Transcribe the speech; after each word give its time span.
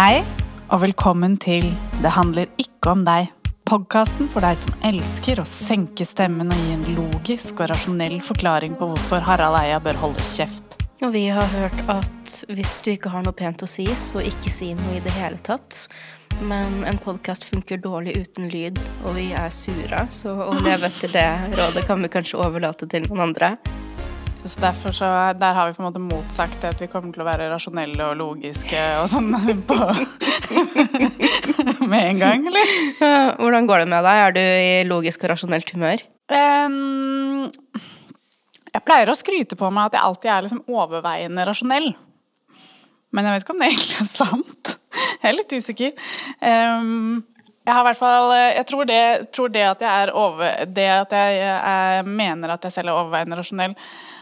Hei, 0.00 0.22
og 0.72 0.80
velkommen 0.80 1.34
til 1.36 1.66
Det 2.00 2.08
handler 2.14 2.48
ikke 2.62 2.94
om 2.94 3.02
deg. 3.04 3.26
Podkasten 3.68 4.30
for 4.32 4.40
deg 4.40 4.56
som 4.56 4.72
elsker 4.88 5.42
å 5.42 5.44
senke 5.44 6.06
stemmen 6.08 6.48
og 6.48 6.56
gi 6.56 6.70
en 6.72 6.86
logisk 6.96 7.60
og 7.60 7.68
rasjonell 7.68 8.14
forklaring 8.24 8.78
på 8.80 8.88
hvorfor 8.94 9.20
Harald 9.26 9.58
Eia 9.58 9.76
bør 9.84 10.00
holde 10.00 10.24
kjeft. 10.30 10.78
Og 11.04 11.12
vi 11.12 11.26
har 11.28 11.44
hørt 11.52 11.76
at 11.92 12.38
hvis 12.48 12.78
du 12.80 12.94
ikke 12.94 13.12
har 13.12 13.26
noe 13.26 13.36
pent 13.36 13.60
å 13.60 13.68
si, 13.68 13.84
så 13.92 14.24
ikke 14.24 14.54
si 14.54 14.70
noe 14.78 14.96
i 14.96 15.04
det 15.04 15.12
hele 15.18 15.36
tatt. 15.44 15.82
Men 16.48 16.80
en 16.88 17.02
podkast 17.04 17.44
funker 17.50 17.84
dårlig 17.84 18.16
uten 18.22 18.48
lyd, 18.48 18.80
og 19.04 19.18
vi 19.20 19.34
er 19.36 19.52
sure, 19.52 20.06
så 20.16 20.32
å 20.46 20.54
leve 20.64 20.88
etter 20.88 21.12
det 21.12 21.28
rådet 21.60 21.84
kan 21.90 22.00
vi 22.00 22.14
kanskje 22.16 22.40
overlate 22.40 22.88
til 22.88 23.04
noen 23.04 23.26
andre. 23.28 23.58
Så 24.44 24.60
derfor 24.60 24.92
så, 24.92 25.04
Der 25.40 25.54
har 25.54 25.68
vi 25.68 25.74
på 25.74 25.82
en 25.82 25.88
måte 25.92 26.00
motsagt 26.00 26.64
at 26.64 26.80
vi 26.80 26.88
kommer 26.88 27.12
til 27.12 27.22
å 27.22 27.28
være 27.28 27.50
rasjonelle 27.52 28.06
og 28.10 28.16
logiske 28.16 28.80
og 29.02 29.08
sånn 29.12 29.34
på 29.68 29.78
med 31.90 32.06
en 32.06 32.20
gang, 32.20 32.46
eller? 32.48 32.72
Hvordan 33.36 33.68
går 33.68 33.82
det 33.82 33.88
med 33.92 34.04
deg? 34.06 34.20
Er 34.24 34.34
du 34.34 34.40
i 34.40 34.84
logisk 34.88 35.24
og 35.24 35.34
rasjonelt 35.34 35.72
humør? 35.74 36.04
Um, 36.30 37.50
jeg 38.70 38.84
pleier 38.86 39.10
å 39.10 39.18
skryte 39.18 39.58
på 39.58 39.70
meg 39.74 39.90
at 39.90 39.98
jeg 39.98 40.06
alltid 40.06 40.32
er 40.32 40.46
liksom 40.46 40.62
overveiende 40.70 41.46
rasjonell. 41.48 41.90
Men 43.10 43.26
jeg 43.26 43.34
vet 43.34 43.44
ikke 43.44 43.56
om 43.56 43.62
det 43.62 43.70
egentlig 43.72 43.98
er 44.04 44.10
sant. 44.10 44.76
Jeg 45.20 45.26
er 45.30 45.36
litt 45.36 45.56
usikker. 45.58 46.06
Um, 46.40 47.20
jeg 47.60 47.76
har 47.76 47.84
i 47.84 47.88
hvert 47.90 47.98
fall 48.00 48.32
Jeg 48.32 48.66
tror 48.66 48.86
det, 48.88 49.02
tror 49.36 49.50
det 49.52 49.64
at 49.68 49.82
jeg 49.84 50.04
er 50.04 50.10
over 50.16 50.62
Det 50.66 50.86
at 50.90 51.12
jeg, 51.12 51.34
jeg 51.44 52.06
mener 52.08 52.54
at 52.54 52.64
jeg 52.64 52.72
selv 52.72 52.90
er 52.90 52.96
overveiende 52.96 53.36
rasjonell, 53.38 53.74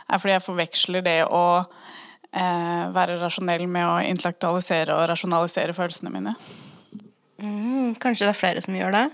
er 0.09 0.23
fordi 0.23 0.35
jeg 0.37 0.47
forveksler 0.47 1.05
det 1.05 1.19
å 1.27 1.45
eh, 1.61 2.85
være 2.95 3.19
rasjonell 3.21 3.67
med 3.71 3.87
å 3.87 3.99
intellektualisere 4.09 4.97
og 4.97 5.09
rasjonalisere 5.13 5.77
følelsene 5.77 6.13
mine. 6.15 6.35
Mm, 7.39 7.95
kanskje 8.03 8.27
det 8.27 8.33
er 8.33 8.41
flere 8.41 8.65
som 8.65 8.77
gjør 8.77 8.97
det? 8.97 9.05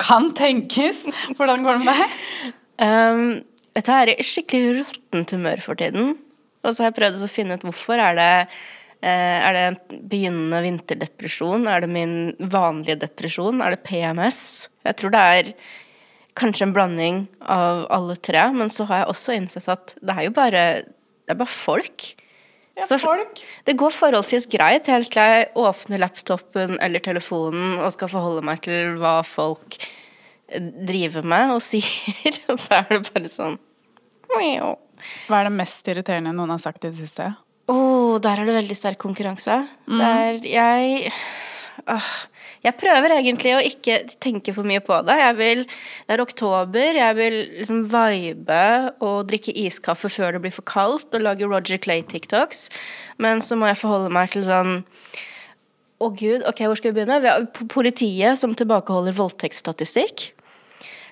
Kan 0.00 0.32
tenkes. 0.38 1.04
Hvordan 1.38 1.62
går 1.66 1.78
det 1.78 1.86
med 1.86 2.00
deg? 2.00 2.16
Um, 2.80 3.22
vet 3.76 3.86
du, 3.86 3.92
jeg 3.92 4.00
er 4.00 4.12
i 4.14 4.26
skikkelig 4.26 4.74
råttent 4.80 5.36
humør 5.36 5.62
for 5.64 5.78
tiden. 5.78 6.14
Og 6.64 6.74
så 6.74 6.84
har 6.84 6.90
jeg 6.90 6.98
prøvd 6.98 7.24
å 7.24 7.30
finne 7.30 7.56
ut 7.56 7.66
hvorfor. 7.68 8.00
Er 8.00 8.16
det, 8.18 8.32
eh, 9.02 9.38
er 9.48 9.56
det 9.56 10.00
begynnende 10.10 10.62
vinterdepresjon? 10.64 11.68
Er 11.68 11.84
det 11.84 11.92
min 11.92 12.34
vanlige 12.38 13.00
depresjon? 13.06 13.62
Er 13.62 13.76
det 13.76 13.84
PMS? 13.86 14.68
Jeg 14.84 14.96
tror 15.00 15.14
det 15.14 15.20
er 15.20 15.52
kanskje 16.38 16.66
en 16.68 16.72
blanding 16.76 17.20
av 17.42 17.86
alle 17.90 18.16
tre, 18.16 18.42
men 18.54 18.70
så 18.72 18.86
har 18.88 19.02
jeg 19.02 19.10
også 19.12 19.34
innsett 19.36 19.68
at 19.72 19.94
det 20.00 20.16
er 20.16 20.26
jo 20.28 20.32
bare, 20.36 20.64
det 20.84 21.34
er 21.34 21.38
bare 21.40 21.50
folk. 21.52 22.06
Ja, 22.78 22.86
Så- 22.86 22.98
folk. 23.02 23.42
Det 23.66 23.76
går 23.76 23.90
forholdsvis 23.92 24.46
greit 24.48 24.86
helt 24.86 25.10
til 25.12 25.20
jeg 25.22 25.48
åpner 25.58 25.98
laptopen 26.00 26.78
eller 26.80 27.00
telefonen 27.00 27.78
og 27.82 27.92
skal 27.92 28.08
forholde 28.08 28.42
meg 28.46 28.62
til 28.62 28.96
hva 29.02 29.18
folk 29.26 29.76
eh, 30.48 30.60
driver 30.86 31.22
med 31.26 31.50
og 31.56 31.60
sier, 31.70 32.38
og 32.48 32.58
da 32.68 32.84
er 32.84 32.88
det 32.98 33.12
bare 33.12 33.28
sånn 33.28 33.58
Hva 34.30 35.40
er 35.40 35.48
det 35.48 35.56
mest 35.58 35.88
irriterende 35.90 36.32
noen 36.36 36.50
har 36.54 36.58
sagt 36.62 36.84
i 36.84 36.90
det 36.92 36.98
siste? 37.02 37.32
der 38.20 38.40
er 38.40 38.44
det 38.48 38.54
veldig 38.56 38.76
sterk 38.76 38.98
konkurranse. 38.98 39.54
Der 39.86 40.40
jeg 40.42 41.12
Åh, 41.88 42.08
Jeg 42.60 42.76
prøver 42.76 43.14
egentlig 43.14 43.52
å 43.56 43.62
ikke 43.64 43.94
tenke 44.20 44.52
for 44.52 44.68
mye 44.68 44.82
på 44.84 44.98
det. 45.08 45.16
Jeg 45.16 45.36
vil, 45.38 45.62
det 46.08 46.16
er 46.16 46.22
oktober, 46.22 46.98
jeg 46.98 47.16
vil 47.16 47.36
liksom 47.56 47.86
vibe 47.88 48.64
og 49.00 49.30
drikke 49.30 49.54
iskaffe 49.62 50.10
før 50.12 50.36
det 50.36 50.42
blir 50.44 50.52
for 50.52 50.66
kaldt, 50.68 51.08
og 51.16 51.24
lage 51.24 51.48
Roger 51.48 51.80
Clay-TikToks. 51.80 52.66
Men 53.16 53.40
så 53.44 53.56
må 53.56 53.70
jeg 53.70 53.80
forholde 53.80 54.12
meg 54.12 54.34
til 54.34 54.44
sånn 54.48 54.82
Å 56.00 56.06
gud, 56.16 56.44
ok, 56.48 56.62
hvor 56.64 56.78
skal 56.80 56.92
vi 56.92 57.00
begynne? 57.00 57.20
Vi 57.20 57.28
har 57.28 57.42
politiet 57.72 58.40
som 58.40 58.54
tilbakeholder 58.56 59.16
voldtektsstatistikk. 59.18 60.30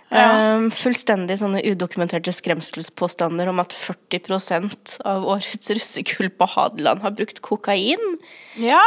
Ja. 0.09 0.57
Um, 0.57 0.69
fullstendig 0.73 1.37
sånne 1.41 1.61
udokumenterte 1.69 2.33
skremselspåstander 2.33 3.51
om 3.51 3.61
at 3.61 3.75
40% 3.77 4.95
av 5.09 5.27
årets 5.29 5.69
russekull 5.77 6.31
på 6.33 6.49
Hadeland 6.55 7.03
har 7.05 7.13
brukt 7.17 7.43
kokain. 7.45 8.17
Ja! 8.57 8.81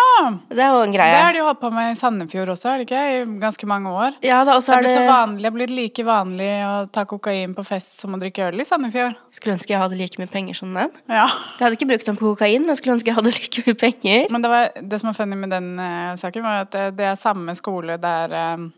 Det 0.49 0.63
er 0.63 0.73
jo 0.73 0.81
en 0.81 0.95
greie. 0.95 1.13
Det 1.13 1.21
har 1.27 1.37
de 1.37 1.43
holdt 1.45 1.61
på 1.61 1.71
med 1.75 1.93
i 1.93 1.99
Sandefjord 1.99 2.53
også, 2.55 2.71
er 2.71 2.81
det 2.81 2.87
ikke? 2.89 3.03
I 3.13 3.21
ganske 3.43 3.69
mange 3.69 3.93
år. 3.93 4.17
Ja, 4.25 4.41
da, 4.47 4.57
Det 4.57 4.73
er 4.73 4.81
blitt 4.81 4.97
så 4.97 5.05
det 5.05 5.11
vanlig, 5.11 5.43
det 5.43 5.51
er 5.51 5.57
blitt 5.59 5.75
like 5.77 6.07
vanlig 6.07 6.49
å 6.65 6.73
ta 6.89 7.05
kokain 7.09 7.55
på 7.57 7.67
fest 7.69 8.01
som 8.01 8.17
å 8.17 8.21
drikke 8.21 8.49
øl 8.49 8.65
i 8.65 8.67
Sandefjord. 8.67 9.21
Skulle 9.37 9.59
ønske 9.59 9.75
jeg 9.75 9.83
hadde 9.83 10.01
like 10.01 10.21
mye 10.21 10.31
penger 10.31 10.57
som 10.57 10.73
dem. 10.73 10.91
Ja. 11.05 11.29
Jeg 11.29 11.65
hadde 11.67 11.77
ikke 11.77 11.91
brukt 11.93 12.09
dem 12.09 12.17
på 12.19 12.33
kokain, 12.33 12.65
men 12.65 12.73
jeg 12.73 12.81
skulle 12.81 12.97
ønske 12.97 13.13
jeg 13.13 13.19
hadde 13.21 13.37
like 13.37 13.65
mye 13.67 13.81
penger. 13.85 14.27
Men 14.33 14.41
det, 14.41 14.53
var, 14.57 14.69
det 14.81 15.03
som 15.03 15.13
er 15.13 15.17
funny 15.21 15.37
med 15.37 15.53
den 15.53 15.73
uh, 15.77 16.17
saken, 16.19 16.49
var 16.49 16.65
at 16.65 16.73
det, 16.73 16.85
det 16.97 17.11
er 17.13 17.19
samme 17.19 17.53
skole 17.57 18.01
der 18.01 18.33
eh, 18.35 18.69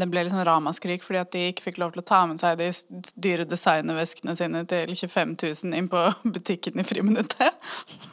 det 0.00 0.08
ble 0.10 0.22
liksom 0.26 0.42
ramaskrik 0.46 1.02
fordi 1.04 1.20
at 1.20 1.30
de 1.34 1.42
ikke 1.52 1.64
fikk 1.68 1.78
lov 1.82 1.92
til 1.94 2.02
å 2.02 2.06
ta 2.08 2.20
med 2.26 2.40
seg 2.40 2.58
de 2.60 2.70
dyre 3.26 3.44
designerveskene 3.48 4.34
sine 4.38 4.64
til 4.70 4.94
25 4.94 5.36
000 5.42 5.78
inn 5.78 5.88
på 5.92 6.02
butikken 6.34 6.80
i 6.80 6.86
friminuttet. 6.86 7.54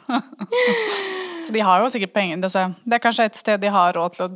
Så 1.46 1.52
de 1.54 1.62
har 1.64 1.82
jo 1.82 1.90
sikkert 1.92 2.14
penger. 2.14 2.42
Det 2.44 2.52
er- 2.54 3.02
kanskje 3.02 3.24
et 3.30 3.38
sted 3.38 3.60
de 3.62 3.70
har 3.74 3.92
råd 3.96 4.14
til 4.16 4.26
å 4.26 4.30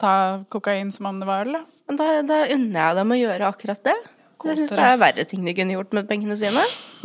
ta 0.00 0.14
kokain 0.50 0.90
som 0.92 1.06
om 1.10 1.18
det 1.20 1.26
var 1.28 1.46
øl. 1.46 1.52
da. 1.58 1.64
Men 1.88 1.96
da, 2.00 2.10
da 2.22 2.42
unner 2.54 2.80
jeg 2.80 2.96
dem 3.00 3.10
å 3.14 3.18
gjøre 3.18 3.48
akkurat 3.50 3.82
det. 3.84 3.96
Jeg 4.44 4.58
syns 4.58 4.70
det 4.76 4.84
er 4.84 4.98
verre 5.00 5.24
ting 5.24 5.44
de 5.46 5.54
kunne 5.56 5.72
gjort 5.72 5.92
med 5.96 6.08
pengene 6.08 6.36
sine. 6.36 6.64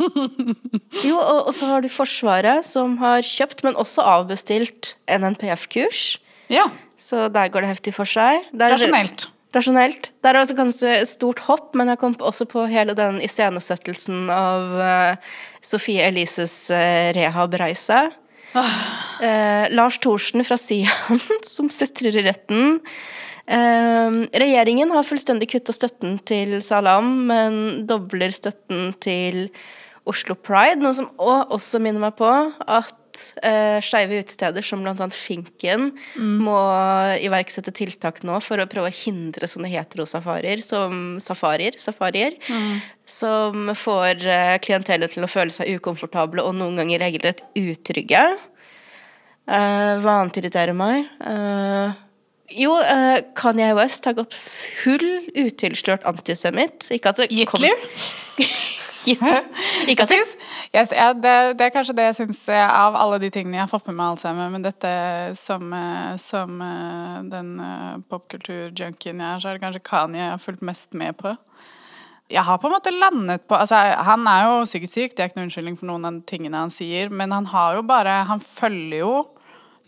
Jo, 1.06 1.16
og, 1.16 1.46
og 1.48 1.54
så 1.56 1.68
har 1.70 1.80
du 1.84 1.88
Forsvaret, 1.92 2.64
som 2.66 2.96
har 3.00 3.22
kjøpt, 3.24 3.62
men 3.64 3.76
også 3.80 4.02
avbestilt 4.04 4.94
NNPF-kurs. 5.08 6.18
Ja, 6.52 6.66
Så 7.00 7.28
der 7.32 7.48
går 7.48 7.64
det 7.64 7.70
heftig 7.70 7.94
for 7.96 8.04
seg. 8.08 8.44
Der, 8.52 8.74
rasjonelt. 8.74 9.28
Rasjonelt. 9.50 10.12
Det 10.22 10.30
er 10.30 10.38
også 10.38 10.54
ganske 10.54 10.90
stort 11.10 11.40
hopp, 11.48 11.72
men 11.78 11.90
jeg 11.90 11.98
kom 11.98 12.14
også 12.22 12.46
på 12.50 12.68
hele 12.70 12.94
den 12.98 13.18
iscenesettelsen 13.24 14.28
av 14.30 14.76
uh, 14.78 15.32
Sofie 15.64 16.04
Elises 16.06 16.54
uh, 16.70 17.10
rehabreise. 17.16 18.04
Eh, 18.50 19.64
Lars 19.70 20.00
Thorsen 20.02 20.42
fra 20.42 20.56
Sian 20.58 21.20
som 21.46 21.68
sutrer 21.70 22.16
i 22.18 22.24
retten. 22.26 22.80
Regjeringen 23.50 24.90
har 24.94 25.06
fullstendig 25.06 25.48
kutta 25.52 25.74
støtten 25.74 26.16
til 26.26 26.56
Salam, 26.62 27.12
men 27.30 27.54
dobler 27.86 28.34
støtten 28.34 28.92
til 29.02 29.48
Oslo 30.10 30.34
Pride, 30.34 30.78
noe 30.82 30.94
som 30.94 31.08
også 31.18 31.78
minner 31.82 32.02
meg 32.02 32.18
på 32.18 32.30
at 32.30 32.99
uh, 33.44 33.78
skeive 33.84 34.20
utesteder 34.22 34.64
som 34.66 34.82
bl.a. 34.84 35.08
Finken 35.14 35.90
må 36.16 36.56
iverksette 37.22 37.72
tiltak 37.76 38.22
nå 38.26 38.38
for 38.44 38.60
å 38.62 38.68
prøve 38.70 38.90
å 38.92 38.96
hindre 39.00 39.48
sånne 39.50 39.70
heterosafarier 39.72 40.62
som 40.64 41.16
safarier, 41.22 41.76
safarier 41.80 42.36
som 43.10 43.72
får 43.74 44.22
uh, 44.26 44.56
klientellet 44.62 45.12
til 45.16 45.26
å 45.26 45.30
føle 45.30 45.50
seg 45.54 45.72
ukomfortable 45.78 46.44
og 46.46 46.54
noen 46.58 46.78
ganger 46.82 47.02
regelrett 47.06 47.42
utrygge. 47.58 48.22
Eh, 49.50 49.94
hva 50.04 50.12
annet 50.20 50.36
irriterer 50.38 50.76
meg? 50.78 51.08
Eh, 51.26 51.96
jo, 52.60 52.76
uh, 52.78 53.16
Kanye 53.38 53.72
West 53.74 54.04
har 54.06 54.14
gått 54.18 54.34
full 54.36 55.02
utilslørt 55.34 56.04
antisemitt. 56.06 56.86
Ikke 56.94 57.10
at 57.10 57.22
det 57.24 57.30
kom- 57.50 57.64
Ikke 59.08 60.04
at 60.04 60.12
jeg, 60.12 60.26
ja, 60.74 61.12
det, 61.16 61.34
det 61.58 61.66
er 61.66 61.72
kanskje 61.72 61.96
det 61.96 62.08
jeg 62.10 62.16
syns 62.18 62.42
av 62.52 62.98
alle 62.98 63.20
de 63.22 63.30
tingene 63.32 63.56
jeg 63.56 63.64
har 63.64 63.72
fått 63.72 63.88
med 63.88 63.96
meg 63.96 64.12
alzheimer, 64.12 64.50
men 64.52 64.64
dette 64.64 64.90
som, 65.38 65.72
eh, 65.72 66.14
som 66.20 66.60
eh, 66.64 67.16
den 67.32 67.54
eh, 67.64 68.00
popkulturjunkien 68.12 69.22
jeg 69.22 69.28
er, 69.28 69.40
så 69.40 69.50
er 69.50 69.58
det 69.58 69.64
kanskje 69.64 69.84
Kanye 69.88 70.20
jeg 70.20 70.34
har 70.34 70.44
fulgt 70.44 70.66
mest 70.66 70.96
med 70.98 71.16
på. 71.20 71.34
Jeg 72.30 72.46
har 72.46 72.60
på 72.62 72.68
en 72.68 72.76
måte 72.76 72.92
landet 72.94 73.42
på 73.50 73.56
altså 73.58 73.80
Han 74.06 74.28
er 74.30 74.44
jo 74.46 74.58
psykisk 74.62 74.92
syk, 74.92 75.14
det 75.16 75.24
er 75.24 75.30
ikke 75.30 75.40
noen 75.40 75.48
unnskyldning 75.48 75.78
for 75.80 75.90
noen 75.90 76.06
av 76.06 76.20
tingene 76.30 76.60
han 76.62 76.70
sier, 76.70 77.10
men 77.10 77.34
han 77.34 77.48
har 77.50 77.80
jo 77.80 77.86
bare 77.88 78.20
Han 78.28 78.42
følger 78.44 79.00
jo 79.00 79.14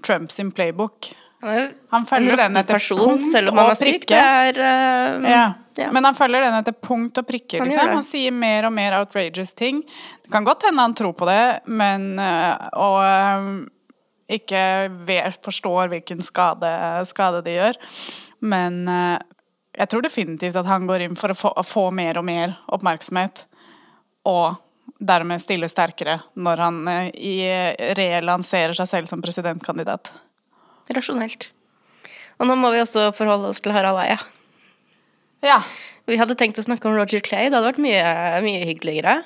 Trumps 0.03 0.41
playbook. 0.57 1.13
Han 1.43 2.05
er 2.05 2.07
følger 2.07 2.39
den 2.39 2.57
etter 2.61 2.79
person, 2.79 3.01
punkt 3.03 3.27
selv 3.33 3.51
om 3.51 3.59
han 3.59 3.73
og 3.73 3.81
prikke. 3.81 4.15
Er 4.15 4.59
uh, 4.63 5.27
Ja. 5.27 5.43
ja. 5.75 5.89
Men 5.95 6.07
han 6.07 6.15
følger 6.15 6.47
den 6.47 6.55
etter 6.61 6.77
punkt 6.79 7.19
og 7.19 7.27
prikke. 7.27 7.59
Han 7.59 7.67
Liksom. 7.67 7.91
Han 7.97 8.07
sier 8.07 8.35
mer 8.37 8.69
og 8.69 8.75
mer 8.77 8.95
outrageous 9.01 9.51
ting. 9.59 9.83
Det 10.23 10.31
kan 10.31 10.47
godt 10.47 10.69
hende 10.69 10.85
han 10.85 10.95
tror 10.95 11.17
på 11.19 11.27
det, 11.27 11.67
men 11.67 12.19
øh, 12.23 12.69
Og 12.79 12.99
um, 13.03 13.69
ikke 14.31 14.63
vet, 15.09 15.43
forstår 15.43 15.91
hvilken 15.91 16.23
skade, 16.23 16.73
skade 17.11 17.43
de 17.43 17.59
gjør. 17.59 17.83
Men 18.41 18.87
uh, 18.87 19.19
jeg 19.75 19.91
tror 19.91 20.07
definitivt 20.07 20.57
at 20.57 20.71
han 20.71 20.87
går 20.87 21.09
inn 21.09 21.19
for 21.19 21.35
å 21.35 21.39
få, 21.39 21.57
å 21.59 21.67
få 21.67 21.91
mer 21.91 22.23
og 22.23 22.29
mer 22.31 22.55
oppmerksomhet. 22.71 23.49
Og 24.31 24.63
dermed 25.03 25.43
stille 25.43 25.67
sterkere 25.67 26.21
når 26.39 26.69
han 26.69 26.85
uh, 26.87 27.09
i 27.11 27.41
relanserer 27.99 28.79
seg 28.79 28.95
selv 28.95 29.11
som 29.11 29.25
presidentkandidat. 29.25 30.15
Rasjonelt. 30.91 31.51
Og 32.41 32.49
nå 32.49 32.57
må 32.59 32.73
vi 32.75 32.83
også 32.83 33.11
forholde 33.15 33.53
oss 33.53 33.63
til 33.63 33.75
Harald 33.75 34.01
Eia. 34.03 34.19
Ja. 35.47 35.61
Vi 36.11 36.19
hadde 36.19 36.35
tenkt 36.39 36.59
å 36.59 36.65
snakke 36.67 36.89
om 36.91 36.97
Roger 36.99 37.23
Clay. 37.23 37.47
Det 37.47 37.55
hadde 37.55 37.69
vært 37.69 37.83
mye, 37.83 38.03
mye 38.43 38.65
hyggeligere. 38.67 39.21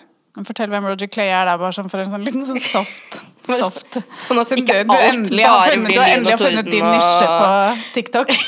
Fortell 0.45 0.69
hvem 0.69 0.85
Roger 0.85 1.09
Clay 1.09 1.31
er 1.33 1.49
der, 1.49 1.57
bare 1.57 1.73
sånn 1.73 1.89
for 1.89 2.03
en 2.03 2.11
sånn 2.13 2.27
liten 2.27 2.45
sånn 2.45 2.61
soft, 2.61 3.23
Soft. 3.47 3.97
Sånn 4.27 4.41
at 4.43 4.51
ikke 4.53 4.81
alt 4.83 4.91
endelig 5.15 5.45
har 5.47 5.63
bare 5.63 5.71
funnet, 5.71 5.87
blir 5.87 5.97
du 5.97 6.01
har 6.03 6.11
lyn 6.11 6.17
endelig 6.19 6.35
og 6.35 6.43
funnet 6.43 6.69
din 6.69 6.85
nisje 6.85 7.29
på 7.31 7.49
TikTok. 7.97 8.37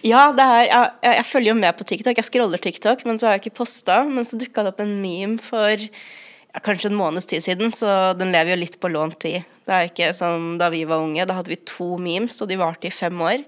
Ja, 0.00 0.30
det 0.32 0.44
er, 0.48 0.62
jeg 0.64 1.16
jeg 1.18 1.24
følger 1.28 1.50
jo 1.50 1.54
med 1.58 1.76
på 1.76 1.84
TikTok. 1.84 2.16
Jeg 2.16 2.24
scroller 2.24 2.60
TikTok, 2.62 3.02
men 3.04 3.18
så 3.20 3.26
har 3.26 3.34
jeg 3.36 3.42
ikke 3.42 3.58
posta. 3.58 3.98
Men 4.08 4.24
så 4.24 4.38
dukka 4.40 4.62
det 4.64 4.70
opp 4.72 4.80
en 4.80 4.94
meme 5.02 5.36
for 5.44 5.74
ja, 5.76 6.62
kanskje 6.64 6.88
en 6.88 6.96
måneds 6.96 7.28
tid 7.28 7.44
siden, 7.44 7.68
så 7.74 8.14
den 8.16 8.32
lever 8.32 8.54
jo 8.54 8.60
litt 8.62 8.78
på 8.80 8.88
lånt 8.88 9.18
tid. 9.20 9.44
Det 9.70 9.76
er 9.76 9.86
ikke 9.86 10.06
sånn 10.18 10.56
da 10.58 10.66
vi 10.72 10.80
var 10.88 10.98
unge. 11.04 11.22
Da 11.30 11.36
hadde 11.36 11.52
vi 11.52 11.58
to 11.68 11.92
memes, 12.02 12.34
og 12.42 12.48
de 12.50 12.56
varte 12.58 12.88
i 12.88 12.90
fem 12.90 13.20
år. 13.22 13.44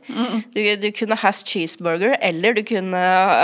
Du, 0.54 0.60
du 0.78 0.86
kunne 0.94 1.18
ha 1.18 1.32
cheeseburger, 1.34 2.14
eller 2.22 2.54
du 2.54 2.62
kunne 2.66 3.00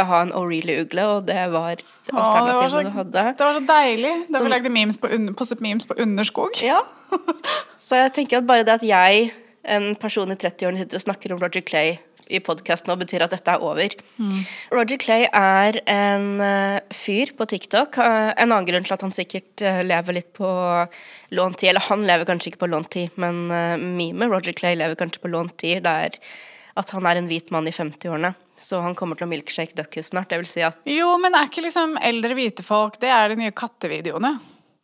ha 0.07 0.21
en 0.23 0.31
O'Reilly-ugle, 0.31 1.09
og 1.17 1.27
det 1.27 1.41
var 1.51 1.83
Å, 1.83 1.89
det, 2.07 2.15
var 2.15 2.23
alternativet 2.23 2.87
du 2.87 2.95
hadde. 3.01 3.25
det 3.35 3.49
var 3.49 3.59
så 3.59 3.65
deilig 3.73 4.15
da 4.31 4.45
vi 4.45 4.53
lagde 4.55 4.71
memes 4.73 5.01
på, 5.01 5.11
postet 5.39 5.65
memes 5.65 5.89
på 5.91 5.99
Underskog. 5.99 6.55
Ja. 6.63 6.85
Så 7.89 7.99
jeg 7.99 8.13
tenker 8.15 8.39
at 8.39 8.47
bare 8.47 8.67
det 8.69 8.79
at 8.79 8.85
jeg, 8.85 9.31
en 9.65 9.95
person 9.99 10.31
i 10.31 10.37
30-årene, 10.39 10.85
sitter 10.85 11.01
og 11.01 11.07
snakker 11.09 11.35
om 11.35 11.43
Roger 11.43 11.65
Clay 11.67 11.97
i 12.29 12.41
podkast 12.45 12.89
nå, 12.89 12.97
betyr 13.01 13.25
at 13.25 13.33
dette 13.35 13.55
er 13.55 13.65
over. 13.65 13.95
Roger 14.75 15.01
Clay 15.01 15.27
er 15.29 15.81
en 15.89 16.29
eh, 16.45 16.81
fyr 16.95 17.33
på 17.39 17.47
TikTok. 17.49 17.99
Eh, 18.03 18.33
en 18.35 18.51
annen 18.51 18.69
grunn 18.69 18.87
til 18.87 18.97
at 18.97 19.05
han 19.07 19.15
sikkert 19.15 19.65
eh, 19.65 19.81
lever 19.87 20.19
litt 20.21 20.31
på 20.37 20.51
lånt 21.37 21.61
tid, 21.61 21.73
eller 21.73 21.89
han 21.89 22.05
lever 22.09 22.29
kanskje 22.29 22.53
ikke 22.53 22.65
på 22.67 22.71
lånt 22.73 22.93
tid, 22.95 23.17
men 23.21 23.47
memet 23.49 24.31
Roger 24.31 24.57
Clay 24.57 24.77
lever 24.79 24.99
kanskje 24.99 25.25
på 25.25 25.33
lånt 25.33 25.57
tid. 25.61 25.83
Det 25.87 25.97
er 26.09 26.21
at 26.79 26.93
han 26.95 27.09
er 27.11 27.19
en 27.19 27.31
hvit 27.31 27.51
mann 27.55 27.67
i 27.69 27.75
50-årene. 27.75 28.35
Så 28.59 28.81
han 28.83 28.95
kommer 28.99 29.19
til 29.19 29.29
å 29.29 29.31
milkshake 29.31 29.77
duckes 29.79 30.11
snart. 30.11 30.31
Det 30.31 30.41
vil 30.41 30.51
si 30.51 30.63
at 30.67 30.79
Jo, 30.89 31.13
men 31.23 31.37
er 31.39 31.47
ikke 31.47 31.63
liksom 31.63 31.95
eldre 32.03 32.35
hvite 32.35 32.65
folk 32.67 32.99
Det 33.03 33.11
er 33.15 33.31
de 33.31 33.39
nye 33.39 33.55
kattevideoene. 33.55 34.39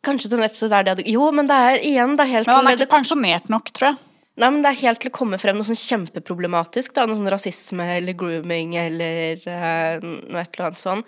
kanskje 0.05 0.31
til 0.31 0.39
nett 0.39 0.55
så 0.55 0.69
er 0.71 0.87
det 0.87 1.07
Jo, 1.11 1.27
men 1.35 1.49
det 1.49 1.55
er 1.55 1.83
igjen 1.83 2.15
det 2.15 2.27
er 2.27 2.33
helt 2.37 2.47
Men 2.47 2.55
han 2.61 2.69
er 2.71 2.79
ikke 2.79 2.93
pensjonert 2.95 3.49
nok, 3.51 3.71
tror 3.75 3.91
jeg. 3.91 4.03
Nei, 4.35 4.49
men 4.51 4.61
Det 4.63 4.71
er 4.73 4.81
helt 4.81 4.99
til 4.99 5.11
å 5.13 5.15
komme 5.15 5.37
frem 5.39 5.55
noe 5.55 5.67
sånn 5.67 5.79
kjempeproblematisk. 5.79 6.91
Da, 6.95 7.05
noe 7.07 7.15
sånn 7.15 7.31
rasisme 7.31 7.85
eller 7.95 8.17
grooming 8.19 8.75
eller 8.81 9.39
uh, 9.47 10.03
noe 10.03 10.41
et 10.41 10.57
eller 10.57 10.65
annet 10.67 10.81
sånn. 10.81 11.03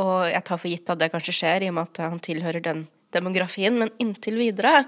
Og 0.00 0.14
jeg 0.26 0.42
tar 0.48 0.58
for 0.58 0.72
gitt 0.72 0.90
at 0.90 0.98
det 0.98 1.12
kanskje 1.12 1.36
skjer, 1.38 1.62
i 1.62 1.70
og 1.70 1.76
med 1.76 1.92
at 1.92 2.02
han 2.02 2.22
tilhører 2.24 2.64
den 2.64 2.86
demografien. 3.14 3.78
Men 3.78 3.94
inntil 4.02 4.40
videre 4.42 4.80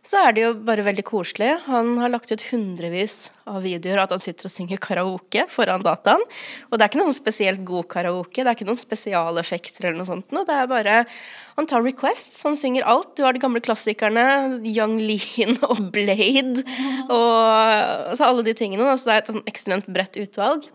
så 0.00 0.16
er 0.24 0.32
det 0.32 0.42
jo 0.42 0.52
bare 0.64 0.84
veldig 0.86 1.02
koselig. 1.04 1.50
Han 1.66 1.92
har 2.00 2.08
lagt 2.08 2.30
ut 2.32 2.44
hundrevis 2.48 3.28
av 3.50 3.60
videoer 3.66 3.98
av 3.98 4.06
at 4.06 4.14
han 4.14 4.22
sitter 4.24 4.48
og 4.48 4.52
synger 4.54 4.80
karaoke 4.80 5.44
foran 5.52 5.84
dataen. 5.84 6.24
Og 6.70 6.78
det 6.78 6.86
er 6.86 6.92
ikke 6.92 7.02
noen 7.02 7.16
spesielt 7.16 7.60
god 7.68 7.84
karaoke, 7.92 8.40
det 8.40 8.48
er 8.48 8.56
ikke 8.56 8.68
noen 8.70 8.80
spesialeffekter 8.80 9.90
eller 9.90 10.00
noe 10.00 10.08
sånt. 10.08 10.32
noe. 10.32 10.46
Det 10.48 10.56
er 10.56 10.70
bare 10.70 10.96
Han 11.60 11.68
tar 11.68 11.84
requests, 11.84 12.40
han 12.46 12.56
synger 12.56 12.86
alt. 12.88 13.12
Du 13.16 13.24
har 13.26 13.36
de 13.36 13.42
gamle 13.42 13.60
klassikerne, 13.60 14.24
Young 14.64 14.96
Lean 15.04 15.58
og 15.68 15.90
Blade, 15.92 16.64
og 17.12 18.16
så 18.16 18.30
alle 18.30 18.46
de 18.46 18.56
tingene. 18.56 18.88
Altså 18.88 19.10
det 19.10 19.16
er 19.16 19.24
et 19.24 19.32
sånn 19.34 19.48
ekstremt 19.50 19.90
bredt 19.92 20.16
utvalg. 20.16 20.70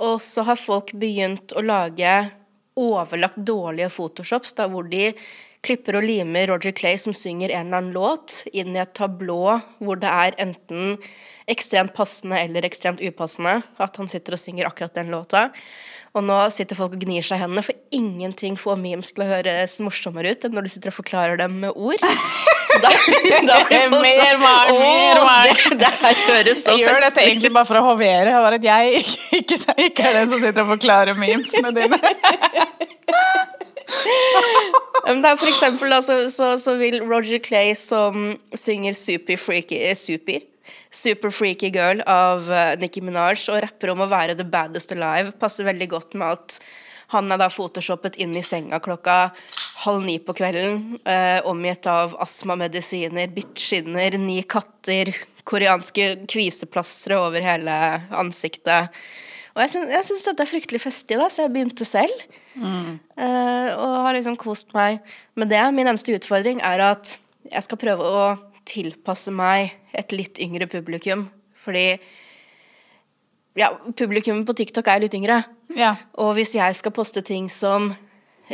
Og 0.00 0.16
så 0.24 0.46
har 0.48 0.56
folk 0.56 0.94
begynt 0.96 1.52
å 1.52 1.60
lage 1.60 2.14
overlagt 2.80 3.38
dårlige 3.46 3.90
photoshops, 3.92 4.54
da, 4.56 4.68
hvor 4.70 4.88
de 4.88 5.10
klipper 5.64 5.98
og 5.98 6.06
limer 6.08 6.48
Roger 6.48 6.72
Clay 6.76 6.96
som 7.00 7.14
synger 7.16 7.52
en 7.52 7.68
eller 7.68 7.82
annen 7.82 7.94
låt, 7.96 8.40
inn 8.52 8.72
i 8.74 8.80
et 8.80 8.94
tablå 8.96 9.58
hvor 9.82 10.00
det 10.00 10.08
er 10.08 10.38
enten 10.40 10.96
ekstremt 11.50 11.92
passende 11.96 12.38
eller 12.40 12.64
ekstremt 12.64 13.02
upassende 13.02 13.58
at 13.82 14.00
han 14.00 14.08
sitter 14.08 14.36
og 14.36 14.40
synger 14.40 14.70
akkurat 14.70 14.96
den 14.96 15.12
låta. 15.12 15.48
Og 16.10 16.24
nå 16.26 16.36
sitter 16.50 16.74
folk 16.74 16.96
og 16.96 17.02
gnir 17.04 17.22
seg 17.22 17.38
i 17.38 17.42
hendene, 17.44 17.62
for 17.62 17.76
ingenting 17.94 18.56
får 18.58 18.78
memes 18.80 19.12
til 19.14 19.22
å 19.22 19.28
høres 19.28 19.76
morsommere 19.84 20.32
ut 20.34 20.46
enn 20.46 20.56
når 20.56 20.66
du 20.66 20.70
sitter 20.72 20.90
og 20.90 20.96
forklarer 20.98 21.38
dem 21.38 21.60
med 21.62 21.76
ord. 21.76 22.02
Da, 22.70 22.90
da 23.46 23.56
blir 23.66 23.88
folk 23.90 24.02
Mer 24.04 24.20
sånn, 24.20 24.42
meg, 24.42 24.68
«Åh, 24.70 24.80
mer. 24.80 25.20
Det, 25.46 25.78
det 25.80 25.88
her 26.00 26.20
høres 26.26 26.60
så 26.62 26.74
Jeg 26.74 26.84
gjør 26.84 27.00
dette 27.02 27.24
egentlig 27.26 27.50
bare 27.54 27.66
for 27.66 27.78
å 27.80 27.82
hovere. 27.88 28.34
Bare 28.44 28.58
at 28.60 28.66
jeg 28.66 29.00
ikke, 29.00 29.40
ikke, 29.40 29.74
ikke 29.86 30.06
er 30.06 30.18
den 30.20 30.30
som 30.30 30.42
sitter 30.42 30.62
og 30.62 30.70
forklarer 30.76 31.18
memesene 31.18 31.72
dine. 31.74 31.98
Det 35.10 35.26
er 35.32 35.36
for 35.40 35.50
eksempel, 35.50 35.90
da, 35.90 35.98
så, 36.04 36.20
så, 36.30 36.52
så 36.62 36.76
vil 36.78 37.00
Roger 37.02 37.42
Clay 37.42 37.74
som 37.78 38.36
synger 38.54 38.94
Super 38.94 39.38
Freaky, 39.40 39.80
eh, 39.90 39.96
super, 39.98 40.42
Super 40.90 41.30
Freaky 41.34 41.70
Girl 41.74 42.02
av 42.10 42.48
uh, 42.50 42.74
Nicki 42.80 43.02
Minaj 43.04 43.46
og 43.52 43.62
rapper 43.64 43.92
om 43.92 44.04
å 44.04 44.10
være 44.10 44.36
the 44.38 44.46
baddest 44.46 44.92
alive, 44.94 45.36
passer 45.38 45.68
veldig 45.68 45.90
godt 45.92 46.16
med 46.18 46.38
at 46.38 46.60
han 47.10 47.30
er 47.32 47.40
da 47.40 47.48
photoshoppet 47.50 48.18
inn 48.22 48.34
i 48.38 48.42
senga 48.46 48.78
klokka 48.82 49.32
halv 49.82 50.04
ni 50.04 50.18
på 50.22 50.34
kvelden, 50.38 51.00
eh, 51.08 51.40
omgitt 51.48 51.88
av 51.90 52.14
astmamedisiner, 52.22 53.32
bittskinner, 53.34 54.14
ni 54.20 54.42
katter, 54.46 55.10
koreanske 55.48 56.28
kviseplastre 56.30 57.18
over 57.18 57.42
hele 57.42 57.74
ansiktet. 58.14 58.94
Og 59.56 59.64
jeg 59.64 60.04
syns, 60.06 60.28
dette 60.28 60.44
er 60.44 60.52
fryktelig 60.52 60.82
festlig, 60.84 61.18
da, 61.18 61.26
så 61.26 61.44
jeg 61.44 61.54
begynte 61.56 61.88
selv. 61.88 62.22
Eh, 63.18 63.70
og 63.74 63.96
har 64.06 64.14
liksom 64.14 64.38
kost 64.38 64.70
meg 64.76 65.00
med 65.34 65.50
det. 65.50 65.64
Min 65.74 65.90
eneste 65.90 66.14
utfordring 66.14 66.62
er 66.62 66.84
at 66.92 67.16
jeg 67.50 67.66
skal 67.66 67.80
prøve 67.80 68.06
å 68.06 68.22
tilpasse 68.68 69.32
meg 69.34 69.76
et 69.96 70.12
litt 70.14 70.40
yngre 70.42 70.68
publikum. 70.70 71.28
Fordi 71.60 71.98
ja, 73.58 73.72
publikummet 73.98 74.46
på 74.48 74.56
TikTok 74.60 74.88
er 74.90 75.02
litt 75.04 75.16
yngre. 75.16 75.42
Ja. 75.76 75.96
Og 76.20 76.34
hvis 76.38 76.54
jeg 76.56 76.76
skal 76.78 76.94
poste 76.94 77.22
ting 77.26 77.48
som, 77.52 77.90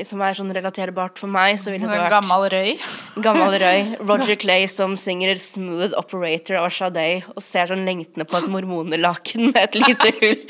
som 0.09 0.23
er 0.25 0.37
sånn 0.37 0.53
relaterbart 0.57 1.21
for 1.21 1.31
meg, 1.33 1.59
så 1.61 1.73
ville 1.73 1.89
det 1.89 2.01
vært 2.01 2.15
Gammel 2.17 2.47
røy. 2.53 2.73
Gammel 3.27 3.59
røy. 3.61 3.93
Roger 4.01 4.39
Clay 4.43 4.67
som 4.73 4.97
synger 5.01 5.37
'Smooth 5.41 5.97
Operator' 6.01 6.63
av 6.63 6.73
Sade 6.73 7.07
og 7.35 7.45
ser 7.45 7.71
sånn 7.71 7.87
lengtende 7.89 8.29
på 8.29 8.41
et 8.41 8.49
mormonelaken 8.53 9.53
med 9.53 9.63
et 9.63 9.79
lite 9.83 10.15
hull 10.23 10.43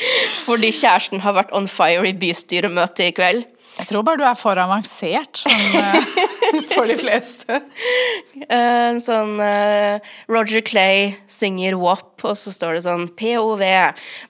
fordi 0.46 0.70
kjæresten 0.70 1.22
har 1.26 1.34
vært 1.36 1.52
on 1.56 1.66
fire 1.70 2.06
i 2.06 2.14
bystyremøte 2.16 3.10
i 3.10 3.14
kveld. 3.16 3.46
Jeg 3.76 3.90
tror 3.90 4.06
bare 4.06 4.22
du 4.22 4.24
er 4.24 4.38
for 4.38 4.56
avansert 4.56 5.42
sånn, 5.42 6.35
for 6.74 6.88
de 6.90 6.96
fleste. 6.98 7.60
En 8.52 9.00
sånn 9.04 9.36
eh, 9.42 10.02
Roger 10.32 10.64
Clay 10.66 11.14
synger 11.30 11.78
WAP, 11.80 12.24
og 12.26 12.36
så 12.38 12.52
står 12.54 12.78
det 12.78 12.84
sånn 12.86 13.08
POV. 13.18 13.64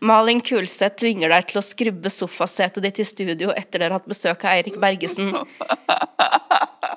Malin 0.07 0.43
Kulseth 0.45 1.01
tvinger 1.03 1.33
deg 1.33 1.51
til 1.51 1.63
å 1.63 1.65
skrubbe 1.65 2.13
sofasetet 2.13 2.85
ditt 2.85 3.03
i 3.03 3.09
studio 3.09 3.53
etter 3.55 3.81
dere 3.83 3.95
har 3.95 4.01
hatt 4.01 4.11
besøk 4.11 4.47
av 4.47 4.57
Eirik 4.57 4.81
Bergesen. 4.83 5.35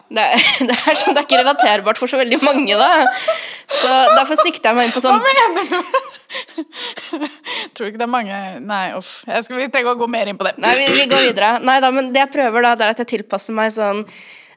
Det 0.10 0.24
er, 0.26 0.42
det, 0.66 0.74
er 0.74 0.98
sånn, 0.98 1.14
det 1.14 1.22
er 1.22 1.26
ikke 1.28 1.38
relaterbart 1.38 2.00
for 2.02 2.10
så 2.10 2.18
veldig 2.18 2.40
mange, 2.42 2.74
da. 2.74 3.06
Så 3.70 3.90
derfor 4.16 4.40
sikter 4.42 4.72
jeg 4.72 4.78
meg 4.80 4.88
inn 4.88 4.96
på 4.96 5.04
sånn 5.04 5.20
Hva 5.22 5.34
mener 5.38 5.68
du? 5.70 6.00
Tror 7.74 7.86
du 7.86 7.90
ikke 7.92 8.02
det 8.02 8.08
er 8.08 8.12
mange 8.12 8.40
Nei, 8.66 8.84
uff. 8.98 9.20
Skal, 9.28 9.60
vi 9.60 9.70
trenger 9.70 9.94
å 9.94 10.00
gå 10.00 10.10
mer 10.10 10.30
inn 10.30 10.40
på 10.40 10.48
det. 10.48 10.56
Nei, 10.62 10.76
vi, 10.82 10.90
vi 10.98 11.06
går 11.10 11.30
videre. 11.30 11.52
Nei 11.66 11.78
da, 11.84 11.94
men 11.94 12.10
det 12.16 12.24
jeg 12.24 12.34
prøver 12.34 12.66
da, 12.66 12.74
det 12.78 12.88
er 12.88 12.96
at 12.96 13.04
jeg 13.04 13.12
tilpasser 13.14 13.58
meg 13.58 13.74
sånn 13.76 14.04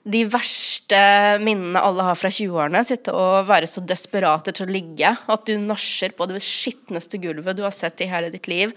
de 0.02 0.25
verste 0.26 0.99
minnene 1.42 1.78
alle 1.78 2.04
har 2.09 2.18
fra 2.18 2.30
20-årene. 2.32 2.80
Sitte 2.87 3.12
og 3.14 3.47
være 3.47 3.68
så 3.71 3.82
desperate 3.87 4.54
til 4.56 4.66
å 4.66 4.73
ligge 4.75 5.12
at 5.14 5.44
du 5.47 5.54
nasjer 5.62 6.14
på 6.16 6.26
det 6.30 6.40
skitneste 6.42 7.21
gulvet 7.23 7.59
du 7.59 7.62
har 7.62 7.75
sett 7.75 8.02
i 8.02 8.09
hele 8.11 8.32
ditt 8.32 8.49
liv 8.50 8.73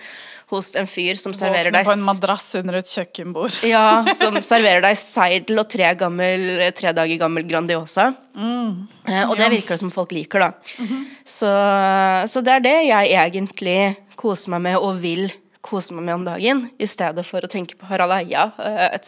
hos 0.53 0.75
en 0.77 0.85
fyr 0.85 1.17
som 1.17 1.33
serverer 1.33 1.71
Våkne 1.71 1.79
deg 1.79 1.87
på 1.89 1.95
en 1.95 2.03
madrass 2.05 2.45
under 2.59 2.77
et 2.77 2.91
kjøkkenbord. 2.91 3.57
Ja, 3.65 4.03
som 4.19 4.37
serverer 4.45 4.83
deg 4.85 4.99
seidel 4.99 5.63
og 5.63 5.69
tre, 5.73 5.87
gammel, 5.97 6.45
tre 6.77 6.93
dager 6.93 7.21
gammel 7.23 7.47
Grandiosa. 7.49 8.11
Eh, 9.09 9.23
og 9.25 9.33
det 9.39 9.49
virker 9.55 9.73
det 9.73 9.81
som 9.81 9.93
folk 9.93 10.13
liker, 10.13 10.45
da. 10.45 10.75
så, 11.25 11.49
så 12.29 12.45
det 12.45 12.53
er 12.59 12.67
det 12.67 12.75
jeg 12.91 13.15
egentlig 13.17 13.79
koser 14.19 14.53
meg 14.53 14.67
med 14.67 14.77
og 14.77 15.01
vil 15.01 15.25
kose 15.65 15.95
meg 15.97 16.05
med 16.05 16.19
om 16.19 16.27
dagen, 16.27 16.61
i 16.77 16.85
stedet 16.85 17.25
for 17.25 17.41
å 17.41 17.49
tenke 17.49 17.77
på 17.79 17.89
Harald 17.89 18.13
Eia 18.19 18.51
eh, 18.61 18.99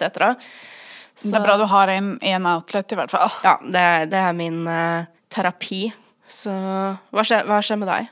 etc. 1.17 1.27
Det 1.31 1.39
er 1.39 1.45
bra 1.45 1.57
du 1.59 1.65
har 1.71 1.91
en, 1.91 2.11
en 2.21 2.49
outlet, 2.53 2.93
i 2.93 2.99
hvert 2.99 3.13
fall. 3.13 3.31
Ja, 3.43 3.55
det, 3.61 3.85
det 4.13 4.21
er 4.21 4.37
min 4.37 4.61
uh, 4.69 5.07
terapi. 5.33 5.87
Så 6.29 6.53
hva 6.53 7.25
skjer, 7.25 7.47
hva 7.47 7.59
skjer 7.63 7.81
med 7.81 7.89
deg? 7.91 8.09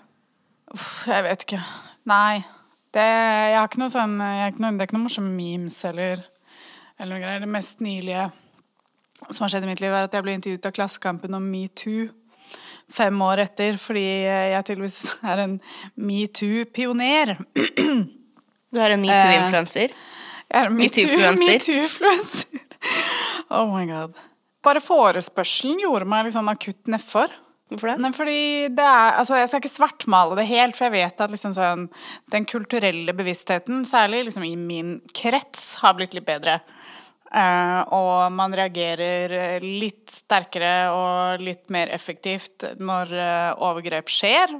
Uff, 0.73 1.05
Jeg 1.07 1.25
vet 1.27 1.45
ikke. 1.45 1.61
Nei. 2.09 2.43
Det, 2.95 3.03
jeg 3.03 3.59
har 3.59 3.67
ikke 3.67 3.81
noe 3.81 3.91
sånn, 3.91 4.15
ikke 4.47 4.63
noe, 4.63 4.73
det 4.75 4.85
er 4.85 4.89
ikke 4.89 4.95
noe 4.95 5.05
morsomme 5.09 5.33
memes 5.35 5.77
eller, 5.87 6.21
eller 6.95 7.11
noe 7.11 7.23
greier. 7.23 7.43
Det 7.43 7.51
mest 7.51 7.83
nylige 7.83 8.29
som 9.29 9.45
har 9.45 9.51
skjedd 9.51 9.65
i 9.65 9.71
mitt 9.71 9.81
liv, 9.83 9.91
er 9.91 10.07
at 10.07 10.15
jeg 10.15 10.25
ble 10.25 10.35
intervjuet 10.37 10.69
av 10.69 10.75
Klassekampen 10.75 11.35
om 11.37 11.49
metoo. 11.49 12.07
Fem 12.95 13.21
år 13.25 13.41
etter, 13.47 13.79
fordi 13.81 14.05
jeg 14.05 14.65
tydeligvis 14.67 14.99
er 15.25 15.41
en 15.47 15.55
metoo-pioner. 15.97 17.33
Du 18.75 18.81
er 18.83 18.93
en 18.93 19.01
metoo-influenser. 19.01 19.95
Jeg 20.45 20.61
er 20.61 20.69
en 20.69 20.77
MeToo-fluencer. 20.77 22.61
oh 23.55 23.67
my 23.71 23.85
god. 23.89 24.15
Bare 24.65 24.81
forespørselen 24.81 25.81
gjorde 25.83 26.07
meg 26.09 26.31
sånn 26.33 26.49
akutt 26.51 26.89
nedfor. 26.91 27.33
Hvorfor 27.71 27.89
det? 27.89 27.95
Nei, 28.01 28.11
fordi 28.13 28.41
det 28.77 28.85
er, 28.85 29.15
altså 29.17 29.39
Jeg 29.39 29.49
skal 29.49 29.63
ikke 29.63 29.73
svartmale 29.73 30.35
det 30.37 30.45
helt, 30.51 30.77
for 30.77 30.85
jeg 30.85 30.93
vet 30.99 31.21
at 31.25 31.31
liksom 31.33 31.55
sånn, 31.55 31.87
den 32.33 32.45
kulturelle 32.49 33.15
bevisstheten, 33.17 33.81
særlig 33.89 34.27
liksom 34.27 34.45
i 34.45 34.53
min 34.59 34.99
krets, 35.17 35.73
har 35.81 35.97
blitt 35.97 36.13
litt 36.13 36.27
bedre. 36.27 36.59
Uh, 37.35 37.81
og 37.91 38.31
man 38.31 38.53
reagerer 38.55 39.63
litt 39.65 40.13
sterkere 40.13 40.91
og 40.93 41.41
litt 41.43 41.65
mer 41.73 41.89
effektivt 41.91 42.63
når 42.77 43.11
uh, 43.17 43.65
overgrep 43.65 44.13
skjer. 44.13 44.53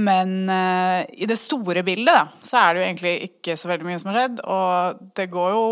Men 0.00 0.48
uh, 0.48 1.04
i 1.12 1.28
det 1.28 1.36
store 1.38 1.84
bildet 1.86 2.16
da, 2.16 2.24
så 2.46 2.62
er 2.62 2.72
det 2.72 2.80
jo 2.80 2.88
egentlig 2.88 3.14
ikke 3.28 3.58
så 3.60 3.70
veldig 3.70 3.86
mye 3.86 4.00
som 4.00 4.10
har 4.10 4.18
skjedd. 4.18 4.42
Og 4.56 5.06
det 5.20 5.28
går 5.36 5.52
jo 5.52 5.64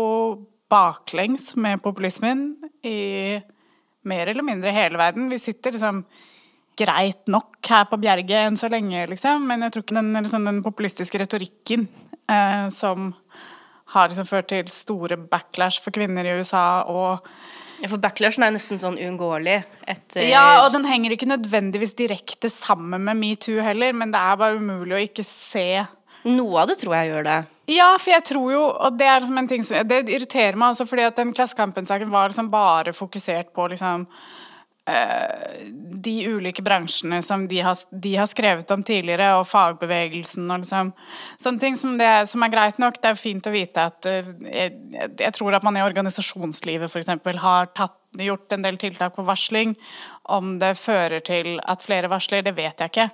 baklengs 0.69 1.53
med 1.55 1.81
populismen 1.83 2.51
i 2.85 3.39
mer 4.09 4.31
eller 4.31 4.45
mindre 4.45 4.73
hele 4.73 4.97
verden. 4.97 5.29
Vi 5.29 5.39
sitter 5.41 5.75
liksom 5.75 6.03
greit 6.79 7.27
nok 7.27 7.57
her 7.67 7.87
på 7.89 7.99
Bjerget 7.99 8.47
enn 8.47 8.57
så 8.59 8.69
lenge, 8.71 9.07
liksom. 9.11 9.47
Men 9.49 9.65
jeg 9.65 9.75
tror 9.75 9.85
ikke 9.85 9.99
den, 9.99 10.13
liksom, 10.15 10.45
den 10.47 10.61
populistiske 10.63 11.19
retorikken 11.19 11.87
eh, 12.31 12.67
som 12.73 13.13
har 13.93 14.11
liksom 14.11 14.27
ført 14.29 14.51
til 14.51 14.69
store 14.71 15.17
backlash 15.17 15.81
for 15.83 15.95
kvinner 15.95 16.27
i 16.27 16.37
USA 16.39 16.83
og 16.87 17.25
ja, 17.79 17.87
For 17.87 18.01
backlashen 18.01 18.43
er 18.43 18.51
nesten 18.51 18.79
sånn 18.81 18.97
uunngåelig 18.99 19.61
etter 19.87 20.25
Ja, 20.27 20.65
og 20.65 20.73
den 20.73 20.83
henger 20.83 21.13
ikke 21.15 21.29
nødvendigvis 21.29 21.95
direkte 21.95 22.51
sammen 22.51 23.05
med 23.07 23.15
metoo 23.21 23.63
heller, 23.63 23.95
men 23.95 24.11
det 24.11 24.19
er 24.19 24.39
bare 24.41 24.59
umulig 24.59 24.97
å 24.97 25.05
ikke 25.05 25.23
se 25.23 25.85
Noe 26.27 26.59
av 26.59 26.67
det 26.67 26.75
tror 26.81 26.97
jeg 26.97 27.13
gjør 27.13 27.23
det. 27.23 27.37
Ja, 27.69 27.93
for 28.01 28.13
jeg 28.15 28.25
tror 28.25 28.51
jo, 28.53 28.65
og 28.73 28.97
det 28.97 29.07
er 29.07 29.21
liksom 29.21 29.37
en 29.37 29.47
ting 29.49 29.63
som 29.65 29.87
Det 29.87 30.01
irriterer 30.09 30.57
meg 30.57 30.71
altså 30.71 30.87
fordi 30.89 31.05
at 31.05 31.17
den 31.19 31.33
Klassekampen-saken 31.37 32.09
var 32.09 32.31
liksom 32.31 32.49
bare 32.51 32.95
fokusert 32.97 33.53
på 33.53 33.67
liksom 33.73 34.07
Eh, 34.89 35.65
de 36.01 36.27
ulike 36.27 36.63
bransjene 36.65 37.19
som 37.21 37.43
de 37.47 37.59
har, 37.61 37.77
de 37.91 38.15
har, 38.15 38.25
skrevet 38.29 38.71
om 38.71 38.83
tidligere, 38.83 39.33
og 39.37 39.45
fagbevegelsen 39.49 40.47
og 40.49 40.63
liksom 40.63 40.93
Sånne 41.39 41.61
ting 41.61 41.75
som, 41.77 41.97
det, 41.99 42.09
som 42.31 42.43
er 42.43 42.53
greit 42.53 42.79
nok. 42.81 42.97
Det 43.01 43.11
er 43.11 43.19
fint 43.19 43.49
å 43.49 43.53
vite 43.53 43.85
at 43.91 44.07
uh, 44.07 44.31
jeg, 44.47 44.73
jeg, 45.19 45.33
tror 45.35 45.57
at 45.57 45.65
man 45.67 45.77
i 45.77 45.83
organisasjonslivet 45.83 46.89
f.eks. 46.89 47.11
har 47.43 47.69
tatt, 47.75 47.97
gjort 48.17 48.55
en 48.55 48.63
del 48.65 48.79
tiltak 48.81 49.13
på 49.15 49.27
varsling. 49.27 49.75
Om 50.33 50.55
det 50.63 50.73
fører 50.79 51.21
til 51.27 51.59
at 51.61 51.85
flere 51.85 52.09
varsler, 52.09 52.41
det 52.47 52.55
vet 52.57 52.81
jeg 52.81 52.93
ikke. 52.93 53.09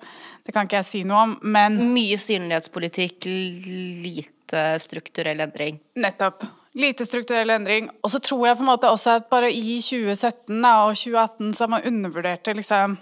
Det 0.46 0.56
kan 0.56 0.70
ikke 0.70 0.80
jeg 0.80 0.92
si 0.92 1.04
noe 1.08 1.26
om, 1.26 1.36
men 1.44 1.82
Mye 1.92 2.22
synlighetspolitikk, 2.22 3.28
lite 3.28 4.35
strukturell 4.80 5.40
endring. 5.42 5.80
Nettopp. 5.96 6.44
Lite 6.76 7.06
strukturell 7.08 7.50
endring. 7.50 7.90
Og 8.04 8.12
så 8.12 8.20
tror 8.20 8.48
jeg 8.50 8.58
på 8.60 8.66
en 8.66 8.70
måte 8.70 8.92
også 8.92 9.18
at 9.22 9.28
bare 9.32 9.52
i 9.52 9.80
2017 9.82 10.60
og 10.60 10.96
2018 11.00 11.54
så 11.56 11.64
har 11.64 11.72
man 11.72 11.88
undervurdert 11.88 12.46
det 12.46 12.58
liksom 12.60 12.98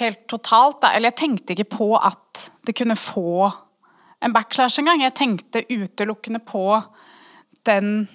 helt 0.00 0.26
totalt. 0.28 0.80
Da. 0.82 0.92
Eller 0.94 1.12
jeg 1.12 1.20
tenkte 1.22 1.54
ikke 1.54 1.70
på 1.76 1.90
at 1.96 2.48
det 2.66 2.76
kunne 2.78 2.98
få 2.98 3.50
en 4.20 4.34
backlash 4.34 4.80
engang. 4.80 5.02
Jeg 5.04 5.16
tenkte 5.18 5.66
utelukkende 5.70 6.42
på 6.44 6.64
den 7.68 8.08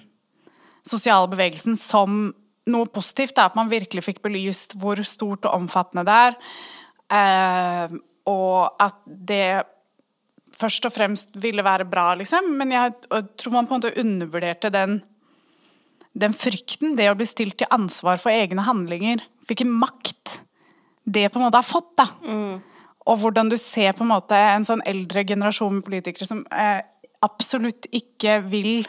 sosiale 0.86 1.30
bevegelsen 1.32 1.76
som 1.78 2.28
noe 2.70 2.90
positivt. 2.92 3.36
Da, 3.38 3.48
at 3.48 3.58
man 3.58 3.70
virkelig 3.72 4.04
fikk 4.06 4.22
belyst 4.26 4.76
hvor 4.80 5.00
stort 5.06 5.46
og 5.46 5.62
omfattende 5.62 6.06
det 6.06 6.18
er. 6.28 6.38
Eh, 7.16 7.96
og 8.26 8.82
at 8.82 9.00
det 9.06 9.64
først 10.56 10.88
og 10.88 10.94
fremst 10.94 11.36
ville 11.40 11.64
være 11.64 11.86
bra, 11.88 12.12
liksom. 12.18 12.48
Men 12.58 12.72
jeg, 12.74 12.94
tror 13.38 13.54
man 13.54 13.68
på 13.68 13.76
en 13.76 13.82
måte 13.82 14.00
undervurderte 14.00 14.72
den, 14.74 14.98
den 16.16 16.36
frykten, 16.36 16.96
det 16.98 17.10
å 17.10 17.16
bli 17.18 17.28
stilt 17.28 17.58
til 17.60 17.70
ansvar 17.74 18.20
for 18.22 18.32
egne 18.32 18.64
handlinger. 18.66 19.24
Hvilken 19.48 19.72
makt 19.82 20.40
det 21.06 21.28
på 21.30 21.38
en 21.38 21.46
måte 21.46 21.60
har 21.60 21.68
fått, 21.68 21.92
da. 21.98 22.08
Mm. 22.26 22.60
Og 23.06 23.18
hvordan 23.22 23.52
du 23.52 23.56
ser 23.60 23.94
på 23.94 24.02
en 24.02 24.10
måte 24.10 24.36
en 24.36 24.66
sånn 24.66 24.82
eldre 24.88 25.22
generasjon 25.28 25.78
med 25.78 25.86
politikere 25.86 26.26
som 26.26 26.42
eh, 26.50 26.80
absolutt 27.22 27.86
ikke 27.94 28.40
vil 28.50 28.88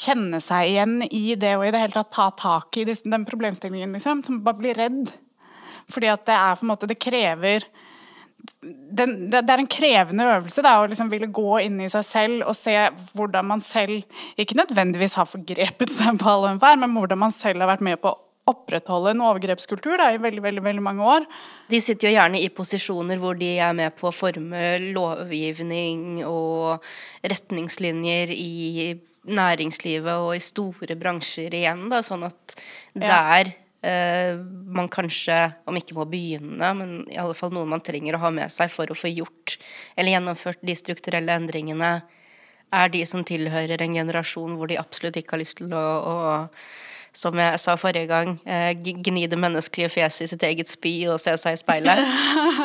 kjenne 0.00 0.38
seg 0.40 0.70
igjen 0.70 0.94
i 1.10 1.34
det 1.36 1.56
og 1.58 1.66
i 1.66 1.72
det 1.74 1.82
hele 1.82 1.96
tatt 1.96 2.12
ta 2.14 2.30
tak 2.38 2.78
i 2.78 2.86
den 2.86 3.26
problemstillingen, 3.28 3.92
liksom. 3.98 4.24
Som 4.24 4.40
bare 4.46 4.62
blir 4.62 4.78
redd. 4.78 5.12
Fordi 5.90 6.08
at 6.12 6.24
det 6.28 6.36
er 6.36 6.58
på 6.58 6.64
en 6.64 6.70
måte 6.70 6.86
Det 6.86 7.00
krever 7.02 7.64
den, 8.60 9.14
det, 9.32 9.40
er 9.48 9.60
en 9.62 9.70
krevende 9.70 10.26
øvelse 10.34 10.62
da, 10.64 10.74
å 10.80 10.88
liksom 10.90 11.08
ville 11.12 11.30
gå 11.32 11.60
inn 11.64 11.78
i 11.80 11.88
seg 11.92 12.04
selv 12.04 12.48
og 12.50 12.56
se 12.58 12.74
hvordan 13.16 13.46
man 13.48 13.62
selv 13.64 14.02
ikke 14.40 14.58
nødvendigvis 14.58 15.16
har 15.16 15.28
forgrepet 15.30 15.92
seg 15.94 16.18
på 16.20 16.28
alle 16.28 16.54
enhver, 16.54 16.76
men 16.80 16.92
hvordan 16.96 17.22
man 17.22 17.32
selv 17.32 17.64
har 17.64 17.72
vært 17.72 17.86
med 17.86 18.00
på 18.02 18.12
å 18.12 18.18
opprettholde 18.50 19.12
en 19.14 19.22
overgrepskultur 19.24 20.00
da, 20.00 20.08
i 20.12 20.20
veldig, 20.20 20.42
veldig, 20.42 20.64
veldig 20.64 20.82
mange 20.82 21.06
år. 21.06 21.26
De 21.70 21.80
sitter 21.82 22.08
jo 22.08 22.14
gjerne 22.16 22.40
i 22.40 22.50
posisjoner 22.52 23.20
hvor 23.20 23.38
de 23.38 23.52
er 23.62 23.76
med 23.76 23.94
på 23.98 24.08
å 24.10 24.14
forme 24.16 24.74
lovgivning 24.90 26.24
og 26.26 26.84
retningslinjer 27.22 28.32
i 28.34 28.90
næringslivet 29.30 30.24
og 30.24 30.34
i 30.34 30.42
store 30.42 30.96
bransjer 30.98 31.54
igjen, 31.54 31.86
da, 31.92 32.00
sånn 32.04 32.26
at 32.28 32.56
der 32.96 33.52
ja 33.52 33.58
man 33.80 34.90
kanskje, 34.92 35.38
om 35.64 35.76
ikke 35.78 35.94
må 35.96 36.04
begynne, 36.04 36.72
men 36.76 36.90
i 37.08 37.16
alle 37.16 37.32
fall 37.38 37.52
noe 37.54 37.64
man 37.64 37.80
trenger 37.80 38.18
å 38.18 38.20
ha 38.26 38.30
med 38.34 38.52
seg 38.52 38.68
for 38.68 38.92
å 38.92 38.96
få 38.98 39.08
gjort 39.08 39.54
eller 39.96 40.12
gjennomført 40.12 40.60
de 40.60 40.74
strukturelle 40.76 41.38
endringene, 41.40 41.94
er 42.70 42.92
de 42.92 43.00
som 43.08 43.24
tilhører 43.26 43.80
en 43.82 43.96
generasjon 43.96 44.58
hvor 44.58 44.68
de 44.70 44.78
absolutt 44.78 45.16
ikke 45.18 45.34
har 45.34 45.42
lyst 45.42 45.58
til 45.62 45.72
å, 45.74 45.80
å 45.80 46.14
som 47.16 47.34
jeg 47.34 47.58
sa 47.58 47.74
forrige 47.80 48.06
gang, 48.06 48.36
uh, 48.46 48.70
gni 48.70 49.26
det 49.26 49.38
menneskelige 49.40 49.90
fjeset 49.96 50.26
i 50.26 50.30
sitt 50.30 50.44
eget 50.46 50.70
spy 50.70 50.92
og 51.10 51.18
se 51.18 51.34
seg 51.42 51.56
i 51.56 51.58
speilet. 51.58 52.02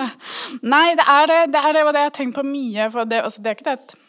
Nei, 0.76 0.88
det 1.00 1.06
er 1.10 1.32
det. 1.32 1.40
Det 1.56 1.62
er 1.64 1.74
det, 1.74 1.86
og 1.86 1.94
det 1.96 2.04
jeg 2.04 2.12
har 2.12 2.18
tenkt 2.20 2.38
på 2.38 2.46
mye. 2.46 2.90
For 2.94 3.10
det, 3.10 3.24
altså, 3.26 3.42
det 3.42 3.52
er 3.52 3.58
ikke 3.58 3.72
det 3.72 4.02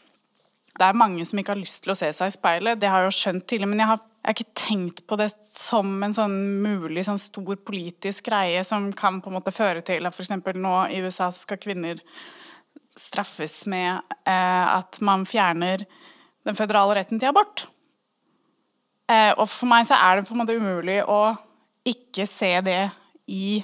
det 0.77 0.85
er 0.85 0.99
mange 0.99 1.25
som 1.25 1.39
ikke 1.41 1.55
har 1.55 1.61
lyst 1.61 1.85
til 1.85 1.95
å 1.95 1.97
se 1.97 2.11
seg 2.13 2.29
i 2.29 2.35
speilet. 2.35 2.81
Det 2.81 2.91
har 2.93 3.01
jeg 3.01 3.09
jo 3.09 3.17
skjønt 3.17 3.47
tidligere. 3.49 3.71
men 3.71 3.81
jeg 3.81 3.91
har 3.95 4.03
jeg 4.27 4.33
har 4.33 4.41
ikke 4.41 4.59
tenkt 4.59 5.01
på 5.07 5.17
det 5.21 5.29
som 5.47 6.01
en 6.03 6.15
sånn 6.15 6.33
mulig 6.59 7.05
sånn 7.07 7.21
stor 7.23 7.61
politisk 7.63 8.27
greie 8.27 8.65
som 8.67 8.89
kan 8.91 9.21
på 9.23 9.31
en 9.31 9.37
måte 9.37 9.53
føre 9.55 9.85
til 9.87 10.03
at 10.03 10.17
f.eks. 10.17 10.33
nå 10.59 10.73
i 10.91 10.99
USA 11.05 11.29
så 11.31 11.45
skal 11.45 11.61
kvinner 11.63 12.01
straffes 12.99 13.61
med 13.71 14.03
eh, 14.27 14.67
at 14.67 14.99
man 15.07 15.23
fjerner 15.31 15.85
den 16.43 16.59
føderale 16.59 16.97
retten 16.99 17.23
til 17.23 17.31
abort. 17.31 17.69
Eh, 19.07 19.31
og 19.37 19.47
for 19.47 19.71
meg 19.71 19.87
så 19.87 19.95
er 19.95 20.19
det 20.19 20.27
på 20.27 20.35
en 20.35 20.43
måte 20.43 20.59
umulig 20.59 20.99
å 21.07 21.37
ikke 21.87 22.27
se 22.27 22.51
det 22.67 22.83
i 23.31 23.61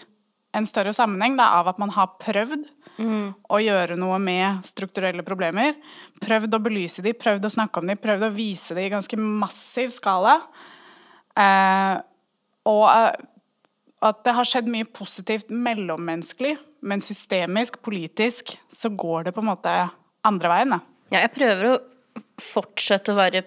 en 0.55 0.69
større 0.69 0.95
sammenheng 0.95 1.35
da, 1.41 1.57
av 1.59 1.73
at 1.73 1.83
man 1.83 1.91
har 1.97 2.15
prøvd 2.23 2.69
Mm. 3.01 3.33
Å 3.33 3.59
gjøre 3.63 3.97
noe 3.99 4.19
med 4.23 4.63
strukturelle 4.69 5.25
problemer. 5.27 5.77
Prøvd 6.23 6.57
å 6.57 6.63
belyse 6.63 7.05
de, 7.05 7.15
prøvd 7.17 7.49
å 7.49 7.53
snakke 7.55 7.81
om 7.81 7.89
de, 7.89 7.97
prøvd 7.99 8.29
å 8.29 8.33
vise 8.35 8.77
de 8.77 8.87
i 8.87 8.93
ganske 8.93 9.19
massiv 9.19 9.93
skala. 9.95 10.39
Eh, 11.39 11.97
og 12.69 12.85
eh, 12.91 13.23
at 14.03 14.23
det 14.27 14.35
har 14.37 14.49
skjedd 14.49 14.71
mye 14.71 14.89
positivt 14.91 15.51
mellommenneskelig, 15.55 16.57
men 16.83 17.03
systemisk, 17.03 17.79
politisk, 17.87 18.57
så 18.67 18.91
går 18.91 19.29
det 19.29 19.37
på 19.37 19.45
en 19.45 19.51
måte 19.53 19.75
andre 20.27 20.51
veien. 20.51 20.75
Da. 20.75 20.81
Ja, 21.15 21.21
jeg 21.23 21.35
prøver 21.37 21.69
å 21.69 21.77
fortsette 22.43 23.15
å 23.15 23.21
være 23.21 23.45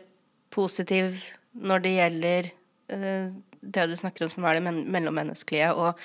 positiv 0.55 1.19
når 1.55 1.83
det 1.83 1.91
gjelder 1.97 2.47
uh, 2.95 3.27
det 3.73 3.87
du 3.89 3.95
snakker 3.97 4.25
om 4.25 4.31
som 4.31 4.45
er 4.47 4.59
det 4.59 4.73
mellommenneskelige, 4.93 5.71
og 5.73 5.99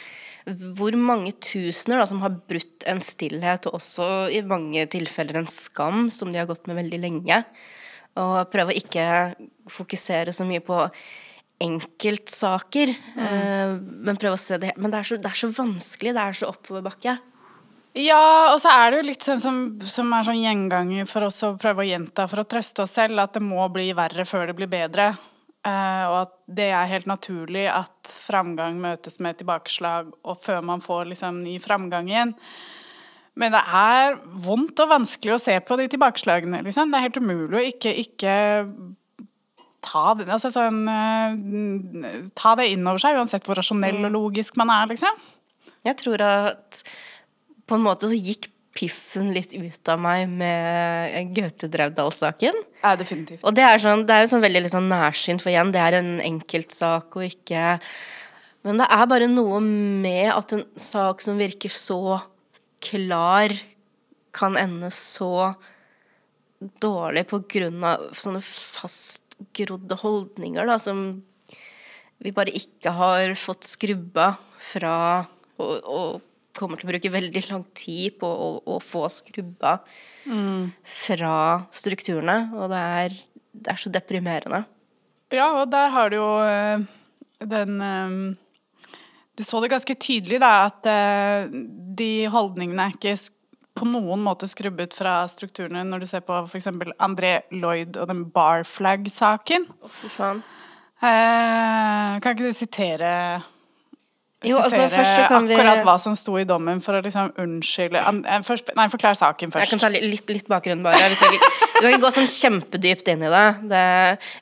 hvor 0.78 0.96
mange 0.96 1.34
tusener 1.44 2.00
da, 2.00 2.08
som 2.08 2.22
har 2.24 2.34
brutt 2.48 2.86
en 2.88 3.02
stillhet, 3.04 3.68
og 3.68 3.78
også 3.80 4.08
i 4.32 4.42
mange 4.46 4.86
tilfeller 4.90 5.42
en 5.42 5.50
skam 5.50 6.08
som 6.12 6.32
de 6.32 6.40
har 6.40 6.48
gått 6.50 6.70
med 6.70 6.80
veldig 6.80 7.00
lenge. 7.02 7.42
Og 8.20 8.36
prøve 8.50 8.72
å 8.72 8.78
ikke 8.78 9.04
fokusere 9.70 10.34
så 10.34 10.46
mye 10.48 10.62
på 10.64 10.80
enkeltsaker, 11.60 12.94
mm. 13.14 13.20
uh, 13.20 13.74
men 14.06 14.16
prøve 14.16 14.38
å 14.38 14.40
se 14.40 14.56
det 14.56 14.72
Men 14.80 14.92
det 14.92 15.02
er, 15.02 15.08
så, 15.10 15.18
det 15.20 15.28
er 15.28 15.42
så 15.42 15.50
vanskelig, 15.52 16.14
det 16.16 16.22
er 16.22 16.38
så 16.38 16.48
oppoverbakke. 16.48 17.18
Ja, 17.98 18.54
og 18.54 18.60
så 18.62 18.70
er 18.70 18.92
det 18.92 19.00
jo 19.00 19.06
litt 19.08 19.24
sånn 19.26 19.40
som, 19.42 19.56
som 19.82 20.12
er 20.14 20.26
sånn 20.26 20.38
gjenganger 20.38 21.08
for 21.10 21.26
oss 21.26 21.40
å 21.42 21.56
prøve 21.58 21.82
å 21.82 21.88
gjenta 21.88 22.28
for 22.30 22.42
å 22.42 22.46
trøste 22.46 22.84
oss 22.84 22.94
selv, 22.94 23.18
at 23.18 23.34
det 23.34 23.42
må 23.42 23.66
bli 23.74 23.88
verre 23.98 24.24
før 24.28 24.46
det 24.50 24.56
blir 24.60 24.70
bedre. 24.70 25.10
Uh, 25.60 26.04
og 26.08 26.14
at 26.22 26.30
det 26.56 26.70
er 26.72 26.88
helt 26.88 27.08
naturlig 27.10 27.66
at 27.68 28.12
framgang 28.24 28.78
møtes 28.80 29.18
med 29.20 29.36
tilbakeslag, 29.36 30.08
og 30.24 30.38
før 30.40 30.62
man 30.64 30.80
får 30.80 31.10
liksom 31.10 31.42
ny 31.44 31.58
framgang 31.60 32.08
igjen. 32.08 32.32
Men 33.40 33.52
det 33.52 33.60
er 33.76 34.16
vondt 34.40 34.80
og 34.80 34.94
vanskelig 34.94 35.36
å 35.36 35.42
se 35.42 35.58
på 35.64 35.76
de 35.80 35.86
tilbakeslagene. 35.92 36.62
Liksom. 36.64 36.90
Det 36.90 36.98
er 36.98 37.06
helt 37.06 37.20
umulig 37.20 37.60
å 37.60 37.66
ikke, 37.74 37.92
ikke 38.02 38.34
ta, 39.84 40.04
det, 40.16 40.30
altså 40.32 40.50
sånn, 40.54 40.80
uh, 40.88 42.24
ta 42.36 42.56
det 42.60 42.70
inn 42.72 42.88
over 42.88 43.02
seg, 43.02 43.20
uansett 43.20 43.44
hvor 43.48 43.60
rasjonell 43.60 44.00
og 44.08 44.16
logisk 44.16 44.56
man 44.60 44.72
er, 44.74 44.88
liksom. 44.94 45.20
Jeg 45.84 45.96
tror 46.00 46.24
at 46.24 46.82
på 47.68 47.76
en 47.76 47.84
måte 47.84 48.08
så 48.10 48.16
gikk 48.16 48.49
piffen 48.76 49.32
litt 49.34 49.54
ut 49.56 49.90
av 49.90 49.98
meg 50.02 50.28
med 50.30 51.32
Gaute 51.36 51.68
Draudal-saken. 51.70 52.58
Ja, 52.82 52.94
definitivt. 52.98 53.42
Og 53.42 53.56
det 53.56 53.64
er, 53.66 53.80
sånn, 53.82 54.04
det 54.06 54.16
er 54.16 54.30
sånn 54.30 54.44
veldig 54.44 54.64
liksom 54.66 54.86
nærsynt, 54.90 55.42
for 55.42 55.52
igjen, 55.52 55.72
det 55.74 55.82
er 55.82 55.98
en 55.98 56.12
enkeltsak 56.22 57.18
og 57.18 57.26
ikke 57.26 57.78
Men 58.66 58.76
det 58.76 58.86
er 58.92 59.06
bare 59.08 59.26
noe 59.30 59.58
med 59.64 60.28
at 60.34 60.52
en 60.52 60.66
sak 60.76 61.22
som 61.24 61.40
virker 61.40 61.72
så 61.72 62.20
klar, 62.84 63.54
kan 64.36 64.54
ende 64.60 64.92
så 64.94 65.54
dårlig 66.80 67.24
på 67.30 67.40
grunn 67.50 67.82
av 67.88 68.10
sånne 68.14 68.42
fast 68.44 69.24
fastgrodde 69.40 69.96
holdninger 70.02 70.66
da, 70.66 70.78
som 70.78 71.22
vi 72.20 72.32
bare 72.32 72.52
ikke 72.52 72.92
har 72.92 73.34
fått 73.34 73.64
skrubba 73.64 74.36
fra 74.58 75.26
og, 75.58 75.84
og 75.84 76.20
kommer 76.56 76.80
til 76.80 76.88
å 76.88 76.92
bruke 76.92 77.12
veldig 77.12 77.42
lang 77.48 77.64
tid 77.78 78.18
på 78.20 78.28
å, 78.28 78.50
å 78.66 78.78
få 78.82 79.06
skrubba 79.12 79.78
fra 81.04 81.34
strukturene. 81.74 82.38
Og 82.58 82.70
det 82.72 82.84
er, 83.00 83.18
det 83.52 83.74
er 83.74 83.80
så 83.80 83.92
deprimerende. 83.92 84.64
Ja, 85.30 85.50
og 85.60 85.68
der 85.70 85.92
har 85.94 86.10
du 86.10 86.18
jo 86.18 86.30
eh, 86.42 86.86
den 87.46 87.82
eh, 87.86 88.14
Du 89.38 89.44
så 89.46 89.60
det 89.62 89.70
ganske 89.72 89.94
tydelig, 89.94 90.40
da, 90.42 90.66
at 90.68 90.88
eh, 90.90 91.52
de 91.96 92.26
holdningene 92.32 92.88
er 92.88 92.96
ikke 92.96 93.14
på 93.80 93.86
noen 93.88 94.20
måte 94.20 94.48
skrubbet 94.50 94.92
fra 94.92 95.22
strukturene 95.30 95.84
når 95.86 96.02
du 96.02 96.08
ser 96.10 96.24
på 96.26 96.42
f.eks. 96.50 96.66
André 97.00 97.36
Lloyd 97.54 97.96
og 97.96 98.10
den 98.10 98.26
Barflag-saken. 98.34 99.70
Å, 99.70 99.92
fy 100.02 100.10
faen. 100.12 100.42
Eh, 101.00 102.18
kan 102.20 102.34
ikke 102.34 102.50
du 102.50 102.52
sitere 102.52 103.12
Jo, 104.42 104.56
altså, 104.56 104.86
sitere 104.88 105.26
kan 105.28 105.46
vi- 105.46 105.54
akkurat 105.54 105.82
hva 105.84 105.98
som 106.00 106.14
sto 106.16 106.36
i 106.40 106.44
dommen, 106.48 106.80
for 106.80 106.94
å 106.96 107.02
liksom 107.04 107.32
unnskylde 107.36 108.00
eh, 108.00 108.20
Nei, 108.76 108.86
forklar 108.88 109.14
saken 109.18 109.52
først. 109.52 109.66
Jeg 109.66 109.70
kan 109.74 109.78
ta 109.82 109.88
litt, 109.92 110.28
litt, 110.32 110.48
bakgrunn, 110.48 110.82
bare. 110.82 111.10
Vi 111.12 111.18
skal, 111.20 111.36
ikke, 111.36 112.00
gå 112.00 112.10
sånn 112.14 112.30
kjempedypt 112.30 113.08
inn 113.12 113.22
i 113.22 113.28
det. 113.34 113.44
det. 113.68 113.84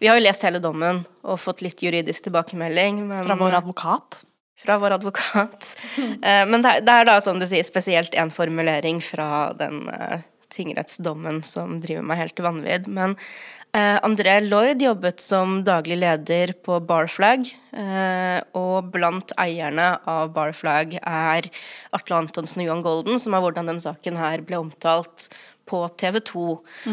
Vi 0.00 0.06
har 0.06 0.20
jo 0.20 0.22
lest 0.22 0.42
hele 0.46 0.60
dommen 0.62 1.04
og 1.24 1.40
fått 1.42 1.62
litt 1.66 1.82
juridisk 1.82 2.22
tilbakemelding. 2.28 3.02
Men, 3.08 3.26
Fra 3.26 3.34
vår 3.36 3.58
advokat. 3.58 4.22
fra 4.62 4.78
vår 4.78 4.96
advokat. 5.00 5.66
Eh, 5.98 6.44
Men 6.46 6.62
det, 6.62 6.76
er- 6.76 6.80
det 6.86 7.06
da, 7.06 7.18
som 7.20 7.38
du 7.38 7.46
sier, 7.46 7.62
spesielt 7.66 8.14
en 8.14 8.30
formulering 8.30 9.02
fra 9.02 9.52
den 9.58 9.88
eh, 9.88 10.20
tingrettsdommen 10.54 11.42
som 11.44 11.80
driver 11.82 12.02
meg 12.02 12.18
helt 12.22 12.36
til 12.38 12.44
vanvidd. 12.46 12.86
Men 12.86 13.16
André 13.76 14.38
Lloyd 14.48 14.80
jobbet 14.82 15.20
som 15.20 15.58
daglig 15.66 15.98
leder 16.00 16.54
på 16.64 16.78
Barflag, 16.86 17.46
eh, 17.76 18.40
og 18.56 18.88
blant 18.94 19.32
eierne 19.38 19.90
av 20.08 20.32
Barflag 20.34 20.96
er 21.02 21.50
Atle 21.94 22.16
Antonsen 22.16 22.62
og 22.62 22.66
Johan 22.66 22.82
Golden, 22.82 23.18
som 23.20 23.34
er 23.36 23.44
hvordan 23.44 23.68
den 23.70 23.80
saken 23.84 24.16
her 24.18 24.40
ble 24.40 24.56
omtalt 24.58 25.28
på 25.68 25.82
TV 26.00 26.16
2. 26.24 26.44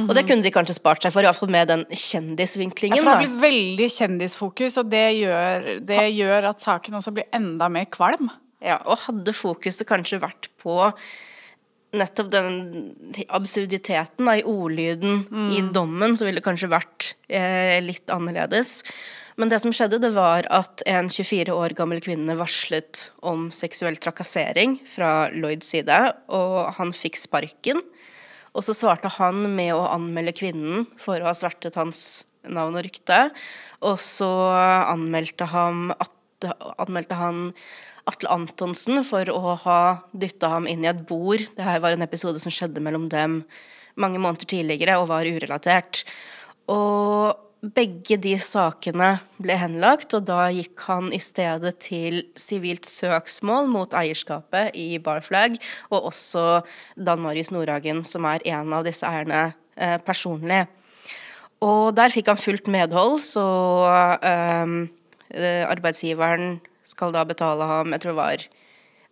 Og 0.03 0.13
det 0.17 0.25
kunne 0.27 0.43
de 0.43 0.51
kanskje 0.51 0.75
spart 0.75 1.01
seg 1.05 1.13
for, 1.15 1.23
iallfall 1.23 1.49
med 1.49 1.69
den 1.71 1.85
Ja, 1.87 1.95
kjendisvinklingen. 1.95 2.99
for 3.01 3.15
det 3.23 3.29
blir 3.29 3.39
veldig 3.47 3.87
kjendisfokus, 3.95 4.77
og 4.81 4.89
det 4.91 5.05
gjør, 5.21 5.69
det 5.79 6.01
gjør 6.17 6.49
at 6.51 6.59
saken 6.59 6.99
også 6.99 7.13
blir 7.15 7.29
enda 7.33 7.69
mer 7.71 7.85
kvalm. 7.85 8.27
Ja, 8.61 8.81
og 8.85 8.97
hadde 9.07 9.31
fokuset 9.31 9.87
kanskje 9.87 10.19
vært 10.19 10.49
på 10.59 10.91
nettopp 11.99 12.31
den 12.33 12.57
absurditeten 13.33 14.27
da, 14.27 14.37
i 14.37 14.45
ordlyden 14.45 15.25
i 15.55 15.61
dommen, 15.75 16.15
så 16.17 16.27
ville 16.27 16.41
det 16.41 16.47
kanskje 16.47 16.71
vært 16.71 17.13
eh, 17.27 17.77
litt 17.83 18.11
annerledes. 18.13 18.81
Men 19.35 19.51
det 19.51 19.59
som 19.63 19.73
skjedde, 19.75 19.99
det 19.99 20.13
var 20.15 20.47
at 20.53 20.83
en 20.87 21.09
24 21.11 21.51
år 21.51 21.75
gammel 21.75 21.99
kvinne 22.03 22.37
varslet 22.39 23.09
om 23.27 23.49
seksuell 23.51 23.97
trakassering 23.99 24.77
fra 24.93 25.27
Lloyds 25.35 25.73
side, 25.73 25.97
og 26.31 26.71
han 26.77 26.95
fikk 26.95 27.19
sparken. 27.19 27.81
Og 28.55 28.63
så 28.63 28.75
svarte 28.77 29.11
han 29.17 29.43
med 29.57 29.73
å 29.75 29.83
anmelde 29.91 30.35
kvinnen 30.37 30.85
for 31.01 31.19
å 31.19 31.27
ha 31.27 31.35
svertet 31.35 31.75
hans 31.75 32.23
navn 32.47 32.77
og 32.79 32.85
rykte. 32.85 33.27
Og 33.83 33.99
så 33.99 34.31
anmeldte 34.87 35.49
han, 35.51 35.89
at, 35.99 36.47
anmeldte 36.79 37.19
han 37.19 37.49
Atle 38.09 38.29
Antonsen 38.33 39.01
for 39.05 39.29
å 39.33 39.55
ha 39.63 39.79
dytta 40.13 40.51
ham 40.53 40.67
inn 40.69 40.85
i 40.85 40.91
et 40.91 41.05
bord. 41.09 41.41
Det 41.57 41.65
her 41.65 41.81
var 41.81 41.95
en 41.95 42.05
episode 42.05 42.41
som 42.41 42.53
skjedde 42.53 42.83
mellom 42.83 43.09
dem 43.09 43.41
mange 43.97 44.19
måneder 44.21 44.47
tidligere 44.51 44.99
og 44.99 45.09
var 45.09 45.25
urelatert. 45.25 46.03
Og 46.69 47.41
begge 47.73 48.17
de 48.21 48.35
sakene 48.41 49.15
ble 49.41 49.55
henlagt, 49.57 50.13
og 50.13 50.27
da 50.27 50.47
gikk 50.53 50.83
han 50.85 51.09
i 51.15 51.19
stedet 51.23 51.73
til 51.81 52.21
sivilt 52.37 52.85
søksmål 52.85 53.69
mot 53.71 53.95
eierskapet 53.97 54.75
i 54.77 54.99
Barflag, 55.01 55.57
og 55.89 56.11
også 56.11 56.45
Dan 56.95 57.23
Marius 57.23 57.51
Nordhagen, 57.55 58.03
som 58.05 58.27
er 58.29 58.45
en 58.53 58.73
av 58.75 58.85
disse 58.85 59.07
eierne 59.07 59.47
eh, 59.77 59.97
personlig. 60.05 60.65
Og 61.65 61.95
der 61.97 62.13
fikk 62.13 62.29
han 62.29 62.41
fullt 62.41 62.69
medhold, 62.69 63.17
så 63.23 63.47
ehm, 64.21 64.77
eh, 65.31 65.63
arbeidsgiveren 65.65 66.59
skal 66.85 67.11
da 67.15 67.23
betale 67.27 67.65
ham, 67.69 67.91
jeg 67.95 68.03
tror 68.03 68.13
det 68.13 68.19
var 68.21 68.45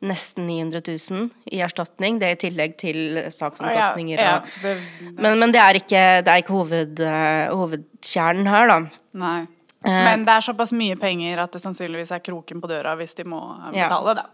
nesten 0.03 0.45
900 0.49 0.81
000 1.11 1.29
i 1.55 1.61
erstatning. 1.63 2.17
Det 2.19 2.27
er 2.27 2.35
i 2.35 2.41
tillegg 2.41 2.73
til 2.81 2.97
saksomkostninger. 3.31 4.19
Ja, 4.19 4.33
ja, 4.43 4.63
det, 4.65 4.73
men, 5.15 5.37
men 5.39 5.53
det 5.55 5.61
er 5.63 5.79
ikke, 5.79 6.01
det 6.27 6.33
er 6.33 6.41
ikke 6.43 6.57
hoved, 6.57 6.99
uh, 6.99 7.53
hovedkjernen 7.55 8.49
her, 8.51 8.67
da. 8.71 8.79
nei. 9.25 9.37
Eh. 9.83 9.91
Men 10.07 10.21
det 10.23 10.31
er 10.31 10.43
såpass 10.45 10.71
mye 10.79 10.95
penger 10.95 11.41
at 11.43 11.51
det 11.55 11.59
sannsynligvis 11.59 12.11
er 12.15 12.21
kroken 12.23 12.61
på 12.63 12.69
døra 12.71 12.93
hvis 12.99 13.15
de 13.17 13.25
må 13.27 13.39
betale, 13.73 14.13
Ja. 14.13 14.13
da. 14.21 14.27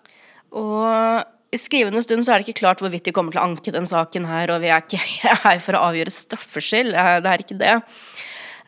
Og 0.54 1.54
i 1.54 1.58
skrivende 1.58 2.04
stund 2.06 2.21
så 2.25 2.36
er 2.36 2.41
det 2.43 2.49
ikke 2.52 2.60
klart 2.62 2.82
hvorvidt 2.84 3.08
de 3.10 3.13
kommer 3.15 3.34
til 3.34 3.41
å 3.41 3.47
anke 3.47 3.73
den 3.73 3.88
saken 3.89 4.28
her, 4.30 4.52
og 4.54 4.62
vi 4.62 4.69
er 4.69 4.84
ikke 4.86 5.02
her 5.45 5.62
for 5.65 5.78
å 5.78 5.86
avgjøre 5.89 6.13
straffskyld. 6.13 6.93
eh, 6.93 7.15
Det 7.25 7.32
er 7.34 7.45
ikke 7.45 7.58
det. 7.62 7.75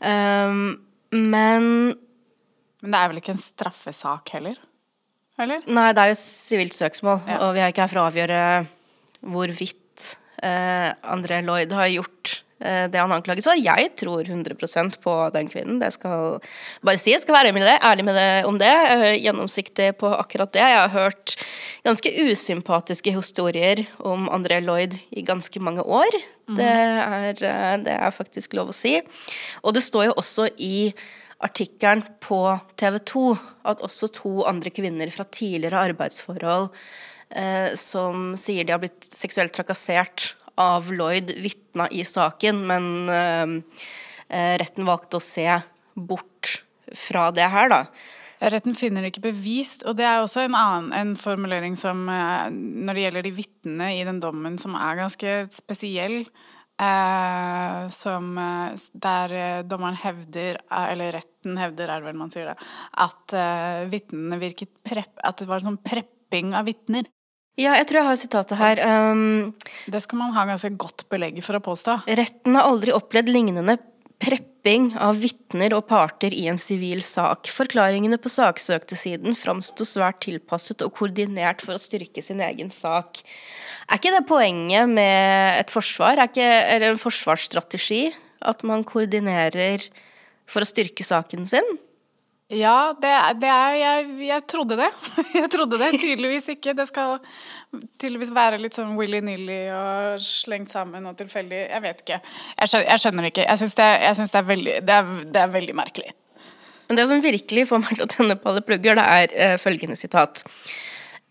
Um, 0.02 0.64
men 1.14 1.68
Men 2.82 2.92
det 2.96 3.00
er 3.00 3.10
vel 3.12 3.22
ikke 3.22 3.36
en 3.36 3.42
straffesak 3.42 4.30
heller? 4.36 4.58
Eller? 5.42 5.62
Nei, 5.70 5.88
det 5.96 6.02
er 6.04 6.12
jo 6.12 6.20
sivilt 6.22 6.74
søksmål, 6.78 7.22
Ja. 7.30 7.38
og 7.48 7.54
vi 7.56 7.62
er 7.64 7.72
ikke 7.72 7.86
her 7.86 7.92
for 7.94 8.02
å 8.02 8.08
avgjøre 8.12 8.40
hvorvidt 9.22 10.16
eh, 10.44 10.90
André 11.14 11.42
Lloyd 11.46 11.72
har 11.78 11.88
gjort 11.94 12.32
eh, 12.62 12.88
det 12.92 13.00
han 13.02 13.14
anklages 13.14 13.46
for. 13.48 13.58
Jeg 13.62 13.92
tror 14.02 14.26
100% 14.26 14.98
på 15.04 15.14
den 15.36 15.50
kvinnen. 15.52 15.80
Det 15.82 15.92
skal 15.96 16.40
bare 16.86 17.02
si. 17.02 17.14
Jeg 17.14 17.22
skal 17.24 17.38
være 17.38 17.54
med 17.56 17.66
det, 17.68 17.78
ærlig 17.86 18.06
med 18.08 18.18
det 18.18 18.28
om 18.50 18.58
det. 18.62 18.72
eh, 18.72 19.16
gjennomsiktig 19.22 19.92
på 20.02 20.12
akkurat 20.18 20.52
det. 20.58 20.66
Jeg 20.66 20.82
har 20.82 20.94
hørt 20.96 21.36
ganske 21.86 22.14
usympatiske 22.28 23.14
historier 23.16 23.86
om 24.00 24.28
André 24.34 24.62
Lloyd 24.66 24.98
i 25.14 25.22
ganske 25.26 25.62
mange 25.62 25.86
år. 25.86 26.18
Det, 26.52 26.68
er, 26.68 27.34
eh, 27.46 27.78
det 27.86 27.94
er 27.98 28.12
faktisk 28.18 28.54
lov 28.58 28.74
å 28.74 28.78
si. 28.78 28.98
Og 29.64 29.74
det 29.78 29.86
står 29.86 30.10
jo 30.10 30.18
også 30.22 30.50
i 30.58 30.92
artikkelen 31.46 32.04
på 32.24 32.42
TV 32.80 33.00
2 33.12 33.24
at 33.72 33.82
også 33.86 34.12
to 34.16 34.34
andre 34.50 34.74
kvinner 34.74 35.12
fra 35.14 35.26
tidligere 35.30 35.84
arbeidsforhold 35.92 36.70
eh, 37.36 37.74
som 37.80 38.32
sier 38.40 38.68
de 38.68 38.76
har 38.76 38.82
blitt 38.84 39.10
seksuelt 39.14 39.54
trakassert 39.56 40.34
av 40.62 40.92
Lloyd, 40.94 41.32
vitna 41.42 41.88
i 41.90 42.04
saken, 42.06 42.66
men 42.70 42.88
eh, 43.10 43.54
eh, 44.30 44.56
retten 44.62 44.88
valgte 44.88 45.20
å 45.20 45.24
se 45.24 45.48
bort 45.96 46.62
fra 46.98 47.30
det 47.36 47.48
her, 47.52 47.72
da. 47.72 47.86
Retten 48.42 48.74
finner 48.74 49.04
det 49.04 49.12
ikke 49.12 49.28
bevist, 49.30 49.84
og 49.86 50.00
det 50.00 50.06
er 50.10 50.24
også 50.24 50.48
en 50.48 50.58
annen 50.58 50.94
en 50.98 51.12
formulering 51.20 51.76
som 51.78 52.08
eh, 52.10 52.48
Når 52.50 52.98
det 52.98 53.04
gjelder 53.06 53.28
de 53.28 53.36
vitnene 53.38 53.92
i 54.00 54.06
den 54.08 54.22
dommen, 54.24 54.58
som 54.62 54.76
er 54.78 54.98
ganske 55.04 55.36
spesiell. 55.54 56.24
Eh, 56.82 57.88
som 57.94 58.38
eh, 58.42 58.74
Der 59.04 59.34
eh, 59.38 59.64
dommeren 59.70 60.00
hevder, 60.02 60.58
eh, 60.66 60.88
eller 60.94 61.14
retten 61.20 61.60
hevder, 61.62 61.92
er 61.92 62.02
det 62.02 62.10
vel 62.10 62.18
man 62.18 62.32
sier 62.34 62.52
det, 62.52 62.70
at 63.06 63.36
eh, 63.38 63.84
vitnene 63.92 64.40
virket 64.42 64.72
prepp... 64.88 65.14
At 65.22 65.44
det 65.44 65.50
var 65.52 65.62
sånn 65.62 65.78
prepping 65.86 66.56
av 66.58 66.66
vitner. 66.66 67.06
Ja, 67.60 67.76
jeg 67.78 67.90
tror 67.90 68.00
jeg 68.00 68.08
har 68.08 68.18
sitatet 68.18 68.58
her. 68.58 68.82
Um, 69.12 69.54
Det 69.92 70.02
skal 70.02 70.22
man 70.22 70.34
ha 70.34 70.48
ganske 70.48 70.72
godt 70.80 71.06
belegg 71.12 71.42
for 71.46 71.60
å 71.60 71.64
påstå. 71.64 72.00
Retten 72.18 72.58
har 72.58 72.70
aldri 72.70 72.96
opplevd 72.96 73.30
lignende 73.30 73.78
prepping 74.22 74.92
av 75.02 75.20
vitner 75.22 75.74
og 75.74 75.88
parter 75.90 76.34
i 76.36 76.46
en 76.52 76.60
sivil 76.62 77.02
sak. 77.06 77.50
Forklaringene 77.50 78.20
på 78.22 78.30
saksøktesiden 78.32 79.36
framsto 79.38 79.88
svært 79.88 80.22
tilpasset 80.26 80.84
og 80.86 80.94
koordinert 81.00 81.64
for 81.66 81.76
å 81.76 81.82
styrke 81.82 82.24
sin 82.24 82.44
egen 82.46 82.70
sak. 82.74 83.24
Er 83.90 84.00
ikke 84.00 84.14
det 84.14 84.26
poenget 84.30 84.90
med 84.92 85.60
et 85.60 85.74
forsvar, 85.74 86.22
er 86.22 86.30
ikke, 86.30 86.50
eller 86.76 86.94
en 86.94 87.02
forsvarsstrategi? 87.02 88.12
At 88.42 88.64
man 88.66 88.86
koordinerer 88.88 89.84
for 90.50 90.64
å 90.64 90.70
styrke 90.70 91.06
saken 91.06 91.50
sin? 91.50 91.68
Ja, 92.52 92.92
det, 93.00 93.12
det 93.40 93.48
er 93.48 93.76
jeg, 93.80 94.08
jeg 94.28 94.44
trodde 94.52 94.76
det. 94.76 94.90
Jeg 95.40 95.48
trodde 95.54 95.78
det. 95.80 95.94
Tydeligvis 96.02 96.50
ikke. 96.52 96.74
Det 96.76 96.86
skal 96.90 97.22
tydeligvis 98.02 98.34
være 98.36 98.60
litt 98.60 98.76
sånn 98.76 98.98
willy-nilly 99.00 99.62
og 99.72 100.26
slengt 100.26 100.74
sammen 100.74 101.08
og 101.08 101.16
tilfeldig. 101.20 101.62
Jeg 101.70 101.84
vet 101.86 102.04
ikke. 102.04 102.20
Jeg 102.58 102.74
skjønner, 102.74 102.90
jeg 102.90 103.04
skjønner 103.06 103.30
ikke. 103.30 103.46
Jeg 103.46 103.62
det, 103.62 103.72
synes 104.20 104.36
det, 104.36 104.44
det, 104.84 104.98
er, 104.98 105.16
det 105.32 105.44
er 105.46 105.56
veldig 105.56 105.78
merkelig. 105.80 106.12
Men 106.90 107.00
det 107.00 107.08
som 107.08 107.24
virkelig 107.24 107.70
får 107.70 107.84
meg 107.86 107.96
til 107.96 108.04
å 108.04 108.12
tenne 108.12 108.36
på 108.36 108.52
alle 108.52 108.64
plugger, 108.68 109.00
det 109.00 109.10
er 109.16 109.36
eh, 109.46 109.58
følgende 109.62 109.96
sitat. 109.96 110.44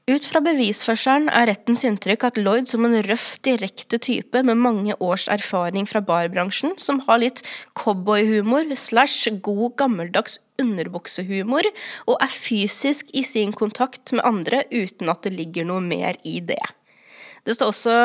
Ut 0.09 0.25
fra 0.27 0.41
bevisførselen 0.43 1.29
er 1.29 1.51
rettens 1.51 1.85
inntrykk 1.87 2.25
at 2.31 2.39
Lloyd 2.41 2.71
som 2.71 2.87
en 2.89 2.97
røff, 3.05 3.35
direkte 3.45 4.01
type 4.01 4.41
med 4.47 4.57
mange 4.59 4.97
års 5.05 5.29
erfaring 5.31 5.85
fra 5.87 6.01
barbransjen, 6.01 6.79
som 6.81 7.03
har 7.05 7.21
litt 7.21 7.45
cowboyhumor 7.79 8.73
slash 8.73 9.29
god 9.45 9.77
gammeldags 9.79 10.41
underbuksehumor, 10.61 11.69
og 12.07 12.21
er 12.21 12.35
fysisk 12.35 13.11
i 13.17 13.25
sin 13.27 13.55
kontakt 13.57 14.13
med 14.17 14.25
andre 14.27 14.65
uten 14.73 15.11
at 15.13 15.25
det 15.27 15.35
ligger 15.37 15.69
noe 15.69 15.83
mer 15.85 16.19
i 16.25 16.39
det. 16.45 16.63
Det 17.47 17.57
står 17.57 17.73
også 17.73 17.97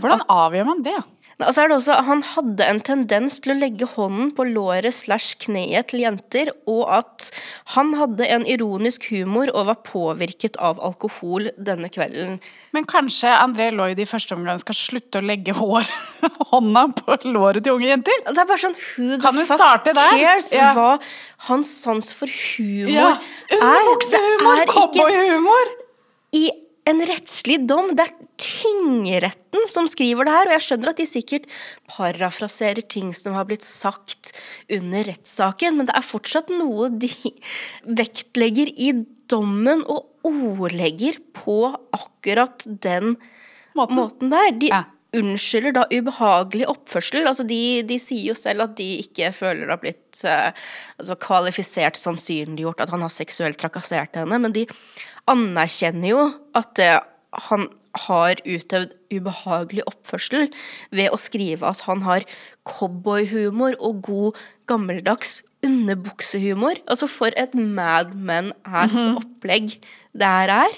Hvordan 0.00 0.22
avgjør 0.30 0.68
man 0.70 0.84
det? 0.86 0.98
Og 1.42 1.50
så 1.50 1.64
er 1.64 1.70
det 1.72 1.76
også, 1.80 1.94
Han 2.06 2.20
hadde 2.22 2.66
en 2.70 2.80
tendens 2.86 3.40
til 3.42 3.54
å 3.54 3.58
legge 3.58 3.88
hånden 3.96 4.30
på 4.36 4.44
låret 4.46 4.94
slash 4.94 5.34
kneet 5.42 5.88
til 5.90 6.04
jenter, 6.04 6.52
og 6.70 6.84
at 6.94 7.26
han 7.74 7.90
hadde 7.98 8.28
en 8.30 8.46
ironisk 8.46 9.08
humor 9.10 9.50
og 9.54 9.66
var 9.72 9.80
påvirket 9.86 10.56
av 10.62 10.78
alkohol 10.78 11.50
denne 11.58 11.90
kvelden. 11.90 12.38
Men 12.74 12.86
kanskje 12.90 13.32
André 13.34 13.70
Lloyd 13.74 13.98
i 13.98 14.06
første 14.06 14.36
omgang 14.38 14.60
skal 14.62 14.78
slutte 14.78 15.18
å 15.18 15.26
legge 15.26 15.56
hår, 15.58 15.90
hånda 16.52 16.86
på 17.02 17.18
låret 17.26 17.66
til 17.66 17.74
unge 17.80 17.90
jenter? 17.90 18.22
Det 18.30 18.38
er 18.38 18.50
bare 18.50 18.62
sånn 18.62 18.78
Who 18.78 19.18
Kan 19.22 19.34
the 19.38 19.46
fuck 19.48 19.58
starte 19.58 19.94
der? 19.96 20.14
cares 20.18 20.52
Ja. 20.54 20.70
hva 20.76 20.98
hans 21.50 21.70
sans 21.82 22.12
for 22.14 22.30
humor 22.30 22.90
Ja, 22.94 23.10
er? 23.50 23.58
Underbuksehumor, 23.58 24.62
er 24.62 24.70
cowboyhumor! 24.70 25.74
i 26.34 26.48
en 26.90 27.00
rettslig 27.08 27.62
dom. 27.68 27.92
Det 27.96 28.04
er 28.06 28.14
tingretten 28.40 29.68
som 29.70 29.86
skriver 29.88 30.26
det 30.28 30.34
her, 30.34 30.50
og 30.50 30.56
jeg 30.56 30.64
skjønner 30.66 30.92
at 30.92 31.00
de 31.00 31.06
sikkert 31.08 31.46
parafraserer 31.90 32.84
ting 32.92 33.12
som 33.16 33.36
har 33.38 33.46
blitt 33.48 33.64
sagt 33.66 34.32
under 34.72 35.06
rettssaken, 35.08 35.78
men 35.78 35.88
det 35.88 35.96
er 35.96 36.06
fortsatt 36.06 36.50
noe 36.52 36.90
de 36.92 37.10
vektlegger 37.88 38.72
i 38.76 38.92
dommen 39.32 39.84
og 39.88 40.10
ordlegger 40.28 41.16
på 41.36 41.58
akkurat 41.96 42.64
den 42.66 43.16
Måten. 43.74 43.96
måten 43.98 44.30
der. 44.30 44.50
De 44.60 44.68
Ja. 44.72 44.84
unnskylder 45.14 45.72
da 45.72 45.84
ubehagelig 45.90 46.66
oppførsel. 46.68 47.26
Altså 47.26 47.44
de, 47.46 47.82
de 47.86 47.98
sier 48.02 48.28
jo 48.32 48.34
selv 48.34 48.64
at 48.68 48.76
de 48.76 48.98
ikke 49.02 49.32
føler 49.32 49.64
det 49.66 49.70
har 49.70 49.82
blitt 49.82 50.24
eh, 50.26 50.52
altså 50.98 51.16
kvalifisert 51.22 51.96
sannsynliggjort 51.96 52.80
at 52.80 52.90
han 52.90 53.00
har 53.04 53.12
seksuelt 53.14 53.58
trakassert 53.58 54.14
henne, 54.18 54.38
men 54.42 54.52
de 54.52 54.66
anerkjenner 55.30 56.10
jo 56.10 56.28
at 56.58 56.80
han 57.48 57.68
har 58.08 58.40
utøvd 58.42 58.94
ubehagelig 59.14 59.84
oppførsel 59.86 60.48
ved 60.94 61.12
å 61.14 61.18
skrive 61.20 61.68
at 61.68 61.84
han 61.86 62.02
har 62.06 62.26
cowboyhumor 62.66 63.76
og 63.78 64.00
god 64.06 64.40
gammeldags 64.70 65.42
underbuksehumor. 65.64 66.80
Altså 66.90 67.08
for 67.10 67.34
et 67.40 67.54
Mad 67.54 68.14
Men-ass-opplegg 68.18 69.76
det 70.14 70.30
her 70.30 70.52
er. 70.54 70.74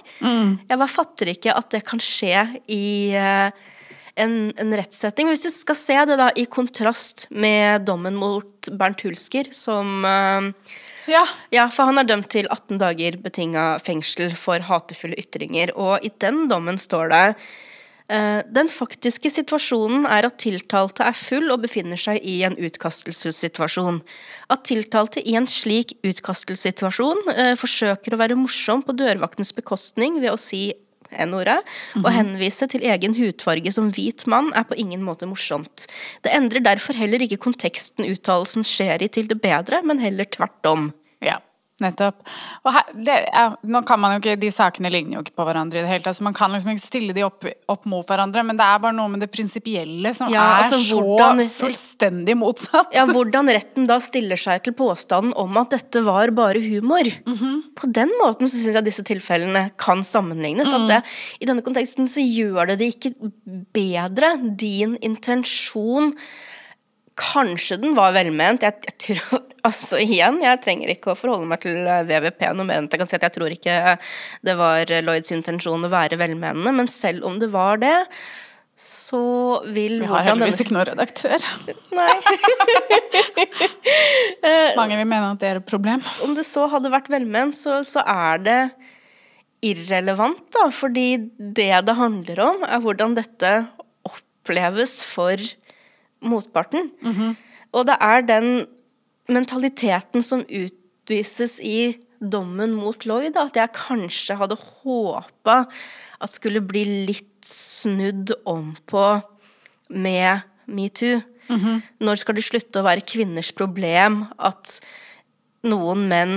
Jeg 0.69 0.79
bare 0.79 0.93
fatter 0.93 1.33
ikke 1.33 1.57
at 1.57 1.73
det 1.75 1.83
kan 1.89 2.01
skje 2.03 2.45
i 2.73 3.17
uh, 3.17 3.51
en, 4.17 4.37
en 4.57 4.77
rettssetting. 4.79 5.29
Hvis 5.31 5.45
du 5.45 5.51
skal 5.53 5.79
se 5.79 5.99
det 6.09 6.19
da 6.21 6.31
i 6.37 6.47
kontrast 6.49 7.27
med 7.31 7.85
dommen 7.89 8.17
mot 8.17 8.71
Bernt 8.73 9.05
Hulsker, 9.05 9.51
som 9.55 10.07
eh, 10.09 10.49
Ja. 11.07 11.23
Ja, 11.55 11.69
for 11.71 11.89
han 11.91 12.01
er 12.01 12.09
dømt 12.09 12.33
til 12.35 12.49
18 12.51 12.81
dager 12.83 13.17
betinga 13.23 13.77
fengsel 13.87 14.35
for 14.39 14.63
hatefulle 14.67 15.19
ytringer, 15.21 15.73
og 15.79 16.05
i 16.05 16.11
den 16.23 16.47
dommen 16.51 16.81
står 16.83 17.13
det 17.13 17.23
eh, 18.11 18.41
den 18.51 18.71
faktiske 18.73 19.31
situasjonen 19.31 20.09
er 20.11 20.27
at 20.27 20.41
tiltalte 20.43 21.07
er 21.07 21.15
full 21.19 21.53
og 21.55 21.63
befinner 21.63 22.01
seg 22.01 22.19
i 22.27 22.41
en 22.49 22.59
utkastelsessituasjon. 22.59 24.03
At 24.51 24.67
tiltalte 24.67 25.23
i 25.23 25.37
en 25.39 25.47
slik 25.51 25.95
utkastelsessituasjon 26.03 27.23
eh, 27.37 27.55
forsøker 27.61 28.17
å 28.17 28.21
være 28.25 28.39
morsom 28.41 28.83
på 28.83 28.97
dørvaktens 28.99 29.55
bekostning 29.55 30.19
ved 30.19 30.35
å 30.35 30.41
si 30.41 30.69
N-ordet, 31.13 31.59
og 32.03 32.11
henvise 32.13 32.69
til 32.71 32.85
egen 32.87 33.17
hudfarge 33.19 33.73
som 33.75 33.91
hvit 33.95 34.27
mann 34.31 34.53
er 34.57 34.67
på 34.69 34.79
ingen 34.81 35.05
måte 35.07 35.29
morsomt. 35.29 35.87
Det 36.25 36.35
endrer 36.35 36.65
derfor 36.65 36.99
heller 36.99 37.23
ikke 37.23 37.41
konteksten 37.43 38.09
uttalelsen 38.09 38.67
skjer 38.67 39.05
i 39.05 39.11
til 39.13 39.31
det 39.31 39.41
bedre, 39.43 39.83
men 39.87 40.03
heller 40.03 40.29
tvert 40.29 40.71
om. 40.71 40.91
Nettopp. 41.85 42.23
Her, 42.65 42.87
det, 43.05 43.15
ja, 43.29 43.51
nå 43.69 43.83
kan 43.85 44.01
man 44.01 44.15
jo 44.15 44.21
ikke, 44.23 44.39
De 44.41 44.49
sakene 44.55 44.89
ligner 44.89 45.19
jo 45.19 45.25
ikke 45.27 45.35
på 45.37 45.45
hverandre 45.45 45.77
i 45.77 45.83
det 45.85 45.91
hele 45.91 46.01
tatt, 46.01 46.15
Altså 46.15 46.25
man 46.25 46.37
kan 46.37 46.55
liksom 46.55 46.71
ikke 46.73 46.85
stille 46.85 47.17
de 47.17 47.25
opp, 47.27 47.45
opp 47.69 47.85
mot 47.91 48.09
hverandre, 48.09 48.45
men 48.49 48.57
det 48.57 48.65
er 48.65 48.81
bare 48.81 48.97
noe 48.97 49.13
med 49.13 49.21
det 49.21 49.29
prinsipielle 49.35 50.15
som 50.17 50.33
Ja, 50.33 50.47
er 50.63 50.71
altså, 50.71 50.81
så 50.81 51.47
fullstendig 51.59 52.39
motsatt. 52.41 52.97
Ja, 52.97 53.05
hvordan 53.11 53.53
retten 53.53 53.89
da 53.91 53.99
stiller 54.01 54.41
seg 54.41 54.65
til 54.65 54.77
påstanden 54.79 55.37
om 55.37 55.61
at 55.61 55.77
dette 55.77 56.01
var 56.07 56.33
bare 56.37 56.65
humor. 56.65 57.13
På 57.77 57.93
den 57.93 58.13
måten 58.23 58.49
så 58.49 58.57
syns 58.57 58.81
jeg 58.81 58.89
disse 58.89 59.05
tilfellene 59.07 59.69
kan 59.81 60.01
sammenlignes. 60.07 60.73
At 60.73 60.89
det, 60.89 61.03
I 61.45 61.49
denne 61.51 61.65
konteksten 61.67 62.09
så 62.09 62.25
gjør 62.25 62.73
det 62.73 62.81
det 62.81 62.93
ikke 62.97 63.15
bedre. 63.77 64.37
Din 64.57 64.97
intensjon 65.05 66.15
Kanskje 67.17 67.79
den 67.81 67.95
var 67.97 68.13
velment. 68.13 68.65
Jeg, 68.65 68.77
jeg 68.91 68.97
tror, 69.03 69.45
altså 69.69 70.01
igjen, 70.03 70.41
jeg 70.45 70.63
trenger 70.65 70.93
ikke 70.93 71.15
å 71.15 71.19
forholde 71.19 71.49
meg 71.51 71.63
til 71.65 71.79
eh, 71.83 72.03
VVP 72.09 72.49
noe 72.53 72.69
mer 72.69 72.83
enn 72.83 72.91
jeg 72.93 73.03
kan 73.03 73.11
si 73.11 73.19
at 73.19 73.29
jeg 73.29 73.37
tror 73.39 73.55
ikke 73.55 73.77
det 74.47 74.57
var 74.59 74.93
Lloyds 75.07 75.33
intensjon 75.35 75.89
å 75.89 75.93
være 75.93 76.19
velmenende, 76.21 76.75
men 76.77 76.91
selv 76.91 77.25
om 77.29 77.41
det 77.41 77.49
var 77.55 77.81
det, 77.83 77.97
så 78.77 79.63
vil 79.73 80.03
Vi 80.03 80.09
har 80.11 80.27
heldigvis 80.27 80.61
ikke 80.61 80.75
noen 80.77 80.91
redaktør. 80.91 81.45
Nei. 81.97 82.17
Mange 84.81 84.99
vil 84.99 85.09
mene 85.09 85.31
at 85.33 85.41
det 85.41 85.49
er 85.49 85.61
et 85.63 85.69
problem. 85.69 86.05
om 86.27 86.37
det 86.37 86.45
så 86.45 86.67
hadde 86.69 86.93
vært 86.93 87.09
velment, 87.13 87.57
så, 87.57 87.81
så 87.89 88.05
er 88.05 88.43
det 88.45 88.61
irrelevant, 89.65 90.45
da. 90.53 90.69
Fordi 90.75 91.09
det 91.39 91.73
det 91.89 91.97
handler 91.97 92.43
om, 92.45 92.67
er 92.69 92.83
hvordan 92.85 93.17
dette 93.17 93.55
oppleves 94.05 95.01
for 95.09 95.41
motparten. 96.29 96.91
Og 97.73 97.87
det 97.89 97.97
er 98.01 98.27
den 98.27 98.67
mentaliteten 99.29 100.23
som 100.23 100.45
utvises 100.47 101.59
i 101.61 101.97
dommen 102.21 102.73
mot 102.79 103.05
Lloyd, 103.05 103.37
at 103.37 103.57
jeg 103.59 103.75
kanskje 103.77 104.37
hadde 104.41 104.57
håpa 104.57 105.67
at 106.21 106.33
skulle 106.33 106.63
bli 106.65 106.85
litt 107.09 107.45
snudd 107.47 108.33
om 108.49 108.75
på 108.89 109.07
med 109.93 110.47
metoo. 110.67 111.21
Når 112.03 112.17
skal 112.23 112.35
det 112.35 112.43
slutte 112.47 112.81
å 112.81 112.87
være 112.87 113.05
kvinners 113.07 113.53
problem 113.55 114.25
at 114.39 114.81
noen 115.67 116.09
menn 116.11 116.33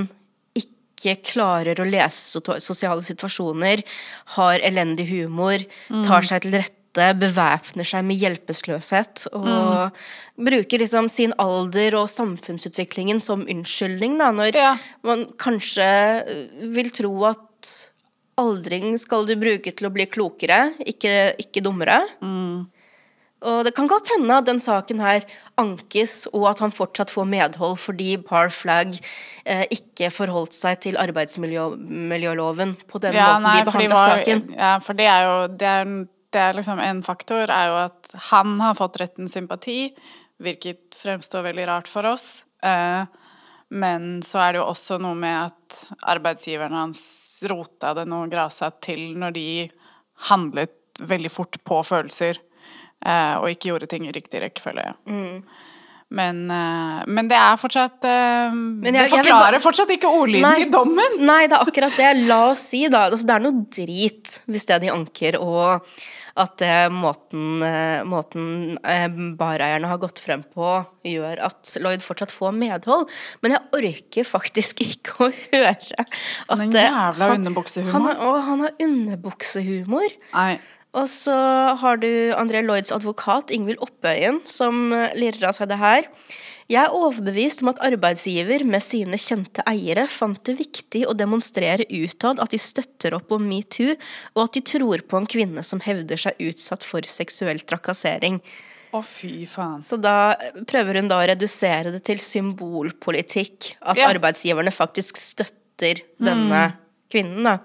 ikke 0.59 1.15
klarer 1.31 1.79
å 1.79 1.87
lese 1.87 2.41
sosiale 2.59 3.01
situasjoner, 3.07 3.81
har 4.35 4.59
elendig 4.59 5.07
humor, 5.13 5.63
tar 6.05 6.27
seg 6.27 6.43
til 6.43 6.59
rette, 6.59 6.75
bevæpner 6.93 7.85
seg 7.85 8.03
med 8.03 8.17
hjelpeløshet 8.17 9.27
og 9.37 9.91
bruker 10.39 10.79
liksom 10.81 11.09
sin 11.09 11.33
alder 11.37 11.95
og 11.99 12.09
samfunnsutviklingen 12.09 13.19
som 13.21 13.45
unnskyldning, 13.45 14.17
da, 14.17 14.31
når 14.31 14.55
Ja. 14.55 14.77
man 15.03 15.25
kanskje 15.37 15.85
eh, 16.25 16.65
vil 16.73 16.89
tro 16.89 17.13
at 17.25 17.89
aldring 18.39 18.97
skal 18.97 19.25
du 19.27 19.35
bruke 19.35 19.71
til 19.75 19.87
å 19.87 19.91
bli 19.93 20.05
klokere, 20.07 20.73
ikke, 20.87 21.35
ikke 21.37 21.61
dummere. 21.61 22.01
Og 23.41 23.63
det 23.63 23.71
kan 23.75 23.87
godt 23.87 24.09
hende 24.17 24.35
at 24.35 24.45
den 24.47 24.59
saken 24.59 24.99
her 24.99 25.23
ankes, 25.57 26.25
og 26.33 26.49
at 26.49 26.59
han 26.59 26.71
fortsatt 26.75 27.09
får 27.11 27.27
medhold 27.27 27.77
fordi 27.79 28.17
Bar 28.17 28.49
Flag 28.51 28.97
eh, 29.45 29.63
ikke 29.71 30.09
forholdt 30.11 30.53
seg 30.55 30.79
til 30.83 30.97
arbeidsmiljøloven 30.99 32.75
på 32.89 32.99
den 33.03 33.15
måten 33.15 33.43
nei, 33.47 33.57
de 33.59 33.67
behandla 33.69 34.01
saken. 34.13 34.43
Ja, 34.57 34.73
for 34.83 34.93
det 34.99 35.07
er 35.07 35.27
jo 35.27 35.35
det 35.47 35.59
det 35.59 35.67
er 35.67 35.85
liksom 36.35 36.79
En 36.79 37.03
faktor 37.03 37.49
er 37.49 37.69
jo 37.69 37.77
at 37.85 38.11
han 38.29 38.59
har 38.61 38.75
fått 38.77 38.99
rettens 39.01 39.33
sympati, 39.33 39.93
hvilket 40.39 40.95
fremstår 40.95 41.49
veldig 41.49 41.67
rart 41.67 41.87
for 41.87 42.05
oss. 42.05 42.45
Eh, 42.63 43.03
men 43.69 44.21
så 44.25 44.41
er 44.41 44.53
det 44.53 44.61
jo 44.61 44.69
også 44.69 44.97
noe 45.01 45.17
med 45.17 45.49
at 45.49 45.79
arbeidsgiverne 46.15 46.83
hans 46.85 47.01
rota 47.49 47.93
det 47.97 48.07
noe 48.09 48.29
grasa 48.31 48.71
til 48.81 49.17
når 49.19 49.35
de 49.35 49.49
handlet 50.29 50.75
veldig 50.99 51.31
fort 51.31 51.59
på 51.63 51.81
følelser, 51.85 52.39
eh, 53.05 53.35
og 53.39 53.49
ikke 53.51 53.71
gjorde 53.71 53.89
ting 53.91 54.07
i 54.07 54.15
riktig 54.15 54.41
rekkefølge. 54.43 54.93
Mm. 55.07 55.43
Men, 56.11 56.49
eh, 56.49 57.03
men 57.07 57.27
det 57.29 57.37
er 57.37 57.57
fortsatt 57.61 58.03
eh, 58.03 58.49
jeg- 58.49 58.93
Det 58.93 59.09
forklarer 59.11 59.51
bare- 59.53 59.61
fortsatt 59.61 59.91
ikke 59.93 60.09
ordlyden 60.09 60.61
i 60.63 60.69
dommen! 60.73 61.19
Nei, 61.25 61.43
det 61.47 61.53
er 61.59 61.65
akkurat 61.65 61.95
det. 61.97 62.27
La 62.27 62.49
oss 62.49 62.59
si, 62.71 62.87
da. 62.89 63.09
Altså, 63.11 63.27
det 63.27 63.35
er 63.35 63.43
noe 63.45 63.65
drit 63.69 64.39
hvis 64.49 64.65
det 64.65 64.81
de 64.81 64.89
anker, 64.89 65.37
og 65.39 65.85
at 66.39 66.61
eh, 66.63 66.87
måten, 66.89 67.59
måten 68.07 69.35
bareierne 69.37 69.85
har 69.91 69.97
gått 69.99 70.19
frem 70.23 70.41
på, 70.55 70.85
gjør 71.03 71.41
at 71.43 71.73
Lloyd 71.83 72.01
fortsatt 72.01 72.31
får 72.31 72.53
medhold. 72.55 73.09
Men 73.43 73.51
jeg 73.57 73.61
orker 73.75 74.23
faktisk 74.25 74.79
ikke 74.89 75.27
å 75.27 75.29
høre 75.51 75.75
at 75.99 76.57
Den 76.57 76.71
jævla 76.71 77.33
underbuksehumor. 77.35 77.91
Han 77.91 78.41
han 78.49 78.59
har 78.65 78.71
underbuksehumor. 78.81 80.09
Nei. 80.33 80.59
Og 80.97 81.05
så 81.11 81.35
har 81.77 81.99
du 82.01 82.09
André 82.33 82.63
Lloyds 82.65 82.91
advokat 82.95 83.51
Ingvild 83.53 83.81
Oppøyen, 83.85 84.39
som 84.49 84.89
eh, 84.95 85.11
lirer 85.19 85.51
av 85.51 85.57
seg 85.59 85.69
det 85.69 85.77
her. 85.77 86.07
Jeg 86.69 86.83
er 86.85 86.93
overbevist 86.93 87.63
om 87.63 87.71
at 87.71 87.79
arbeidsgiver 87.81 88.61
med 88.65 88.81
sine 88.85 89.17
kjente 89.17 89.63
eiere 89.69 90.03
fant 90.09 90.41
det 90.45 90.57
viktig 90.59 91.01
å 91.09 91.15
demonstrere 91.17 91.85
utad 91.89 92.41
at 92.41 92.53
de 92.53 92.59
støtter 92.61 93.15
opp 93.17 93.31
om 93.33 93.45
metoo, 93.49 93.95
og 94.37 94.43
at 94.43 94.57
de 94.57 94.61
tror 94.75 95.01
på 95.09 95.17
en 95.17 95.29
kvinne 95.29 95.63
som 95.65 95.81
hevder 95.81 96.21
seg 96.21 96.41
utsatt 96.45 96.85
for 96.85 97.05
seksuell 97.09 97.61
trakassering. 97.65 98.37
Å, 98.93 99.01
fy 99.05 99.45
faen. 99.49 99.81
Så 99.85 99.97
da 100.01 100.33
prøver 100.69 100.97
hun 101.01 101.09
da 101.09 101.19
å 101.21 101.25
redusere 101.29 101.93
det 101.93 102.03
til 102.09 102.21
symbolpolitikk. 102.21 103.75
At 103.81 103.97
Ja. 103.97 104.09
arbeidsgiverne 104.13 104.73
faktisk 104.73 105.17
støtter 105.21 106.01
denne 106.21 106.71
kvinnen, 107.09 107.43
da. 107.45 107.57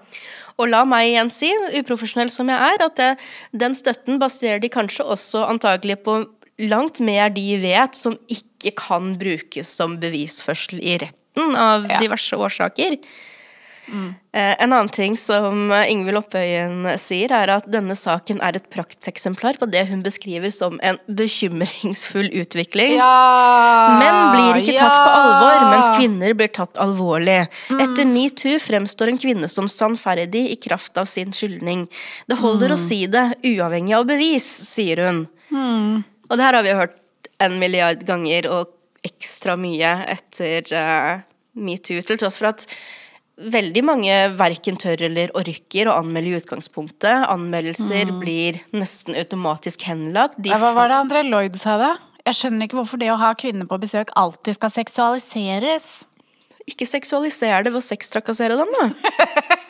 Og 0.61 0.69
la 0.71 0.83
meg 0.87 1.09
igjen 1.09 1.29
si, 1.33 1.49
uprofesjonell 1.81 2.29
som 2.31 2.47
jeg 2.51 2.55
er, 2.75 2.83
at 2.85 2.95
det, 2.99 3.09
den 3.59 3.75
støtten 3.75 4.19
baserer 4.21 4.61
de 4.63 4.69
kanskje 4.71 5.03
også 5.03 5.43
antagelig 5.51 5.97
på 6.05 6.21
langt 6.63 7.01
mer 7.03 7.29
de 7.35 7.57
vet 7.59 7.97
som 7.99 8.15
ikke 8.31 8.71
kan 8.79 9.13
brukes 9.19 9.67
som 9.67 9.97
bevisførsel 9.99 10.79
i 10.79 10.97
retten 11.01 11.57
av 11.59 11.89
Ja. 11.91 11.99
diverse 11.99 12.31
årsaker. 12.39 12.95
Eh, 13.87 14.55
En 14.59 14.73
annen 14.73 14.89
ting 14.89 15.17
som 15.17 15.71
eh, 15.71 15.91
Ingvild 15.91 16.19
Oppøyen 16.19 16.87
sier, 16.99 17.31
er 17.31 17.51
at 17.57 17.67
denne 17.71 17.95
saken 17.97 18.41
er 18.43 18.57
et 18.57 18.67
prakteksemplar 18.73 19.59
på 19.61 19.67
det 19.71 19.85
hun 19.91 20.01
beskriver 20.05 20.51
som 20.53 20.79
en 20.83 20.97
bekymringsfull 21.07 22.31
utvikling. 22.41 22.95
Ja! 22.97 23.97
Menn 24.01 24.19
blir 24.33 24.61
ikke 24.63 24.79
tatt 24.79 24.97
på 24.97 25.13
alvor, 25.19 25.67
mens 25.71 25.91
kvinner 25.99 26.35
blir 26.37 26.51
tatt 26.55 26.81
alvorlig. 26.81 27.37
Etter 27.75 28.09
metoo 28.09 28.59
fremstår 28.63 29.13
en 29.13 29.21
kvinne 29.21 29.49
som 29.51 29.69
sannferdig 29.71 30.47
i 30.51 30.59
kraft 30.67 30.97
av 31.01 31.09
sin 31.09 31.33
skyldning. 31.35 31.85
Det 32.29 32.39
holder 32.41 32.75
å 32.75 32.79
si 32.81 33.05
det, 33.11 33.27
uavhengig 33.45 33.95
av 33.97 34.09
bevis, 34.09 34.47
sier 34.69 35.05
hun. 35.05 35.25
Og 36.25 36.37
det 36.37 36.47
her 36.47 36.57
har 36.57 36.65
vi 36.65 36.75
hørt 36.75 36.99
en 37.43 37.59
milliard 37.61 38.01
ganger, 38.07 38.49
og 38.49 38.73
ekstra 39.05 39.53
mye 39.59 39.91
etter 40.15 40.71
uh, 40.73 41.19
metoo, 41.53 42.01
til 42.01 42.17
tross 42.17 42.39
for 42.41 42.49
at 42.49 42.65
veldig 43.35 43.83
mange 43.85 44.15
verken 44.39 44.77
tør 44.79 45.05
eller 45.09 45.33
orker 45.37 45.89
å 45.89 45.97
anmelde 45.99 46.31
i 46.31 46.39
utgangspunktet. 46.39 47.27
Anmeldelser 47.27 48.13
blir 48.21 48.61
nesten 48.75 49.17
automatisk 49.19 49.85
henlagt. 49.89 50.39
De 50.39 50.53
Hva 50.55 50.73
var 50.75 50.91
det 50.91 50.99
André 51.03 51.23
Lloyd 51.27 51.59
sa 51.59 51.77
da? 51.81 51.93
Jeg 52.25 52.39
skjønner 52.39 52.65
ikke 52.65 52.79
hvorfor 52.79 53.01
det 53.01 53.11
å 53.13 53.19
ha 53.21 53.35
kvinner 53.37 53.67
på 53.69 53.77
besøk 53.81 54.13
alltid 54.17 54.57
skal 54.57 54.73
seksualiseres. 54.73 55.89
Ikke 56.65 56.87
seksualiser 56.89 57.67
det 57.67 57.73
ved 57.75 57.83
å 57.83 57.85
sextrakassere 57.85 58.57
dem, 58.57 58.71
da. 58.73 58.87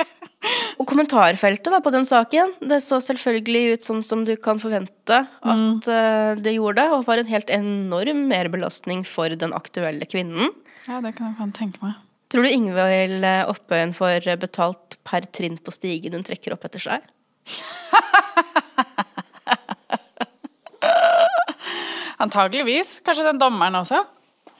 Og 0.79 0.85
kommentarfeltet 0.87 1.73
da 1.73 1.81
på 1.83 1.91
den 1.91 2.05
saken, 2.07 2.53
det 2.61 2.77
så 2.85 2.99
selvfølgelig 3.01 3.73
ut 3.73 3.87
sånn 3.87 4.03
som 4.05 4.23
du 4.27 4.35
kan 4.37 4.61
forvente 4.61 5.23
at 5.25 5.89
eh, 5.89 6.37
det 6.37 6.53
gjorde, 6.55 6.85
og 6.93 7.07
var 7.09 7.21
en 7.21 7.31
helt 7.31 7.49
enorm 7.51 8.25
merbelastning 8.29 9.01
for 9.07 9.33
den 9.33 9.55
aktuelle 9.57 10.05
kvinnen. 10.07 10.53
Ja, 10.85 11.01
det 11.01 11.15
kan 11.17 11.33
jeg 11.33 11.55
tenke 11.57 11.81
meg. 11.81 12.04
Tror 12.35 12.43
du 12.43 12.51
Ingvild 12.51 13.23
eh, 13.23 13.47
Oppøyen 13.47 13.93
får 13.95 14.25
betalt 14.41 14.97
per 15.07 15.23
trinn 15.31 15.55
på 15.55 15.71
stigen 15.71 16.11
hun 16.17 16.25
trekker 16.27 16.51
opp 16.51 16.65
etter 16.67 16.83
seg? 16.83 16.99
Antageligvis. 22.25 22.99
Kanskje 23.07 23.23
den 23.29 23.39
dommeren 23.39 23.79
også. 23.79 24.03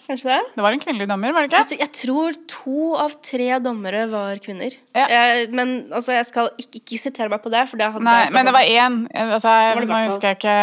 Kanskje 0.06 0.30
det? 0.30 0.38
Det 0.56 0.64
var 0.64 0.72
en 0.72 0.84
kvinnelig 0.86 1.08
dommer, 1.12 1.36
var 1.36 1.44
det 1.44 1.50
ikke? 1.52 1.60
Altså, 1.66 1.76
jeg 1.82 1.92
tror 2.00 2.32
to 2.48 2.96
av 3.02 3.12
tre 3.26 3.50
dommere 3.60 4.06
var 4.08 4.40
kvinner. 4.40 4.72
Ja. 4.96 5.10
Jeg, 5.12 5.52
men 5.52 5.90
altså, 5.90 6.16
jeg 6.16 6.26
skal 6.30 6.48
ikke, 6.56 6.80
ikke 6.80 6.98
sitere 7.02 7.28
meg 7.34 7.42
på 7.44 7.52
det. 7.52 7.68
For 7.68 7.76
det 7.82 7.92
Nei, 8.08 8.32
men 8.32 8.48
det 8.48 8.56
var 8.56 8.64
én. 8.72 9.12
Altså, 9.12 9.52
jeg, 9.52 9.76
var 9.76 9.84
det 9.84 9.92
nå 9.92 10.00
husker 10.14 10.32
jeg 10.32 10.40
ikke 10.40 10.56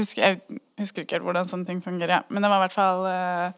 husker, 0.00 0.22
Jeg 0.24 0.40
husker 0.80 1.04
ikke 1.04 1.12
helt 1.18 1.28
hvordan 1.28 1.44
sånne 1.52 1.68
ting 1.68 1.84
fungerer, 1.84 2.24
men 2.32 2.40
det 2.40 2.48
var 2.48 2.56
i 2.62 2.64
hvert 2.64 2.78
fall 2.78 3.04
eh, 3.12 3.52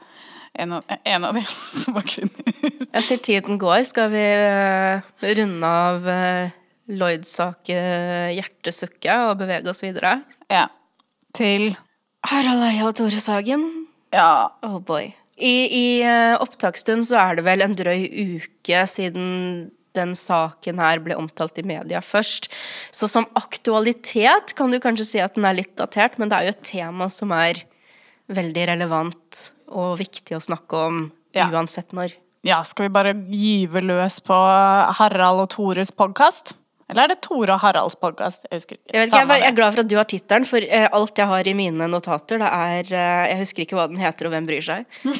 en, 0.58 0.72
av, 0.78 0.96
en 1.04 1.24
av 1.24 1.36
de 1.36 1.44
som 1.82 1.96
var 1.96 2.06
kvinner. 2.08 2.50
Jeg 2.90 3.06
ser 3.06 3.22
tiden 3.24 3.60
går. 3.60 3.84
Skal 3.88 4.10
vi 4.12 4.24
eh, 4.24 5.06
runde 5.38 5.70
av 5.70 6.10
uh, 6.10 6.58
Lloyd-saken, 6.90 8.34
hjertesukket, 8.36 9.14
og 9.30 9.38
bevege 9.44 9.72
oss 9.72 9.84
videre? 9.86 10.20
ja. 10.50 10.66
Til 11.30 11.76
Harald 12.26 12.64
Eia 12.66 12.88
og 12.88 12.96
Tore 12.98 13.20
Sagen. 13.22 13.62
Ja. 14.10 14.50
Oh 14.66 14.80
boy. 14.82 15.12
I, 15.40 15.52
i 15.72 15.84
eh, 16.02 16.36
opptaksstund 16.42 17.06
så 17.06 17.20
er 17.22 17.38
det 17.38 17.44
vel 17.46 17.62
en 17.64 17.76
drøy 17.78 18.02
uke 18.34 18.80
siden 18.90 19.28
den 19.96 20.12
saken 20.18 20.78
her 20.82 21.00
ble 21.02 21.16
omtalt 21.18 21.56
i 21.58 21.64
media 21.66 22.02
først. 22.04 22.50
Så 22.94 23.08
som 23.10 23.26
aktualitet 23.38 24.54
kan 24.58 24.70
du 24.70 24.78
kanskje 24.82 25.06
si 25.06 25.22
at 25.22 25.38
den 25.38 25.48
er 25.48 25.56
litt 25.62 25.72
datert, 25.80 26.18
men 26.18 26.30
det 26.30 26.38
er 26.38 26.48
jo 26.48 26.54
et 26.56 26.66
tema 26.68 27.08
som 27.10 27.32
er 27.34 27.64
veldig 28.30 28.66
relevant 28.70 29.40
og 29.70 29.98
viktig 30.00 30.36
å 30.38 30.42
snakke 30.42 30.80
om 30.86 31.00
Ja. 31.34 31.48
uansett 31.50 31.92
når. 31.92 32.12
ja, 32.42 32.62
skal 32.62 32.88
vi 32.88 32.92
bare 32.94 33.12
gyve 33.14 33.82
løs 33.84 34.20
på 34.20 34.34
Harald 34.98 35.40
og 35.44 35.48
Tores 35.50 35.90
podkast? 35.92 36.54
Eller 36.90 37.04
er 37.06 37.12
det 37.12 37.20
Tore 37.22 37.54
og 37.54 37.60
Haralds 37.62 37.94
podkast? 38.00 38.46
Jeg 38.50 38.58
husker 38.58 38.74
ikke. 38.76 38.86
Jeg, 38.96 39.06
ikke, 39.06 39.18
jeg, 39.20 39.40
jeg 39.44 39.46
er 39.52 39.56
glad 39.56 39.74
for 39.76 39.82
at 39.84 39.90
du 39.90 39.94
har 39.98 40.06
tittelen, 40.10 40.46
for 40.48 40.64
uh, 40.66 40.86
alt 40.98 41.20
jeg 41.22 41.28
har 41.30 41.46
i 41.50 41.54
mine 41.54 41.86
notater, 41.92 42.40
det 42.42 42.48
er 42.50 42.90
uh, 42.90 43.28
Jeg 43.30 43.38
husker 43.44 43.62
ikke 43.64 43.76
hva 43.78 43.84
den 43.92 44.00
heter, 44.02 44.26
og 44.26 44.34
hvem 44.34 44.48
bryr 44.48 44.64
seg. 44.66 44.88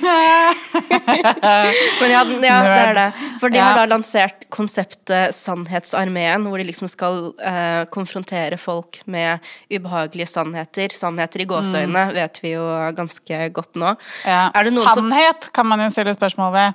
Men 2.01 2.11
ja, 2.11 2.25
den- 2.27 2.43
ja, 2.45 2.57
det 2.67 2.81
er 2.81 2.95
det. 2.99 3.07
For 3.41 3.49
de 3.53 3.61
Ja. 3.61 3.65
har 3.69 3.77
da 3.81 3.87
lansert 3.95 4.49
konseptet 4.51 5.35
Sannhetsarmeen, 5.37 6.47
hvor 6.49 6.59
de 6.59 6.65
liksom 6.69 6.89
skal 6.91 7.31
uh, 7.39 7.85
konfrontere 7.95 8.59
folk 8.59 9.01
med 9.07 9.39
ubehagelige 9.71 10.27
sannheter. 10.27 10.89
Sannheter 10.95 11.41
i 11.45 11.49
gåseøyne 11.51 12.09
vet 12.17 12.41
vi 12.43 12.55
jo 12.57 12.67
ganske 12.99 13.41
godt 13.55 13.75
nå. 13.79 13.95
Ja. 14.27 14.51
Det 14.55 14.73
noen 14.75 14.85
som 14.91 15.05
Sannhet 15.05 15.51
kan 15.55 15.67
man 15.71 15.81
jo 15.85 15.91
stille 15.95 16.15
spørsmål 16.19 16.53
ved. 16.57 16.73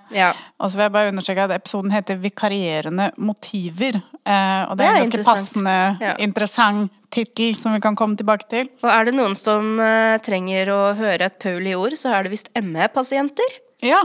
Og 0.60 0.71
så 0.71 0.77
vil 0.79 0.86
jeg 0.88 0.95
bare 0.95 1.12
understreke 1.12 1.43
at 1.49 1.51
episoden 1.60 1.91
heter 1.91 2.15
'Vikarierende 2.15 3.12
motiver'. 3.19 3.99
Og 4.69 4.77
det 4.77 4.85
Det 4.86 4.91
er 4.91 5.00
en 5.00 5.10
ganske 5.10 5.26
passende, 5.26 5.76
Ja. 6.04 6.13
interessant 6.21 6.93
tittel 7.15 7.56
som 7.56 7.74
vi 7.74 7.82
kan 7.82 7.95
komme 7.95 8.17
tilbake 8.19 8.48
til. 8.52 8.69
Og 8.84 8.89
er 8.91 9.08
det 9.08 9.15
noen 9.15 9.36
som 9.39 9.80
uh, 9.80 10.17
trenger 10.24 10.69
å 10.74 10.80
høre 10.98 11.30
et 11.30 11.39
Paul 11.41 11.65
i 11.65 11.76
ord, 11.78 11.95
så 11.98 12.12
er 12.13 12.26
det 12.26 12.34
visst 12.36 12.52
ME-pasienter. 12.60 13.58
Ja. 13.86 14.04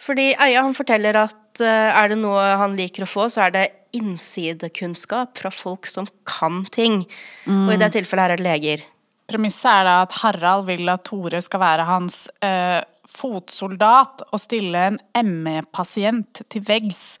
Fordi 0.00 0.30
Eia 0.36 0.62
han 0.62 0.76
forteller 0.76 1.16
at 1.16 1.62
uh, 1.64 1.90
er 1.96 2.12
det 2.12 2.20
noe 2.20 2.44
han 2.60 2.76
liker 2.78 3.06
å 3.06 3.10
få, 3.10 3.28
så 3.32 3.48
er 3.48 3.56
det 3.56 3.66
innsidekunnskap 3.96 5.38
fra 5.40 5.50
folk 5.50 5.88
som 5.90 6.06
kan 6.28 6.62
ting. 6.70 7.02
Og 7.50 7.72
i 7.74 7.78
det 7.80 7.90
tilfellet 7.96 8.22
her 8.22 8.34
er 8.36 8.38
det 8.38 8.46
leger. 8.46 8.84
Premisset 9.30 9.66
er 9.70 9.86
da 9.88 9.96
at 10.04 10.14
Harald 10.20 10.68
vil 10.68 10.88
at 10.92 11.02
Tore 11.08 11.40
skal 11.42 11.62
være 11.62 11.88
hans 11.88 12.24
uh, 12.44 12.82
fotsoldat 13.10 14.22
og 14.30 14.38
stille 14.42 14.84
en 14.92 15.00
ME-pasient 15.42 16.44
til 16.50 16.64
veggs. 16.66 17.18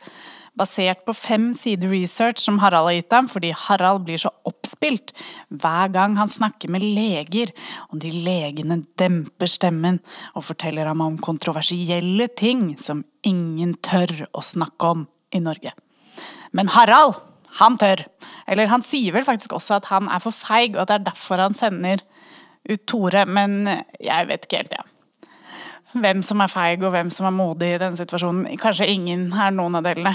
Basert 0.60 1.06
på 1.08 1.14
fem 1.16 1.50
sider 1.56 1.88
research 1.88 2.42
som 2.42 2.58
Harald 2.60 2.90
har 2.90 2.98
gitt 2.98 3.14
ham, 3.16 3.28
fordi 3.32 3.54
Harald 3.56 4.04
blir 4.04 4.20
så 4.20 4.32
oppspilt 4.44 5.14
hver 5.48 5.88
gang 5.94 6.18
han 6.20 6.28
snakker 6.28 6.68
med 6.72 6.84
leger, 6.84 7.54
og 7.88 8.02
de 8.02 8.12
legene 8.12 8.82
demper 9.00 9.48
stemmen 9.48 10.02
og 10.34 10.44
forteller 10.50 10.90
ham 10.90 11.00
om 11.04 11.16
kontroversielle 11.22 12.28
ting 12.36 12.74
som 12.80 13.06
ingen 13.24 13.72
tør 13.80 14.26
å 14.36 14.44
snakke 14.44 14.92
om 14.92 15.06
i 15.32 15.40
Norge. 15.40 15.72
Men 16.52 16.68
Harald, 16.74 17.16
han 17.60 17.78
tør. 17.80 18.04
Eller 18.46 18.70
han 18.70 18.84
sier 18.84 19.14
vel 19.14 19.26
faktisk 19.26 19.54
også 19.56 19.78
at 19.78 19.88
han 19.90 20.10
er 20.12 20.22
for 20.22 20.34
feig, 20.34 20.74
og 20.74 20.84
at 20.84 20.92
det 20.92 20.98
er 20.98 21.08
derfor 21.08 21.42
han 21.42 21.56
sender 21.56 22.04
ut 22.68 22.84
Tore, 22.90 23.24
men 23.26 23.64
jeg 23.96 24.28
vet 24.28 24.44
ikke 24.44 24.60
helt, 24.62 24.76
ja. 24.76 24.84
Hvem 25.90 26.20
som 26.22 26.42
er 26.44 26.52
feig 26.52 26.84
og 26.84 26.92
hvem 26.94 27.08
som 27.10 27.26
er 27.26 27.34
modig 27.34 27.72
i 27.74 27.80
denne 27.82 27.98
situasjonen. 27.98 28.46
Kanskje 28.60 28.86
ingen 28.92 29.32
er 29.32 29.50
noen 29.56 29.80
av 29.80 29.88
delene. 29.88 30.14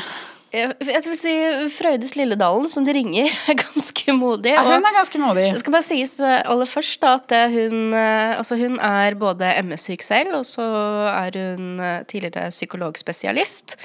Jeg 0.56 0.72
jeg 0.88 1.04
vil 1.04 1.18
si 1.20 1.34
Frøydis 1.76 2.13
Lilledalen, 2.15 2.70
som 2.72 2.86
de 2.88 2.94
ringer, 2.96 3.32
er 3.52 3.58
ganske 3.60 4.15
modig. 4.15 4.54
Ja, 4.56 4.63
hun 4.63 4.88
er 4.88 4.96
ganske 4.96 5.20
modig. 5.20 5.50
Det 5.56 5.62
skal 5.63 5.76
bare 5.76 5.88
sies 5.88 6.15
eh, 6.24 6.38
aller 6.48 6.70
først 6.70 7.02
da, 7.04 7.15
at 7.20 7.36
eh, 7.36 7.58
hun, 7.58 7.89
eh, 7.98 8.38
altså 8.38 8.58
hun 8.60 8.80
er 8.80 9.18
både 9.20 9.52
MS-syk 9.65 10.06
selv, 10.06 10.38
og 10.39 10.46
så 10.48 10.65
er 11.12 11.36
hun 11.41 11.82
eh, 11.84 12.00
tidligere 12.08 12.48
psykologspesialist. 12.56 13.76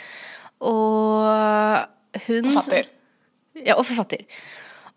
Og 0.60 1.26
hun 2.26 2.50
Forfatter. 2.52 2.90
Ja, 3.64 3.74
og 3.74 3.84
forfatter. 3.88 4.24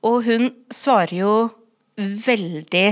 Og 0.03 0.21
hun 0.27 0.51
svarer 0.73 1.15
jo 1.15 1.33
veldig 1.97 2.87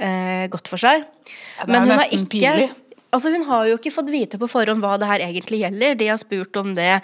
eh, 0.00 0.46
godt 0.50 0.70
for 0.70 0.80
seg. 0.80 1.04
Ja, 1.04 1.66
det 1.66 1.68
er 1.68 1.72
Men 1.72 1.84
hun 1.84 1.92
har 1.94 2.02
nesten 2.02 2.24
ikke 2.24 2.32
pinlig. 2.34 2.70
Altså 3.14 3.30
Hun 3.30 3.44
har 3.46 3.68
jo 3.70 3.76
ikke 3.78 3.92
fått 3.94 4.10
vite 4.10 4.38
på 4.40 4.48
forhånd 4.50 4.82
hva 4.82 4.96
det 4.98 5.08
her 5.08 5.22
egentlig 5.28 5.60
gjelder. 5.62 5.94
De 6.00 6.08
har 6.10 6.18
spurt 6.20 6.56
om 6.60 6.72
det. 6.74 6.96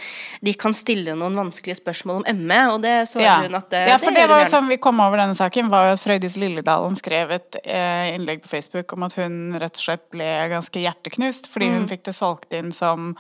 De 0.42 0.54
kan 0.58 0.74
stille 0.76 1.14
noen 1.18 1.38
vanskelige 1.38 1.78
spørsmål 1.78 2.24
om 2.24 2.40
ME, 2.50 2.58
og 2.72 2.80
det 2.82 2.96
svarer 3.12 3.28
Ja. 3.28 3.36
hun 3.46 3.54
at 3.60 3.68
det, 3.70 3.84
ja, 3.88 3.98
for 4.02 4.10
det, 4.10 4.24
det 4.24 4.32
var 4.32 4.42
jo 4.42 4.50
sånn 4.50 4.68
vi 4.72 4.80
kom 4.82 4.98
over 5.04 5.22
denne 5.22 5.38
saken, 5.38 5.70
var 5.70 5.86
jo 5.86 5.92
at 5.94 6.02
Frøydis 6.02 6.36
Lilledalen 6.40 6.98
skrev 6.98 7.30
et 7.38 7.60
eh, 7.64 8.10
innlegg 8.16 8.42
på 8.42 8.50
Facebook 8.56 8.92
om 8.96 9.06
at 9.06 9.14
hun 9.20 9.54
rett 9.54 9.78
og 9.78 9.84
slett 9.86 10.04
ble 10.10 10.28
ganske 10.50 10.82
hjerteknust 10.82 11.46
fordi 11.52 11.70
hun 11.70 11.86
fikk 11.90 12.02
det 12.10 12.16
solgt 12.18 12.52
inn 12.58 12.72
som 12.74 13.14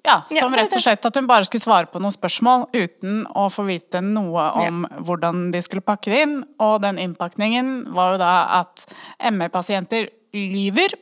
ja, 0.00 0.22
Mm. 0.30 0.36
Ja, 0.36 0.40
som 0.40 0.54
rett 0.56 0.72
og 0.72 0.80
slett 0.80 1.04
at 1.04 1.16
hun 1.18 1.26
bare 1.28 1.44
skulle 1.44 1.60
svare 1.60 1.88
på 1.92 2.00
noen 2.00 2.14
spørsmål 2.14 2.62
uten 2.72 3.26
å 3.36 3.50
få 3.52 3.66
vite 3.68 4.00
noe 4.00 4.46
om 4.62 4.86
hvordan 5.04 5.50
de 5.52 5.60
skulle 5.60 5.84
pakke 5.84 6.08
det 6.08 6.22
inn. 6.24 6.38
Og 6.56 6.78
den 6.80 6.96
innpakningen 7.02 7.92
var 7.92 8.14
jo 8.14 8.22
da 8.22 8.30
at 8.62 8.86
ME-pasienter 9.28 10.08
lyver. 10.32 10.96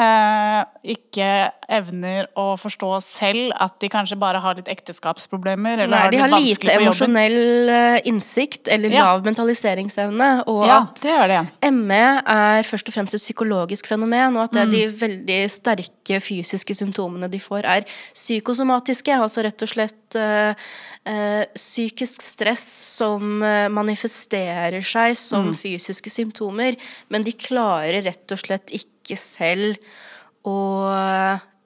Eh, 0.00 0.64
ikke 0.94 1.26
evner 1.70 2.26
å 2.36 2.56
forstå 2.58 2.88
selv 3.04 3.52
at 3.62 3.76
de 3.80 3.88
kanskje 3.92 4.18
bare 4.18 4.40
har 4.42 4.56
litt 4.58 4.66
ekteskapsproblemer, 4.72 5.84
eller 5.84 5.92
Nei, 5.94 6.00
har 6.02 6.10
de 6.10 6.18
har 6.22 6.32
lite 6.34 6.72
emosjonell 6.74 7.68
eh, 7.70 8.00
innsikt 8.10 8.68
eller 8.74 8.90
Ja. 8.90 9.04
lav 9.14 9.22
mentaliseringsevne. 9.24 10.44
Og 10.50 10.66
Ja, 10.66 10.80
at 10.82 11.00
det 11.00 11.28
det. 11.30 11.72
ME 11.72 12.22
er 12.26 12.62
først 12.66 12.88
og 12.88 12.94
fremst 12.94 13.14
et 13.14 13.20
psykologisk 13.22 13.86
fenomen, 13.86 14.36
og 14.36 14.44
at 14.44 14.52
det 14.52 14.66
Mm. 14.68 14.70
de 14.72 15.06
veldig 15.06 15.50
sterke 15.50 16.20
fysiske 16.20 16.74
symptomene 16.74 17.30
de 17.30 17.38
får, 17.38 17.64
er 17.64 17.84
psykosomatiske. 18.14 19.12
Altså 19.14 19.44
rett 19.44 19.62
og 19.62 19.68
slett 19.68 20.16
eh, 20.16 20.54
eh, 21.06 21.44
psykisk 21.54 22.22
stress 22.22 22.64
som 22.98 23.38
manifesterer 23.70 24.82
seg 24.82 25.16
som 25.16 25.50
Mm. 25.52 25.54
fysiske 25.56 26.10
symptomer, 26.10 26.76
men 27.10 27.22
de 27.22 27.32
klarer 27.32 28.02
rett 28.04 28.30
og 28.32 28.38
slett 28.38 28.66
ikke 28.72 28.90
selv 29.12 29.76
å 30.48 30.56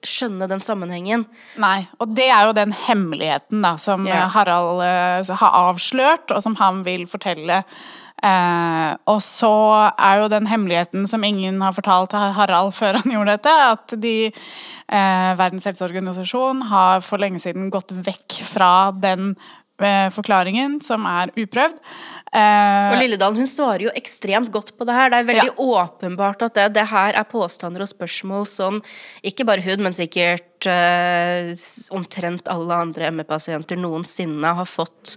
skjønne 0.05 0.47
den 0.47 0.61
sammenhengen. 0.63 1.25
Nei, 1.59 1.83
og 1.99 2.13
det 2.15 2.29
er 2.31 2.47
jo 2.47 2.55
den 2.55 2.73
hemmeligheten 2.85 3.63
da, 3.65 3.75
som 3.81 4.07
Ja. 4.07 4.27
Harald 4.31 4.79
uh, 4.83 5.35
har 5.41 5.57
avslørt, 5.69 6.31
og 6.31 6.43
som 6.43 6.55
han 6.59 6.83
vil 6.87 7.07
fortelle. 7.07 7.63
Uh, 8.19 8.99
og 9.07 9.21
så 9.23 9.51
er 9.95 10.19
jo 10.19 10.31
den 10.31 10.47
hemmeligheten 10.51 11.05
som 11.07 11.23
ingen 11.23 11.61
har 11.63 11.71
fortalt 11.71 12.11
til 12.11 12.33
Harald 12.35 12.73
før 12.79 12.99
han 12.99 13.15
gjorde 13.15 13.37
dette, 13.37 13.53
at 13.75 13.95
de, 14.01 14.15
uh, 14.91 15.31
Verdens 15.39 15.67
helseorganisasjon 15.69 16.65
har 16.71 17.03
for 17.05 17.21
lenge 17.21 17.39
siden 17.43 17.71
gått 17.71 17.91
vekk 17.91 18.41
fra 18.49 18.91
den 18.91 19.35
forklaringen, 20.13 20.79
som 20.83 21.05
er 21.09 21.31
uprøvd. 21.35 21.77
Eh, 22.29 22.91
Og 22.91 22.97
Lilledal 22.99 23.33
hun 23.33 23.47
svarer 23.49 23.87
jo 23.87 23.93
ekstremt 23.97 24.51
godt 24.53 24.75
på 24.77 24.85
det 24.85 24.93
her. 24.93 25.09
Det 25.09 25.19
er 25.23 25.29
veldig 25.31 25.53
åpenbart 25.57 26.43
at 26.45 26.53
det, 26.59 26.67
det 26.77 26.87
her 26.91 27.15
er 27.17 27.23
påstander 27.29 27.81
og 27.81 27.89
spørsmål 27.89 28.45
som 28.45 28.81
ikke 29.25 29.47
bare 29.49 29.63
hun, 29.65 29.81
men 29.87 29.95
sikkert 29.97 30.67
eh, 30.69 31.53
omtrent 31.95 32.47
alle 32.51 32.73
andre 32.85 33.09
ME-pasienter 33.15 33.79
noensinne 33.81 34.55
har 34.59 34.69
fått 34.69 35.15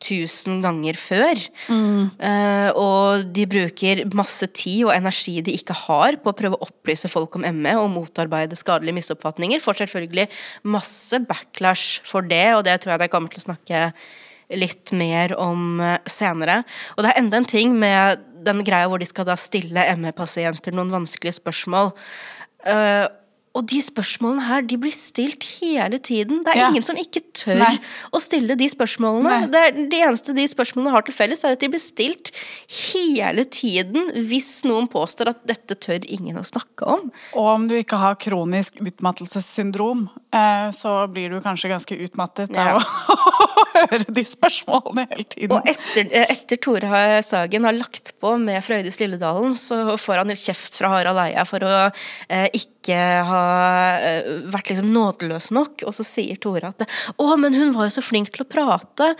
tusen 0.00 0.62
ganger 0.64 0.96
før. 1.00 1.42
Eh, 1.70 2.70
og 2.78 3.26
de 3.36 3.46
bruker 3.50 4.02
masse 4.16 4.48
tid 4.56 4.86
og 4.88 4.94
energi 4.94 5.38
de 5.44 5.54
ikke 5.58 5.76
har 5.86 6.18
på 6.22 6.32
å 6.32 6.36
prøve 6.36 6.58
å 6.58 6.68
opplyse 6.68 7.10
folk 7.12 7.36
om 7.38 7.46
ME 7.60 7.76
og 7.80 7.90
motarbeide 7.94 8.58
skadelige 8.58 9.00
misoppfatninger. 9.00 9.62
Får 9.62 9.82
selvfølgelig 9.82 10.28
masse 10.72 11.20
backlash 11.28 12.00
for 12.08 12.26
det, 12.26 12.46
og 12.56 12.64
det 12.68 12.80
tror 12.80 12.96
jeg 12.96 13.04
de 13.04 13.12
kommer 13.12 13.32
til 13.32 13.42
å 13.42 13.48
snakke 13.50 13.84
litt 14.56 14.90
mer 14.96 15.36
om 15.38 15.80
eh, 15.84 15.98
senere. 16.10 16.62
Og 16.96 17.04
det 17.04 17.12
er 17.12 17.22
enda 17.22 17.40
en 17.40 17.48
ting 17.48 17.76
med 17.78 18.24
den 18.44 18.64
greia 18.66 18.88
hvor 18.90 19.00
de 19.00 19.08
skal 19.08 19.28
da 19.28 19.36
stille 19.38 19.84
ME-pasienter 20.00 20.74
noen 20.74 20.92
vanskelige 20.94 21.38
spørsmål. 21.38 21.92
Eh, 22.68 23.06
og 23.58 23.64
de 23.66 23.80
spørsmålene 23.82 24.44
her, 24.46 24.62
de 24.62 24.76
blir 24.78 24.92
stilt 24.94 25.42
hele 25.58 25.98
tiden. 25.98 26.44
Det 26.46 26.52
er 26.54 26.58
Ja. 26.60 26.68
ingen 26.70 26.84
som 26.86 26.94
ikke 26.96 27.18
tør 27.34 27.58
Nei. 27.58 27.80
å 28.14 28.20
stille 28.22 28.54
de 28.56 28.68
spørsmålene. 28.70 29.50
Det, 29.50 29.58
er, 29.58 29.72
det 29.90 29.98
eneste 30.06 30.34
de 30.36 30.44
spørsmålene 30.46 30.92
har 30.94 31.02
til 31.02 31.14
felles, 31.16 31.42
er 31.44 31.56
at 31.56 31.60
de 31.64 31.68
blir 31.72 31.82
stilt 31.82 32.30
hele 32.70 33.42
tiden 33.50 34.12
hvis 34.30 34.62
noen 34.68 34.86
påstår 34.92 35.32
at 35.32 35.40
dette 35.50 35.74
tør 35.82 36.06
ingen 36.06 36.38
å 36.38 36.44
snakke 36.46 36.86
om. 36.86 37.10
Og 37.34 37.48
om 37.56 37.66
du 37.66 37.74
ikke 37.80 37.98
har 37.98 38.14
kronisk 38.22 38.78
utmattelsessyndrom, 38.86 40.06
eh, 40.32 40.70
så 40.70 40.94
blir 41.10 41.30
du 41.34 41.40
kanskje 41.42 41.72
ganske 41.74 41.98
utmattet 42.06 42.54
Ja. 42.54 42.76
av 42.76 42.82
å 42.84 43.66
høre 43.74 44.06
de 44.14 44.22
spørsmålene 44.30 45.08
hele 45.10 45.24
tiden. 45.24 45.56
Og 45.58 45.66
etter, 45.66 46.06
etter 46.30 46.56
Tore 46.62 47.22
Sagen 47.26 47.64
har 47.66 47.74
lagt 47.74 48.14
på 48.22 48.36
med 48.38 48.62
Frøydis 48.62 49.00
Lilledalen, 49.02 49.58
så 49.58 49.96
får 49.98 50.22
han 50.22 50.28
litt 50.32 50.38
kjeft 50.46 50.78
fra 50.78 50.88
Harald 50.94 51.18
Eia 51.26 51.44
for 51.48 51.58
å 51.66 51.74
eh, 52.30 52.46
ikke 52.54 53.00
ha 53.26 53.39
eh, 53.40 54.30
vært 54.52 54.70
liksom 54.72 54.90
nådeløs 54.94 55.50
nok. 55.54 55.84
Og 55.88 55.96
så 55.96 56.06
sier 56.06 56.38
Tore 56.40 56.72
at 56.72 56.84
'Å, 56.86 57.36
men 57.40 57.56
hun 57.56 57.72
var 57.76 57.88
jo 57.88 57.96
så 57.98 58.04
flink 58.04 58.32
til 58.34 58.44
å 58.44 58.48
prate'. 58.50 59.10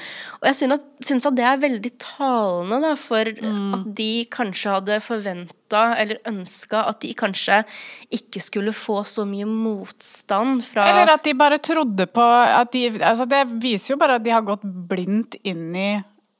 Og 0.41 0.49
jeg 0.51 0.59
synes 0.61 0.79
at, 0.79 0.87
synes 1.07 1.27
at 1.27 1.37
det 1.37 1.47
er 1.47 1.65
veldig 1.65 1.93
talende, 1.99 2.81
da, 2.85 2.95
for 3.01 3.27
at 3.27 3.95
de 3.97 4.13
kanskje 4.31 4.77
hadde 4.77 5.01
forventa 5.05 5.95
eller 5.97 6.19
ønska 6.27 6.83
at 6.91 7.01
de 7.05 7.13
kanskje 7.15 7.63
ikke 8.11 8.43
skulle 8.43 8.75
få 8.75 9.05
så 9.07 9.25
mye 9.29 9.47
motstand 9.47 10.65
fra 10.67 10.89
Eller 10.91 11.13
at 11.15 11.23
de 11.25 11.35
bare 11.39 11.61
trodde 11.63 12.07
på 12.11 12.27
de 12.73 12.83
altså 12.99 13.29
Det 13.31 13.45
viser 13.63 13.95
jo 13.95 14.01
bare 14.01 14.19
at 14.19 14.25
de 14.25 14.35
har 14.35 14.43
gått 14.43 14.65
blindt 14.65 15.37
inn 15.45 15.71
i 15.77 15.91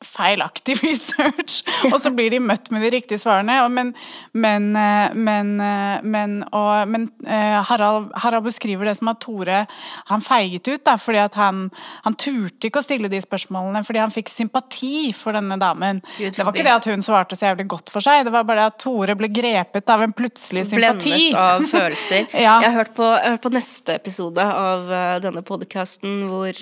feilaktig 0.05 0.79
research, 0.85 1.61
og 1.91 1.99
så 2.01 2.13
blir 2.15 2.33
de 2.33 2.41
møtt 2.43 2.71
med 2.73 2.85
de 2.85 2.93
riktige 2.95 3.21
svarene. 3.21 3.59
Men, 3.69 3.93
men, 4.33 4.71
eh, 4.79 5.15
men, 5.15 5.53
eh, 5.61 6.01
men, 6.03 6.37
og, 6.57 6.89
men 6.91 7.09
eh, 7.27 7.59
Harald, 7.69 8.11
Harald 8.23 8.47
beskriver 8.49 8.89
det 8.89 8.97
som 8.99 9.13
at 9.13 9.21
Tore 9.21 9.65
han 10.09 10.25
feiget 10.25 10.69
ut, 10.71 10.83
da, 10.87 10.97
fordi 11.01 11.25
han, 11.37 11.67
han 12.07 12.17
turte 12.21 12.71
ikke 12.71 12.81
å 12.81 12.87
stille 12.87 13.11
de 13.13 13.21
spørsmålene 13.21 13.85
fordi 13.87 14.01
han 14.03 14.15
fikk 14.15 14.33
sympati 14.33 15.11
for 15.17 15.37
denne 15.37 15.59
damen. 15.61 16.01
Gud 16.17 16.37
Det 16.37 16.47
var 16.47 16.57
ikke 16.57 16.67
det 16.67 16.77
at 16.79 16.89
hun 16.91 17.05
svarte 17.05 17.39
så 17.39 17.51
jævlig 17.51 17.69
godt 17.71 17.93
for 17.93 18.05
seg, 18.05 18.25
det 18.27 18.35
var 18.35 18.47
bare 18.49 18.65
det 18.65 18.75
at 18.75 18.81
Tore 18.81 19.17
ble 19.19 19.29
grepet 19.33 19.93
av 19.93 20.05
en 20.07 20.15
plutselig 20.17 20.67
sympati. 20.71 21.13
Blemmet 21.31 21.41
av 21.41 21.69
følelser. 21.71 22.29
Ja. 22.41 22.55
Jeg 22.65 22.73
har 22.73 22.89
på, 22.95 23.05
jeg 23.05 23.27
har 23.27 23.35
hørt 23.35 23.43
på 23.45 23.51
neste 23.53 23.95
episode 23.99 24.45
av 24.45 24.87
denne 25.21 25.43
podkasten 25.45 26.23
hvor 26.31 26.57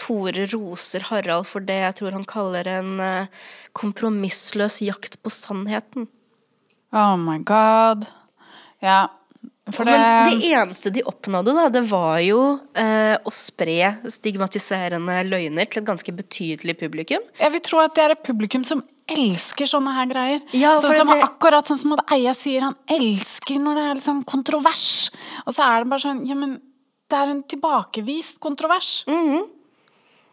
Tore 0.00 0.46
roser 0.52 1.04
Harald 1.10 1.46
for 1.50 1.60
det 1.60 1.76
jeg 1.82 1.94
tror 2.00 2.12
han 2.16 2.24
kaller 2.28 2.68
en 2.78 2.92
eh, 3.00 3.26
kompromissløs 3.76 4.80
jakt 4.86 5.18
på 5.22 5.30
sannheten. 5.32 6.08
Oh 6.92 7.16
my 7.20 7.38
god. 7.44 8.06
Ja. 8.82 9.08
For 9.72 9.86
det, 9.86 9.92
Men 9.94 10.26
det 10.40 10.48
eneste 10.50 10.90
de 10.92 11.04
oppnådde, 11.06 11.52
da, 11.54 11.68
det 11.70 11.84
var 11.88 12.16
jo 12.24 12.38
eh, 12.74 13.14
å 13.22 13.30
spre 13.32 13.92
stigmatiserende 14.10 15.20
løgner 15.28 15.68
til 15.70 15.82
et 15.84 15.86
ganske 15.86 16.14
betydelig 16.18 16.74
publikum. 16.80 17.22
jeg 17.38 17.52
vil 17.54 17.62
tro 17.62 17.78
at 17.84 17.94
det 17.94 18.02
er 18.08 18.14
et 18.16 18.24
publikum 18.26 18.64
som 18.66 18.82
elsker 19.12 19.70
sånne 19.70 19.94
her 19.94 20.10
greier. 20.10 20.42
Ja, 20.56 20.74
sånn 20.82 20.96
som, 20.98 21.12
det- 21.14 21.22
Akkurat 21.28 21.70
sånn 21.70 21.78
som 21.78 21.94
at 21.94 22.02
Eia 22.16 22.34
sier, 22.34 22.60
han 22.66 22.76
elsker 22.90 23.58
når 23.62 23.78
det 23.78 23.84
er 23.86 23.94
liksom 24.00 24.24
kontrovers. 24.26 25.10
Og 25.46 25.54
så 25.54 25.62
er 25.68 25.84
det 25.84 25.90
bare 25.94 26.04
sånn 26.08 26.26
Ja, 26.26 26.34
men 26.38 26.58
det 27.10 27.18
er 27.18 27.30
en 27.30 27.42
tilbakevist 27.44 28.40
kontrovers. 28.40 29.04
Mm. 29.06 29.46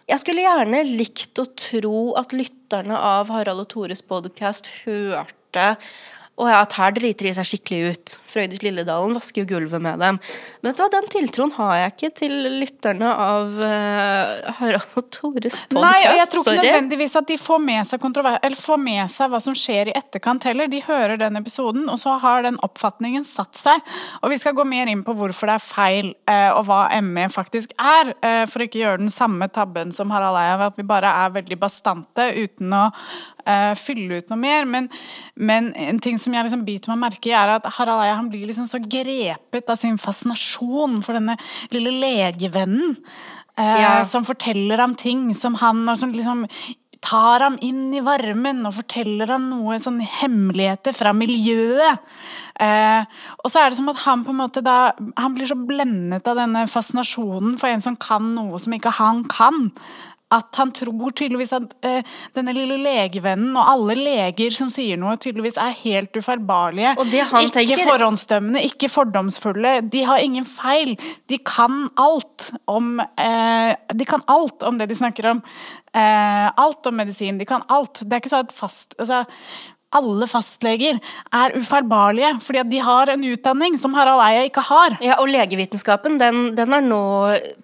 Jeg 0.10 0.24
skulle 0.24 0.42
gjerne 0.42 0.80
likt 0.88 1.38
å 1.38 1.44
tro 1.54 1.98
at 2.18 2.32
lytterne 2.34 2.98
av 2.98 3.30
Harald 3.30 3.62
og 3.62 3.68
Tores 3.70 4.00
podkast 4.02 4.66
hørte 4.82 5.76
og 6.40 6.50
at 6.54 6.76
her 6.80 6.94
driter 6.96 7.28
de 7.28 7.36
seg 7.36 7.48
skikkelig 7.50 7.94
ut. 7.94 8.16
Frøydis 8.30 8.62
Lilledalen 8.64 9.16
vasker 9.18 9.44
jo 9.44 9.50
gulvet 9.56 9.82
med 9.82 10.00
dem. 10.02 10.20
Men 10.62 10.70
vet 10.70 10.78
du 10.78 10.84
hva, 10.84 10.90
den 10.94 11.10
tiltroen 11.12 11.54
har 11.58 11.74
jeg 11.80 11.94
ikke 11.94 12.10
til 12.22 12.36
lytterne 12.60 13.10
av 13.10 13.58
uh, 13.58 14.52
Harald 14.60 14.98
og 15.00 15.10
Tores 15.12 15.64
podkast. 15.66 15.76
Nei, 15.76 15.98
og 16.08 16.20
jeg 16.20 16.30
tror 16.32 16.46
ikke 16.46 16.56
nødvendigvis 16.62 17.18
at 17.20 17.30
de 17.32 17.40
får 17.42 17.64
med 17.64 17.90
seg 17.90 18.08
eller 18.10 18.60
får 18.60 18.80
med 18.82 19.12
seg 19.12 19.34
hva 19.34 19.42
som 19.44 19.58
skjer 19.58 19.92
i 19.92 19.96
etterkant 19.98 20.46
heller. 20.48 20.70
De 20.72 20.82
hører 20.86 21.18
den 21.20 21.40
episoden, 21.40 21.90
og 21.92 22.00
så 22.02 22.16
har 22.22 22.46
den 22.46 22.60
oppfatningen 22.66 23.26
satt 23.28 23.60
seg. 23.60 23.84
Og 24.22 24.32
vi 24.34 24.40
skal 24.40 24.56
gå 24.58 24.66
mer 24.68 24.90
inn 24.92 25.04
på 25.06 25.16
hvorfor 25.18 25.50
det 25.50 25.58
er 25.58 25.66
feil, 25.66 26.14
uh, 26.30 26.52
og 26.60 26.64
hva 26.70 26.86
ME 27.04 27.28
faktisk 27.34 27.76
er, 27.78 28.16
Uh, 28.20 28.44
for 28.50 28.64
ikke 28.64 28.82
gjøre 28.82 29.00
den 29.02 29.12
samme 29.14 29.48
tabben 29.54 29.92
som 29.96 30.12
Harald 30.12 30.38
Eia, 30.40 30.58
at 30.66 30.78
vi 30.78 30.84
bare 30.88 31.10
er 31.24 31.32
veldig 31.36 31.58
bastante 31.60 32.26
uten 32.36 32.74
å 32.76 32.86
fylle 33.80 34.20
ut 34.20 34.28
noe 34.30 34.38
mer. 34.38 34.68
Men, 34.70 34.90
men 35.40 35.72
en 35.80 35.98
ting 36.04 36.20
som 36.22 36.29
jeg 36.34 36.48
liksom 36.48 36.66
biter 36.68 36.92
meg 36.94 37.02
merke 37.06 37.32
i, 37.32 37.36
er 37.36 37.56
at 37.58 37.68
Harald 37.78 38.04
Eia 38.06 38.18
han 38.18 38.30
blir 38.32 38.48
liksom 38.50 38.68
så 38.70 38.80
grepet 38.84 39.70
av 39.70 39.80
sin 39.80 39.98
fascinasjon 39.98 41.02
for 41.06 41.18
denne 41.18 41.38
lille 41.72 41.92
legevennen. 41.92 42.98
eh, 43.58 43.82
Ja. 43.82 44.04
Som 44.04 44.26
forteller 44.26 44.78
ham 44.78 44.96
ting 44.96 45.34
som 45.36 45.56
han 45.56 45.96
som 45.98 46.14
liksom 46.14 46.48
tar 47.02 47.40
ham 47.40 47.58
inn 47.64 47.94
i 47.96 48.02
varmen 48.04 48.66
og 48.68 48.76
forteller 48.76 49.32
ham 49.32 49.50
noe 49.50 49.78
sånn 49.80 50.02
hemmeligheter 50.04 50.96
fra 50.96 51.14
miljøet. 51.16 52.00
Eh, 52.60 53.06
og 53.40 53.52
så 53.52 53.62
er 53.62 53.70
det 53.70 53.78
som 53.80 53.88
at 53.92 54.02
han 54.04 54.26
på 54.26 54.34
en 54.34 54.42
måte 54.42 54.60
da 54.62 54.92
Han 55.16 55.34
blir 55.34 55.48
så 55.48 55.56
blendet 55.56 56.28
av 56.28 56.36
denne 56.36 56.66
fascinasjonen 56.68 57.58
for 57.58 57.72
en 57.72 57.80
som 57.80 57.96
kan 57.96 58.34
noe 58.36 58.60
som 58.60 58.74
ikke 58.76 58.92
han 59.00 59.24
kan. 59.32 59.72
At 60.32 60.54
han 60.62 60.70
tror 60.78 61.10
tydeligvis 61.18 61.52
at 61.58 61.72
eh, 61.82 62.04
denne 62.36 62.54
lille 62.54 62.76
legevennen 62.84 63.56
og 63.58 63.66
alle 63.72 63.96
leger 63.98 64.54
som 64.54 64.70
sier 64.70 65.00
noe, 65.02 65.16
tydeligvis 65.18 65.58
er 65.58 65.74
helt 65.82 66.14
ufeilbarlige. 66.20 66.92
Ikke 67.48 67.56
tenker- 67.58 67.82
forhåndsdømmende, 67.90 68.62
ikke 68.70 68.90
fordomsfulle. 68.94 69.90
De 69.90 70.04
har 70.06 70.22
ingen 70.22 70.46
feil. 70.46 70.94
De 71.28 71.38
kan 71.42 71.90
alt 71.98 72.52
om 72.70 73.00
eh, 73.02 73.74
De 73.96 74.06
kan 74.06 74.22
alt 74.28 74.62
om 74.70 74.78
det 74.78 74.90
de 74.90 74.96
snakker 75.02 75.32
om. 75.32 75.42
Eh, 75.94 76.48
alt 76.62 76.86
om 76.86 76.94
medisin. 77.02 77.40
De 77.42 77.46
kan 77.50 77.64
alt. 77.70 78.04
Det 78.06 78.14
er 78.14 78.22
ikke 78.22 78.30
så 78.36 78.44
at 78.46 78.54
fast 78.54 78.94
altså, 79.00 79.24
alle 79.96 80.28
fastleger 80.30 81.00
er 81.34 81.56
ufeilbarlige, 81.58 82.36
fordi 82.46 82.60
at 82.62 82.70
de 82.70 82.82
har 82.86 83.10
en 83.10 83.24
utdanning 83.26 83.78
som 83.82 83.96
Harald 83.98 84.22
Eia 84.22 84.44
ikke 84.46 84.62
har. 84.68 84.98
Ja, 85.02 85.16
og 85.22 85.32
legevitenskapen, 85.34 86.20
den, 86.22 86.52
den 86.58 86.76
har 86.76 86.84
nå 86.86 87.00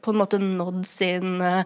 på 0.01 0.13
en 0.13 0.17
måte 0.23 0.39
nådd 0.41 0.79
sin 0.89 1.35
uh, 1.43 1.61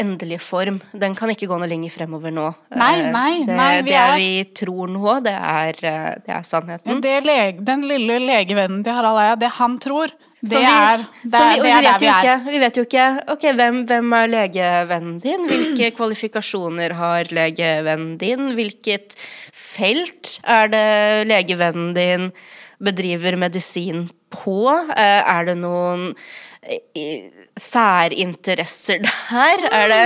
endelige 0.00 0.40
form. 0.42 0.80
Den 0.98 1.14
kan 1.14 1.30
ikke 1.30 1.46
gå 1.50 1.58
noe 1.60 1.70
lenger 1.70 1.94
fremover 1.94 2.34
nå. 2.34 2.48
Nei, 2.74 2.96
nei, 3.12 3.44
det, 3.46 3.54
nei, 3.60 3.70
vi 3.82 3.90
det 3.92 4.00
er- 4.00 4.16
vi 4.18 4.32
tror 4.62 4.90
nå, 4.90 5.18
det 5.28 5.36
er, 5.36 5.78
uh, 5.84 6.10
det 6.26 6.34
er 6.40 6.48
sannheten. 6.48 7.00
Det 7.06 7.14
lege, 7.28 7.60
den 7.70 7.86
lille 7.86 8.18
legevennen 8.24 8.82
til 8.82 8.98
Harald 8.98 9.22
Eia, 9.22 9.38
det 9.38 9.52
han 9.60 9.78
tror, 9.78 10.10
det 10.40 10.56
vi- 10.56 10.64
er, 10.64 11.02
det, 11.22 11.30
vi, 11.30 11.30
det 11.30 11.40
er 11.44 11.62
vi 11.62 11.70
er 11.70 11.82
der 11.84 11.98
vi 12.00 12.06
er. 12.08 12.18
ikke, 12.24 12.36
vi 12.50 12.58
vet 12.62 12.76
jo 12.78 12.84
ikke 12.86 13.06
Ok, 13.34 13.42
hvem, 13.58 13.82
hvem 13.90 14.12
er 14.16 14.30
legevennen 14.32 15.18
din? 15.20 15.42
Hvilke 15.50 15.90
kvalifikasjoner 15.98 16.94
har 16.96 17.28
legevennen 17.36 18.14
din? 18.18 18.46
Hvilket 18.56 19.18
felt 19.76 20.38
er 20.44 20.70
det 20.72 20.86
legevennen 21.30 21.92
din 21.96 22.30
bedriver 22.80 23.36
medisin 23.36 24.06
på? 24.32 24.62
Eh, 24.96 25.20
Er 25.28 25.44
det 25.50 25.56
noen 25.60 26.14
eh, 26.64 27.26
særinteresser 27.60 29.02
der? 29.04 29.64
Er 29.68 29.88
det 29.90 29.98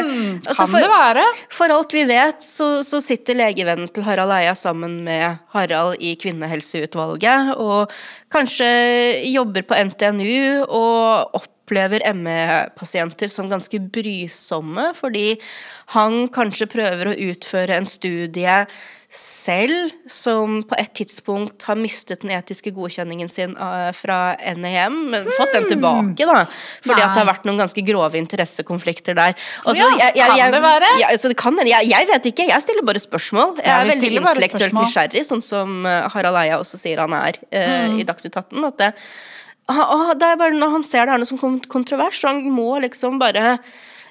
altså, 0.49 0.67
Hmm, 0.67 0.73
Kan 0.73 0.83
det 0.83 0.91
være? 0.91 1.25
For 1.55 1.75
alt 1.75 1.95
vi 1.95 2.05
vet, 2.09 2.43
så, 2.45 2.69
så 2.87 3.01
sitter 3.05 3.39
legevennen 3.39 3.89
til 3.95 4.03
Harald 4.07 4.33
Eia 4.35 4.55
sammen 4.59 5.01
med 5.07 5.39
Harald 5.55 6.01
i 6.03 6.15
Kvinnehelseutvalget, 6.21 7.55
og 7.57 7.93
kanskje 8.35 8.71
jobber 9.31 9.63
på 9.71 9.79
NTNU 9.91 10.65
og 10.67 11.39
opplever 11.41 12.03
ME-pasienter 12.17 13.31
som 13.33 13.47
ganske 13.49 13.79
brysomme, 13.95 14.91
fordi 14.99 15.37
han 15.95 16.25
kanskje 16.35 16.69
prøver 16.75 17.13
å 17.13 17.19
utføre 17.31 17.79
en 17.79 17.87
studie 17.89 18.59
selv, 19.45 19.93
som 20.09 20.63
på 20.65 20.77
et 20.81 20.91
tidspunkt 20.97 21.67
har 21.69 21.77
mistet 21.77 22.23
den 22.25 22.33
etiske 22.33 22.73
godkjenningen 22.73 23.29
sin 23.29 23.53
eh, 23.61 23.91
fra 23.97 24.19
NEM, 24.57 24.97
men 25.13 25.29
fått 25.37 25.53
den 25.53 25.67
tilbake, 25.69 26.25
da. 26.25 26.47
Fordi 26.87 27.03
at 27.05 27.13
det 27.13 27.21
har 27.23 27.29
vært 27.29 27.45
noen 27.49 27.61
ganske 27.61 27.85
grove 27.85 28.17
interessekonflikter 28.23 29.19
der. 29.19 29.37
Og 29.69 29.77
Ja, 29.77 29.91
kan 30.17 30.55
det 30.57 30.63
være? 30.65 30.89
Ja, 31.03 31.13
altså, 31.13 31.29
det 31.33 31.37
kan. 31.41 31.61
Jeg, 31.65 31.91
jeg 31.93 32.09
vet 32.11 32.31
ikke, 32.33 32.49
jeg 32.49 32.65
stiller 32.65 32.87
bare 32.89 33.03
spørsmål. 33.05 33.59
Jeg 33.61 33.71
er 33.75 33.91
veldig 33.93 34.11
intellektuelt 34.23 34.77
nysgjerrig, 34.81 35.25
sånn 35.29 35.45
som 35.45 35.85
eh, 35.87 36.09
Harald 36.15 36.41
Eia 36.41 36.59
også 36.63 36.81
sier 36.81 37.05
han 37.05 37.13
er 37.21 37.39
eh, 37.53 37.73
Mm. 37.85 37.99
i 38.01 38.05
Dagsnytt 38.07 38.37
18. 38.39 38.65
At 38.71 38.79
det, 38.81 38.89
ah, 39.69 39.81
ah, 39.83 40.13
det 40.17 40.29
er 40.31 40.39
bare 40.41 40.57
når 40.57 40.71
han 40.79 40.85
ser 40.87 41.05
det 41.09 41.15
er 41.17 41.21
noe 41.23 41.29
som 41.29 41.59
kontrovers, 41.69 42.21
så 42.23 42.31
han 42.33 42.43
må 42.55 42.79
liksom 42.85 43.19
bare 43.21 43.59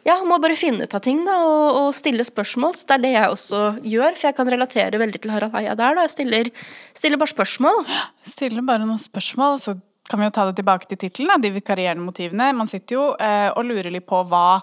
ja, 0.03 0.17
må 0.27 0.37
bare 0.43 0.57
finne 0.59 0.83
ut 0.83 0.95
av 0.95 1.03
ting 1.05 1.21
da, 1.23 1.37
og, 1.47 1.79
og 1.79 1.95
stille 1.95 2.25
spørsmål. 2.27 2.75
Det 2.75 2.97
er 2.97 3.03
det 3.05 3.13
jeg 3.13 3.31
også 3.31 3.61
gjør, 3.87 4.17
for 4.17 4.27
jeg 4.29 4.37
kan 4.39 4.51
relatere 4.51 4.99
veldig 4.99 5.21
til 5.23 5.31
Harald 5.31 5.55
Heia 5.55 5.77
der. 5.79 5.95
da. 5.95 6.05
Jeg 6.07 6.15
stiller, 6.17 6.51
stiller 6.97 7.21
bare 7.21 7.31
spørsmål. 7.31 7.79
Stiller 8.33 8.67
bare 8.67 8.87
noen 8.87 8.99
spørsmål, 8.99 9.61
så 9.63 9.77
kan 10.09 10.19
vi 10.19 10.27
jo 10.27 10.33
ta 10.35 10.45
det 10.49 10.57
tilbake 10.59 10.89
til 10.89 10.99
tittelen, 11.05 11.41
de 11.41 11.53
vikarierende 11.55 12.03
motivene. 12.03 12.51
Man 12.57 12.67
sitter 12.69 12.97
jo 12.97 13.05
eh, 13.15 13.47
og 13.55 13.63
lurer 13.69 13.93
litt 13.93 14.07
på 14.09 14.19
hva, 14.27 14.59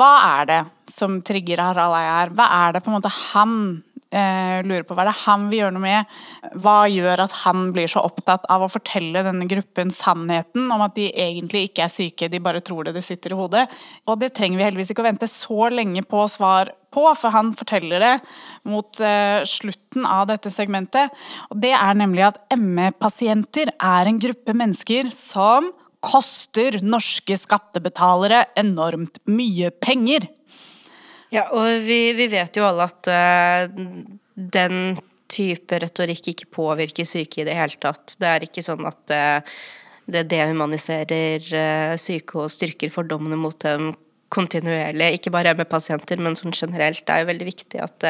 hva 0.00 0.10
er 0.40 0.48
det 0.48 0.60
som 0.90 1.20
trigger 1.26 1.60
Harald 1.60 1.98
Eia 1.98 2.16
her? 2.22 2.34
Hva 2.38 2.48
er 2.62 2.76
det 2.76 2.84
på 2.86 2.92
en 2.92 2.96
måte 2.96 3.12
han 3.12 3.54
eh, 4.14 4.60
lurer 4.66 4.84
på? 4.86 4.96
Hva 4.96 5.06
det 5.06 5.14
er 5.14 5.22
han 5.24 5.46
vil 5.50 5.62
gjøre 5.62 5.74
noe 5.76 5.84
med? 5.84 6.18
Hva 6.62 6.76
gjør 6.90 7.24
at 7.26 7.36
han 7.44 7.70
blir 7.76 7.90
så 7.90 8.02
opptatt 8.06 8.46
av 8.52 8.64
å 8.66 8.70
fortelle 8.72 9.24
denne 9.26 9.48
gruppen 9.50 9.92
sannheten 9.94 10.70
om 10.70 10.84
at 10.86 10.96
de 10.98 11.08
egentlig 11.10 11.68
ikke 11.68 11.86
er 11.86 11.94
syke, 11.94 12.30
de 12.30 12.42
bare 12.42 12.62
tror 12.64 12.88
det, 12.88 12.96
det 12.98 13.06
sitter 13.06 13.34
i 13.34 13.40
hodet? 13.40 13.66
Og 14.10 14.20
det 14.22 14.32
trenger 14.36 14.60
vi 14.60 14.66
heldigvis 14.68 14.94
ikke 14.94 15.04
å 15.04 15.10
vente 15.10 15.30
så 15.30 15.70
lenge 15.72 16.04
på 16.06 16.26
svar 16.32 16.74
på, 16.90 17.04
for 17.14 17.34
han 17.34 17.52
forteller 17.58 18.02
det 18.02 18.14
mot 18.68 19.02
eh, 19.04 19.42
slutten 19.48 20.06
av 20.08 20.26
dette 20.30 20.50
segmentet. 20.52 21.14
Og 21.50 21.60
det 21.62 21.74
er 21.76 21.98
nemlig 21.98 22.26
at 22.32 22.40
ME-pasienter 22.58 23.70
er 23.76 24.10
en 24.10 24.18
gruppe 24.22 24.56
mennesker 24.56 25.12
som 25.14 25.70
koster 26.00 26.80
norske 26.82 27.36
skattebetalere 27.36 28.46
enormt 28.58 29.20
mye 29.28 29.70
penger. 29.84 30.26
Ja, 31.30 31.46
og 31.54 31.84
vi, 31.86 32.10
vi 32.18 32.26
vet 32.30 32.58
jo 32.58 32.66
alle 32.66 32.88
at 32.90 33.10
uh, 33.10 33.70
den 34.34 34.98
type 35.30 35.78
retorikk 35.78 36.32
ikke 36.32 36.48
påvirker 36.50 37.06
syke 37.06 37.42
i 37.42 37.46
det 37.46 37.54
hele 37.54 37.78
tatt. 37.82 38.16
Det 38.18 38.26
er 38.26 38.46
ikke 38.46 38.64
sånn 38.66 38.82
at 38.88 39.14
uh, 39.14 39.60
det 40.10 40.24
dehumaniserer 40.32 41.46
uh, 41.54 41.94
syke 42.02 42.42
og 42.42 42.50
styrker 42.50 42.90
fordommene 42.90 43.38
mot 43.38 43.54
dem 43.62 43.92
kontinuerlig. 44.34 45.20
Ikke 45.20 45.32
bare 45.34 45.54
med 45.58 45.70
pasienter, 45.70 46.18
men 46.22 46.38
sånn 46.38 46.54
generelt. 46.54 47.04
Det 47.06 47.14
er 47.14 47.22
jo 47.22 47.30
veldig 47.30 47.46
viktig 47.48 47.82
at 47.82 48.06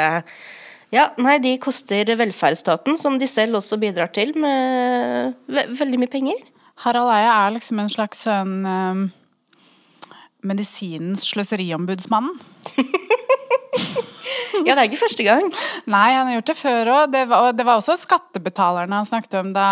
ja, 0.93 1.07
nei, 1.23 1.39
de 1.41 1.55
koster 1.63 2.09
velferdsstaten, 2.19 2.99
som 3.01 3.17
de 3.21 3.29
selv 3.31 3.61
også 3.61 3.79
bidrar 3.81 4.11
til, 4.13 4.35
med 4.37 5.33
ve 5.49 5.65
veldig 5.79 6.01
mye 6.03 6.13
penger. 6.13 6.43
Harald 6.85 7.13
Eia 7.15 7.33
er 7.47 7.55
liksom 7.55 7.81
en 7.81 7.93
slags 7.93 8.25
en, 8.29 8.59
medisinens 10.45 11.25
sløseriombudsmannen. 11.31 12.37
Ja, 14.67 14.75
det 14.75 14.83
er 14.83 14.89
ikke 14.91 15.05
første 15.05 15.25
gang. 15.25 15.47
Nei, 15.91 16.09
han 16.13 16.29
har 16.29 16.37
gjort 16.39 16.51
det 16.51 16.59
før 16.59 16.91
òg. 16.95 17.15
Det, 17.15 17.23
det 17.57 17.67
var 17.67 17.79
også 17.79 17.97
skattebetalerne 18.01 19.01
han 19.01 19.09
snakket 19.09 19.39
om 19.41 19.53
da 19.55 19.69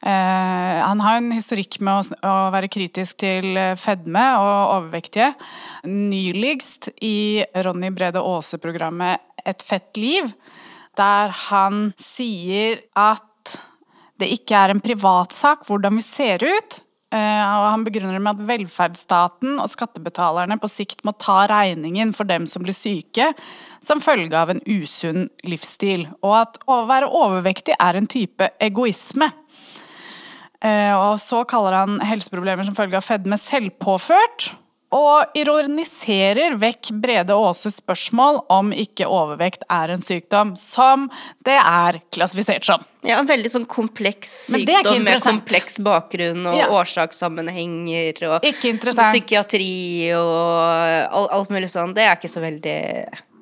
eh, 0.00 0.78
Han 0.80 1.02
har 1.04 1.18
en 1.18 1.30
historikk 1.34 1.80
med 1.84 2.00
å, 2.00 2.18
å 2.30 2.36
være 2.54 2.70
kritisk 2.72 3.20
til 3.24 3.58
fedme 3.80 4.24
og 4.40 4.74
overvektige. 4.78 5.32
Nyligst 5.88 6.92
i 7.04 7.44
Ronny 7.66 7.92
Brede 7.94 8.22
Aase-programmet 8.22 9.44
Et 9.44 9.62
fett 9.64 10.00
liv, 10.00 10.32
der 10.98 11.32
han 11.48 11.90
sier 12.00 12.82
at 12.98 13.24
det 14.18 14.32
ikke 14.34 14.58
er 14.58 14.74
en 14.74 14.82
privatsak 14.82 15.68
hvordan 15.68 16.00
vi 16.00 16.04
ser 16.04 16.42
ut. 16.42 16.80
Eh, 17.14 17.42
Og 17.58 17.66
han 17.72 17.84
begrunner 17.86 18.16
det 18.16 18.22
med 18.24 18.36
at 18.36 18.46
velferdsstaten 18.48 19.58
og 19.62 19.70
skattebetalerne 19.72 20.58
på 20.60 20.70
sikt 20.70 21.04
må 21.06 21.14
ta 21.18 21.46
regningen 21.50 22.14
for 22.16 22.28
dem 22.28 22.46
som 22.46 22.62
blir 22.66 22.76
syke 22.76 23.30
som 23.84 24.02
følge 24.04 24.36
av 24.36 24.50
en 24.50 24.62
usunn 24.66 25.28
livsstil. 25.44 26.08
Og 26.22 26.36
at 26.42 26.58
å 26.68 26.82
være 26.88 27.08
overvektig 27.08 27.76
er 27.78 27.98
en 27.98 28.08
type 28.10 28.50
egoisme. 28.60 29.30
Eh, 30.60 30.94
Og 30.94 31.20
så 31.22 31.44
kaller 31.46 31.72
han 31.84 32.00
helseproblemer 32.02 32.66
som 32.66 32.74
følge 32.74 32.98
av 32.98 33.06
fedme 33.06 33.38
selvpåført. 33.38 34.52
Og 34.94 35.36
ironiserer 35.36 36.54
vekk 36.56 36.94
Brede 37.02 37.34
Aases 37.36 37.76
spørsmål 37.76 38.38
om 38.52 38.70
ikke 38.72 39.04
overvekt 39.04 39.66
er 39.68 39.92
en 39.92 40.00
sykdom, 40.00 40.54
som 40.56 41.10
det 41.44 41.58
er 41.60 41.98
klassifisert 42.14 42.64
som. 42.64 42.86
Ja, 43.04 43.18
en 43.20 43.28
veldig 43.28 43.50
sånn 43.52 43.66
kompleks 43.68 44.30
sykdom 44.48 45.04
med 45.04 45.20
kompleks 45.22 45.76
bakgrunn 45.84 46.40
og 46.48 46.56
Ja. 46.56 46.70
årsakssammenhenger 46.72 48.22
og 48.30 48.42
Ikke 48.48 48.72
psykiatri 48.80 50.10
og 50.16 51.28
alt, 51.32 51.50
mulig 51.50 51.68
sånn. 51.68 51.94
Det 51.94 52.04
er 52.08 52.16
ikke 52.16 52.32
så 52.32 52.40
veldig 52.40 52.78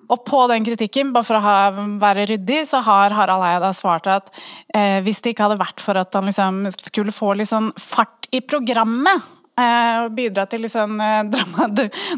Og 0.08 0.24
på 0.24 0.48
den 0.48 0.64
kritikken, 0.64 1.12
bare 1.12 1.24
for 1.24 1.34
å 1.34 1.40
ha, 1.42 1.70
være 1.98 2.28
ryddig, 2.30 2.60
så 2.68 2.80
har 2.80 3.10
Harald 3.10 3.42
Eia 3.42 3.58
da 3.58 3.72
svart 3.74 4.06
at 4.06 4.30
eh, 4.72 5.00
hvis 5.02 5.20
det 5.20 5.34
ikke 5.34 5.48
hadde 5.48 5.58
vært 5.58 5.80
for 5.82 5.98
at 5.98 6.12
han 6.14 6.26
liksom 6.26 6.60
skulle 6.70 7.10
få 7.10 7.34
litt 7.34 7.48
sånn 7.50 7.72
fart 7.74 8.28
i 8.30 8.38
programmet, 8.40 9.22
og 9.56 10.16
bidra 10.16 10.46
til 10.50 10.66
eh, 10.68 11.20
drama, 11.32 11.68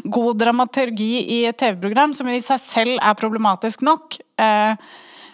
god 0.03 0.39
dramaturgi 0.41 1.11
i 1.39 1.43
et 1.49 1.57
TV-program, 1.61 2.13
som 2.17 2.27
i 2.27 2.41
seg 2.43 2.59
selv 2.63 2.97
er 2.99 3.19
problematisk 3.19 3.85
nok, 3.87 4.19
eh, 4.41 4.75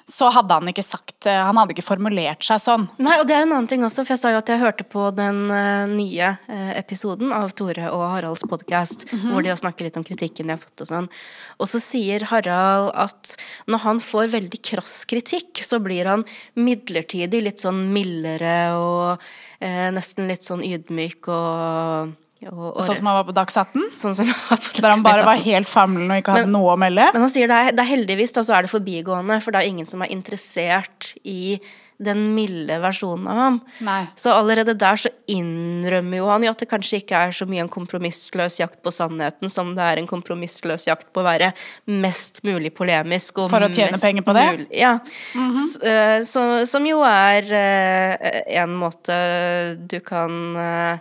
så 0.06 0.28
hadde 0.30 0.54
han 0.54 0.70
ikke 0.70 0.84
sagt 0.86 1.26
eh, 1.26 1.34
Han 1.48 1.58
hadde 1.58 1.74
ikke 1.74 1.82
formulert 1.88 2.46
seg 2.46 2.60
sånn. 2.62 2.84
Nei, 3.02 3.16
og 3.18 3.26
det 3.26 3.34
er 3.34 3.42
en 3.48 3.56
annen 3.56 3.70
ting 3.72 3.82
også, 3.88 4.04
for 4.06 4.14
jeg 4.14 4.22
sa 4.22 4.30
jo 4.36 4.38
at 4.38 4.52
jeg 4.54 4.62
hørte 4.62 4.86
på 4.86 5.08
den 5.18 5.40
eh, 5.50 5.88
nye 5.90 6.28
eh, 6.46 6.68
episoden 6.78 7.34
av 7.34 7.56
Tore 7.58 7.88
og 7.90 8.04
Haralds 8.12 8.46
podkast, 8.46 9.08
Mhm. 9.10 9.32
hvor 9.34 9.42
de 9.42 9.50
har 9.50 9.58
snakket 9.58 9.88
litt 9.88 9.98
om 9.98 10.06
kritikken 10.06 10.46
de 10.46 10.54
har 10.54 10.62
fått 10.62 10.86
og 10.86 10.92
sånn. 10.92 11.10
Og 11.58 11.72
så 11.72 11.82
sier 11.82 12.28
Harald 12.30 12.92
at 12.94 13.34
når 13.66 13.82
han 13.88 14.04
får 14.12 14.30
veldig 14.36 14.62
krass 14.62 14.94
kritikk, 15.10 15.64
så 15.66 15.82
blir 15.82 16.06
han 16.06 16.26
midlertidig 16.54 17.42
litt 17.50 17.66
sånn 17.66 17.88
mildere 17.90 18.56
og 18.78 19.26
eh, 19.60 19.90
nesten 19.96 20.30
litt 20.30 20.48
sånn 20.48 20.64
ydmyk 20.66 21.30
og, 21.32 22.14
og, 22.50 22.68
og 22.76 22.82
Sånn 22.86 23.00
som 23.00 23.10
han 23.10 23.20
var 23.22 23.28
på 23.30 23.36
dagsatten? 23.38 23.88
sånn 24.00 24.18
som 24.18 24.30
han 24.30 24.44
var 24.50 24.62
på 24.66 24.82
der 24.82 24.94
han 24.94 25.06
bare 25.06 25.26
var 25.28 25.42
helt 25.46 25.72
famlende 25.72 26.18
og 26.18 26.24
ikke 26.24 26.38
hadde 26.40 26.54
noe 26.54 26.76
å 26.76 26.80
melde. 26.80 27.08
Men 27.16 27.26
han 27.26 27.34
sier 27.34 27.52
det 27.52 27.62
er, 27.62 27.78
det 27.78 27.86
er 27.86 27.94
heldigvis 27.94 28.36
da, 28.36 28.46
så 28.46 28.58
er 28.58 28.66
det 28.68 28.74
forbigående, 28.74 29.40
for 29.46 29.56
det 29.56 29.64
er 29.64 29.72
ingen 29.74 29.90
som 29.90 30.04
er 30.06 30.14
interessert 30.14 31.14
i 31.24 31.58
den 31.98 32.22
milde 32.36 32.78
versjonen 32.84 33.28
av 33.32 33.40
ham. 33.40 33.60
Nei. 33.86 34.02
Så 34.20 34.34
allerede 34.36 34.76
der 34.78 35.00
så 35.00 35.12
innrømmer 35.32 36.20
jo 36.20 36.28
han 36.30 36.46
jo 36.46 36.52
at 36.52 36.62
det 36.64 36.70
kanskje 36.72 37.00
ikke 37.02 37.22
er 37.28 37.36
så 37.36 37.48
mye 37.50 37.64
en 37.64 37.72
kompromissløs 37.72 38.60
jakt 38.60 38.82
på 38.84 38.94
sannheten 38.94 39.52
som 39.52 39.74
det 39.78 39.86
er 39.86 40.02
en 40.02 40.10
kompromissløs 40.10 40.88
jakt 40.90 41.12
på 41.16 41.24
å 41.24 41.28
være 41.28 41.54
mest 41.88 42.44
mulig 42.48 42.74
polemisk. 42.76 43.40
For 43.52 43.68
å 43.68 43.72
tjene 43.72 44.00
penger 44.02 44.28
på 44.28 44.36
det? 44.36 44.48
mulig- 44.52 44.72
ja. 44.76 45.00
Mm 45.36 45.58
-hmm. 45.58 46.24
så, 46.24 46.66
som 46.66 46.86
jo 46.86 47.02
er 47.04 47.54
eh, 47.54 48.42
en 48.62 48.76
måte 48.76 49.78
du 49.80 50.00
kan 50.00 50.56
eh, 50.56 51.00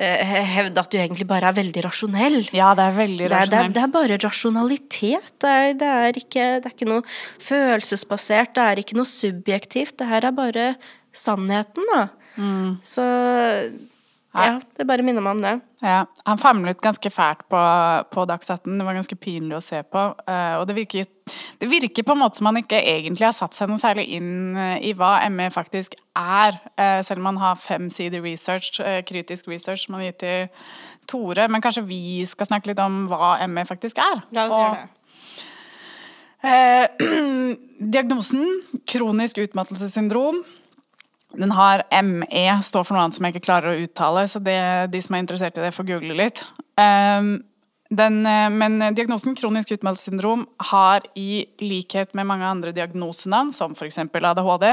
hevde 0.00 0.80
at 0.80 0.92
du 0.92 0.96
egentlig 0.96 1.26
bare 1.28 1.50
er 1.50 1.56
veldig 1.58 1.84
rasjonell. 1.84 2.38
Ja, 2.56 2.72
det 2.78 2.86
er 2.86 2.96
veldig 2.96 3.26
Det 3.28 3.36
er, 3.36 3.50
det, 3.50 3.58
er, 3.58 3.74
det 3.76 3.82
er 3.82 3.92
bare 3.92 4.18
rasjonalitet. 4.22 5.32
Det 5.42 5.50
er, 5.50 5.74
det, 5.80 5.90
er 6.06 6.20
ikke, 6.22 6.46
det 6.62 6.70
er 6.70 6.76
ikke 6.76 6.88
noe 6.88 7.04
følelsesbasert, 7.44 8.54
det 8.56 8.64
er 8.64 8.82
ikke 8.82 8.96
noe 8.98 9.10
subjektivt. 9.10 9.98
Det 10.00 10.08
her 10.08 10.28
er 10.30 10.36
bare 10.36 10.66
sannheten, 11.16 11.84
da. 11.92 12.06
Mm. 12.40 12.78
Så 12.86 13.04
ja, 14.34 14.60
det 14.78 14.84
bare 14.86 15.02
minner 15.02 15.24
meg 15.24 15.32
om 15.34 15.40
det. 15.42 15.52
Ja, 15.82 16.04
han 16.26 16.38
famlet 16.38 16.78
ganske 16.82 17.10
fælt 17.10 17.40
på, 17.50 17.60
på 18.14 18.24
Dags 18.30 18.50
18. 18.52 18.76
Det 18.78 18.84
var 18.86 18.94
ganske 18.94 19.16
pinlig 19.18 19.56
å 19.56 19.62
se 19.64 19.80
på. 19.82 20.04
eh, 20.30 20.54
og 20.60 20.68
det 20.68 20.76
virker, 20.76 21.08
det 21.58 21.70
virker 21.70 22.06
på 22.06 22.14
en 22.14 22.20
måte 22.22 22.38
som 22.38 22.46
han 22.46 22.60
ikke 22.60 22.78
egentlig 22.78 23.26
har 23.26 23.34
satt 23.34 23.58
seg 23.58 23.72
noe 23.72 23.82
særlig 23.82 24.06
inn 24.14 24.54
eh, 24.54 24.76
i 24.86 24.92
hva 24.94 25.16
ME 25.34 25.48
faktisk 25.50 25.98
er. 26.14 26.60
eh, 26.76 27.00
selv 27.02 27.24
om 27.24 27.32
han 27.32 27.42
har 27.42 27.58
femsidig 27.58 28.22
research, 28.22 28.78
eh, 28.84 29.00
kritisk 29.02 29.50
research 29.50 29.86
som 29.86 29.98
han 29.98 30.04
har 30.04 30.12
gitt 30.12 30.22
til 30.22 30.48
Tore. 31.10 31.48
Men 31.50 31.64
kanskje 31.64 31.86
vi 31.88 32.22
skal 32.30 32.46
snakke 32.46 32.70
litt 32.70 32.78
om 32.86 33.08
hva 33.10 33.34
ME 33.50 33.66
faktisk 33.66 33.98
er. 33.98 34.22
La 34.30 34.46
oss 34.46 34.54
gjøre 34.54 34.78
det. 34.78 34.88
Eh, 36.40 36.86
diagnosen 37.98 38.46
kronisk 38.86 39.42
utmattelsessyndrom. 39.42 40.44
Den 41.38 41.52
har 41.54 41.84
ME, 42.02 42.46
står 42.66 42.86
for 42.86 42.96
noe 42.96 43.04
annet 43.06 43.18
som 43.18 43.26
jeg 43.26 43.36
ikke 43.36 43.46
klarer 43.46 43.72
å 43.72 43.84
uttale, 43.84 44.26
så 44.28 44.42
det, 44.42 44.58
de 44.90 45.02
som 45.04 45.14
er 45.14 45.22
interessert 45.22 45.58
i 45.58 45.62
det, 45.62 45.74
får 45.76 45.86
google 45.92 46.16
litt. 46.18 46.42
Um, 46.80 47.38
den, 47.90 48.26
eh, 48.26 48.50
men 48.50 48.78
diagnosen 48.94 49.34
kronisk 49.34 49.72
utmattelsessyndrom 49.74 50.44
har 50.70 51.06
i 51.18 51.44
likhet 51.58 52.14
med 52.14 52.28
mange 52.28 52.46
andre 52.46 52.72
diagnosenavn, 52.74 53.50
som 53.54 53.74
f.eks. 53.74 53.98
ADHD, 54.14 54.66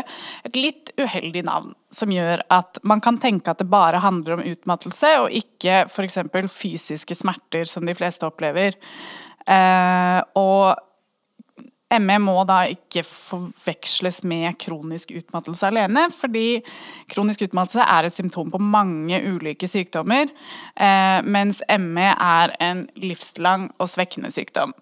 et 0.45 0.58
litt 0.58 0.91
uheldig 1.01 1.43
navn, 1.47 1.74
som 1.93 2.14
gjør 2.14 2.45
at 2.53 2.78
man 2.86 3.01
kan 3.01 3.18
tenke 3.22 3.49
at 3.49 3.62
det 3.62 3.70
bare 3.74 4.03
handler 4.05 4.38
om 4.38 4.45
utmattelse, 4.45 5.16
og 5.24 5.34
ikke 5.34 5.86
f.eks. 5.88 6.20
fysiske 6.53 7.18
smerter, 7.18 7.66
som 7.66 7.89
de 7.89 7.97
fleste 7.97 8.30
opplever. 8.30 8.78
Eh, 9.49 10.22
og 10.38 10.87
ME 11.88 12.18
må 12.20 12.36
da 12.44 12.66
ikke 12.68 13.00
forveksles 13.08 14.20
med 14.28 14.58
kronisk 14.60 15.14
utmattelse 15.16 15.70
alene, 15.70 16.08
fordi 16.12 16.60
kronisk 17.14 17.46
utmattelse 17.46 17.86
er 17.86 18.08
et 18.08 18.16
symptom 18.16 18.52
på 18.52 18.60
mange 18.60 19.22
ulike 19.24 19.70
sykdommer, 19.72 20.28
eh, 20.76 21.22
mens 21.24 21.62
ME 21.80 22.10
er 22.12 22.56
en 22.60 22.84
livslang 23.00 23.70
og 23.80 23.88
svekkende 23.88 24.34
sykdom. 24.36 24.76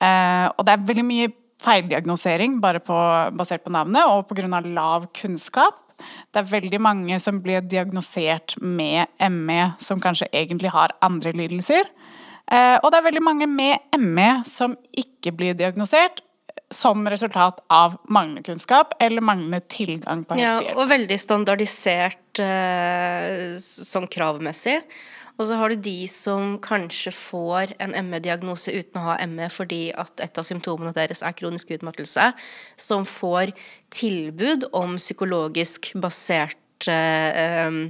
Eh, 0.00 0.46
og 0.54 0.64
det 0.64 0.76
er 0.76 0.86
veldig 0.92 1.06
mye 1.08 1.32
feildiagnosering 1.60 2.60
bare 2.62 2.80
på, 2.80 2.96
basert 3.36 3.66
på 3.66 3.74
navnet, 3.74 4.06
og 4.06 4.30
pga. 4.30 4.62
lav 4.70 5.10
kunnskap. 5.12 5.82
Det 6.32 6.40
er 6.40 6.52
veldig 6.54 6.80
mange 6.80 7.18
som 7.20 7.42
blir 7.42 7.60
diagnosert 7.60 8.54
med 8.62 9.10
ME 9.28 9.74
som 9.82 10.00
kanskje 10.00 10.30
egentlig 10.32 10.70
har 10.70 10.94
andre 11.02 11.32
lidelser. 11.32 11.90
Eh, 12.50 12.76
og 12.82 12.90
det 12.90 12.98
er 12.98 13.06
veldig 13.06 13.22
mange 13.22 13.46
med 13.50 14.00
ME 14.00 14.30
som 14.48 14.74
ikke 14.90 15.32
blir 15.36 15.54
diagnosert 15.58 16.22
som 16.70 17.02
resultat 17.10 17.58
av 17.70 17.96
manglende 18.08 18.42
kunnskap 18.46 18.94
eller 19.02 19.24
manglende 19.24 19.60
tilgang 19.70 20.22
på 20.26 20.38
Ja, 20.38 20.58
og 20.76 20.90
veldig 20.90 21.18
standardisert 21.18 22.42
eh, 22.42 23.56
sånn 23.58 24.06
kravmessig. 24.10 24.78
Og 25.40 25.48
så 25.48 25.56
har 25.56 25.72
du 25.72 25.80
de 25.80 26.04
som 26.10 26.58
kanskje 26.60 27.14
får 27.16 27.72
en 27.80 27.94
ME-diagnose 28.10 28.74
uten 28.76 29.00
å 29.00 29.06
ha 29.06 29.14
ME 29.24 29.48
fordi 29.52 29.86
at 29.96 30.20
et 30.20 30.36
av 30.36 30.44
symptomene 30.44 30.92
deres 30.96 31.24
er 31.24 31.36
kronisk 31.38 31.72
utmattelse, 31.78 32.26
som 32.76 33.06
får 33.08 33.54
tilbud 33.96 34.68
om 34.76 34.98
psykologisk 35.00 35.94
basert 36.02 36.90
eh, 36.92 37.64
em, 37.64 37.80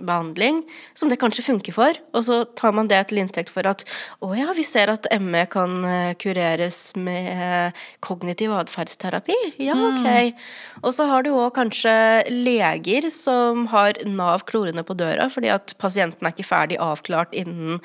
behandling, 0.00 0.62
som 0.98 1.10
det 1.10 1.20
kanskje 1.22 1.46
funker 1.46 1.74
for. 1.76 1.98
Og 2.16 2.26
så 2.26 2.42
tar 2.58 2.74
man 2.76 2.90
det 2.90 3.00
til 3.10 3.22
inntekt 3.22 3.52
for 3.54 3.66
at 3.68 3.84
å 4.24 4.32
ja, 4.36 4.50
vi 4.56 4.64
ser 4.66 4.92
at 4.92 5.08
ME 5.20 5.44
kan 5.50 5.78
eh, 5.88 6.12
kureres 6.20 6.92
med 6.98 7.76
kognitiv 8.04 8.54
atferdsterapi. 8.56 9.36
Ja, 9.62 9.76
ok. 9.76 10.38
Og 10.82 10.92
så 10.96 11.08
har 11.10 11.24
du 11.26 11.32
òg 11.34 11.52
kanskje 11.58 11.94
leger 12.30 13.08
som 13.12 13.66
har 13.72 13.98
Nav 14.08 14.44
klorende 14.48 14.84
på 14.86 14.96
døra 14.98 15.28
fordi 15.32 15.50
at 15.52 15.74
pasienten 15.80 16.26
er 16.26 16.34
ikke 16.34 16.46
ferdig 16.46 16.78
avklart 16.82 17.34
innen 17.36 17.80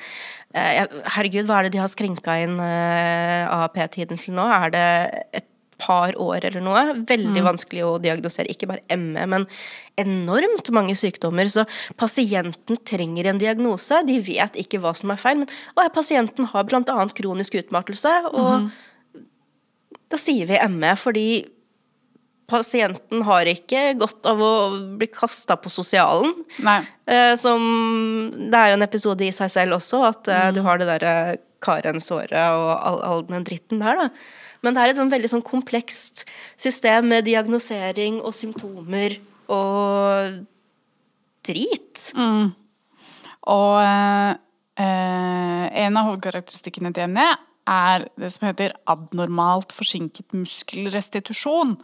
eh, 0.54 0.84
Herregud, 1.16 1.48
hva 1.48 1.60
er 1.60 1.68
det 1.68 1.74
de 1.76 1.82
har 1.82 1.92
skrinka 1.92 2.38
inn 2.44 2.60
eh, 2.62 3.48
AAP-tiden 3.48 4.20
til 4.20 4.38
nå? 4.38 4.46
Er 4.48 4.74
det 4.74 4.86
et 5.40 5.48
par 5.82 6.16
år 6.20 6.46
eller 6.48 6.64
noe. 6.64 6.82
Veldig 7.08 7.44
vanskelig 7.44 7.84
å 7.86 7.96
diagnosere, 8.02 8.50
ikke 8.52 8.68
bare 8.70 8.98
ME, 9.00 9.26
men 9.30 9.46
enormt 10.00 10.70
mange 10.74 10.96
sykdommer. 10.98 11.50
Så 11.50 11.66
pasienten 12.00 12.80
trenger 12.86 13.30
en 13.30 13.42
diagnose. 13.42 14.02
De 14.08 14.20
vet 14.24 14.58
ikke 14.60 14.82
hva 14.82 14.94
som 14.98 15.14
er 15.14 15.20
feil. 15.20 15.42
Men 15.42 15.50
å, 15.76 15.88
pasienten 15.94 16.50
har 16.52 16.68
bl.a. 16.68 17.08
kronisk 17.16 17.58
utmattelse, 17.60 18.14
og 18.32 18.70
da 20.12 20.20
sier 20.20 20.48
vi 20.50 20.60
ME 20.70 20.94
fordi 21.00 21.28
pasienten 22.50 23.22
har 23.24 23.48
ikke 23.48 23.94
godt 23.96 24.26
av 24.28 24.40
å 24.44 24.52
bli 25.00 25.08
kasta 25.08 25.56
på 25.56 25.72
sosialen. 25.72 26.34
Eh, 27.08 27.32
som 27.40 27.64
Det 28.34 28.58
er 28.58 28.70
jo 28.70 28.78
en 28.78 28.86
episode 28.86 29.24
i 29.24 29.32
seg 29.32 29.52
selv 29.52 29.78
også, 29.78 30.02
at 30.10 30.28
eh, 30.28 30.50
du 30.52 30.60
har 30.66 30.80
det 30.80 30.88
derre 30.90 31.14
Karen-såret 31.64 32.36
og 32.36 32.70
all, 32.76 32.98
all 33.08 33.22
den 33.30 33.46
dritten 33.46 33.80
der, 33.80 33.96
da. 33.96 34.08
Men 34.64 34.74
det 34.74 34.82
er 34.82 34.92
et 34.92 34.98
sånn 34.98 35.12
veldig 35.12 35.30
sånn 35.34 35.44
komplekst 35.44 36.24
system 36.56 37.10
med 37.12 37.26
diagnosering 37.28 38.22
og 38.24 38.32
symptomer 38.36 39.18
og 39.52 40.44
drit. 41.44 42.04
Og 43.44 43.80
eh, 43.84 44.30
eh, 44.80 45.66
en 45.84 45.98
av 46.00 46.08
hovedkarakteristikkene 46.08 46.94
til 46.96 47.12
ME 47.12 47.26
er 47.70 48.04
det 48.20 48.28
som 48.34 48.44
heter 48.44 48.74
abnormalt 48.90 49.72
forsinket 49.72 50.34
muskelrestitusjon. 50.36 51.76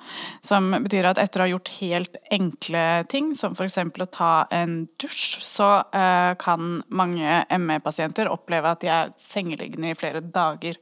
Som 0.45 0.72
betyr 0.85 1.09
at 1.09 1.20
etter 1.22 1.41
å 1.41 1.47
ha 1.47 1.53
gjort 1.55 1.72
helt 1.78 2.18
enkle 2.33 2.85
ting, 3.12 3.33
som 3.37 3.57
f.eks. 3.57 3.78
å 3.89 4.11
ta 4.12 4.33
en 4.55 4.83
dusj, 5.01 5.41
så 5.45 5.70
eh, 5.97 6.33
kan 6.41 6.83
mange 6.89 7.41
ME-pasienter 7.57 8.33
oppleve 8.33 8.74
at 8.74 8.85
de 8.85 8.93
er 8.93 9.16
sengeliggende 9.20 9.93
i 9.93 9.99
flere 9.99 10.24
dager 10.24 10.81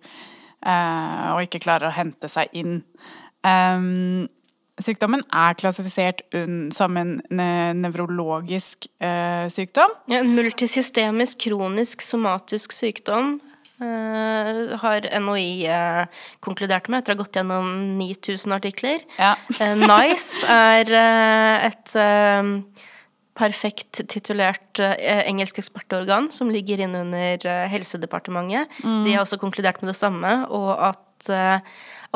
og 0.64 1.44
ikke 1.44 1.60
klarer 1.62 1.88
å 1.88 1.94
hente 1.94 2.28
seg 2.30 2.50
inn. 2.56 2.80
Sykdommen 4.78 5.24
er 5.34 5.56
klassifisert 5.58 6.22
som 6.74 6.96
en 7.00 7.16
ne 7.34 7.50
nevrologisk 7.78 8.86
eh, 9.02 9.46
sykdom. 9.50 9.94
Ja, 10.10 10.22
en 10.22 10.34
multisystemisk, 10.36 11.40
kronisk, 11.48 12.04
somatisk 12.06 12.76
sykdom. 12.76 13.38
Uh, 13.78 14.74
har 14.82 15.04
NHI 15.22 15.68
uh, 15.70 16.22
konkludert 16.42 16.88
med 16.90 16.98
etter 16.98 17.14
å 17.14 17.14
ha 17.14 17.20
gått 17.20 17.36
gjennom 17.38 17.68
9000 18.00 18.54
artikler. 18.56 19.04
Ja. 19.20 19.36
uh, 19.60 19.74
NICE 19.78 20.48
er 20.50 20.90
eh, 20.98 21.66
et 21.68 21.94
eh, 21.94 22.50
perfekt 23.38 24.02
titulert 24.10 24.80
eh, 24.82 25.22
engelsk 25.28 25.60
ekspertorgan 25.62 26.30
som 26.34 26.50
ligger 26.52 26.82
innunder 26.84 27.44
eh, 27.46 27.66
Helsedepartementet. 27.72 28.80
De 28.82 29.14
har 29.14 29.22
også 29.22 29.38
konkludert 29.40 29.80
med 29.82 29.92
det 29.92 29.98
samme, 29.98 30.32
og 30.50 30.72
at 30.90 31.30
eh, 31.32 31.60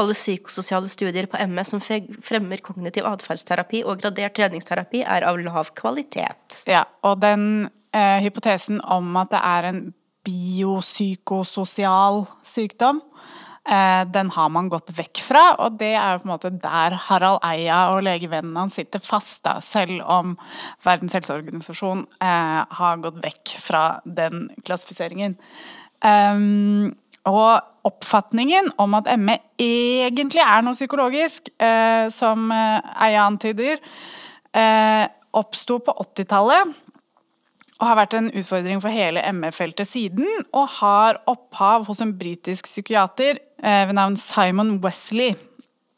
alle 0.00 0.16
psykososiale 0.16 0.88
studier 0.90 1.28
på 1.30 1.38
MS 1.46 1.74
som 1.74 1.82
fremmer 1.82 2.62
kognitiv 2.64 3.06
atferdsterapi 3.08 3.82
og 3.84 4.00
gradert 4.02 4.36
treningsterapi, 4.38 5.04
er 5.04 5.26
av 5.28 5.40
lav 5.40 5.72
kvalitet. 5.78 6.62
Ja, 6.70 6.84
og 7.06 7.20
den 7.24 7.68
eh, 7.94 8.18
hypotesen 8.24 8.80
om 8.84 9.16
at 9.20 9.32
det 9.34 9.42
er 9.42 9.62
en 9.70 9.82
biopsykososial 10.26 12.24
sykdom, 12.46 13.02
den 13.62 14.30
har 14.34 14.48
man 14.50 14.66
gått 14.66 14.88
vekk 14.90 15.20
fra, 15.22 15.42
og 15.62 15.76
det 15.78 15.92
er 15.94 16.16
jo 16.16 16.22
på 16.22 16.26
en 16.26 16.32
måte 16.32 16.50
der 16.50 16.96
Harald 17.06 17.38
Eia 17.46 17.84
og 17.92 18.00
legevennen 18.02 18.56
hans 18.58 18.74
sitter 18.74 18.98
fast, 18.98 19.44
da, 19.46 19.60
selv 19.62 20.02
om 20.10 20.32
Verdens 20.82 21.14
helseorganisasjon 21.14 22.02
eh, 22.18 22.58
har 22.78 23.04
gått 23.04 23.20
vekk 23.22 23.54
fra 23.62 23.84
den 24.02 24.48
klassifiseringen. 24.66 25.38
Um, 26.02 26.90
og 27.30 27.86
oppfatningen 27.86 28.72
om 28.82 28.96
at 28.98 29.10
ME 29.18 29.38
egentlig 29.62 30.42
er 30.42 30.62
noe 30.66 30.74
psykologisk, 30.74 31.50
eh, 31.62 32.08
som 32.10 32.50
eh, 32.54 32.94
Eia 33.06 33.26
antyder, 33.26 33.78
eh, 34.54 35.04
oppsto 35.38 35.78
på 35.86 35.94
80-tallet 36.02 36.74
og 37.82 37.88
har 37.90 37.98
vært 37.98 38.14
en 38.14 38.28
utfordring 38.30 38.78
for 38.82 38.94
hele 38.94 39.24
ME-feltet 39.34 39.88
siden, 39.90 40.28
og 40.54 40.68
har 40.78 41.18
opphav 41.30 41.88
hos 41.88 42.02
en 42.04 42.14
britisk 42.14 42.68
psykiater 42.70 43.40
eh, 43.58 43.82
ved 43.88 43.96
navn 43.98 44.14
Simon 44.20 44.76
Wesley. 44.84 45.34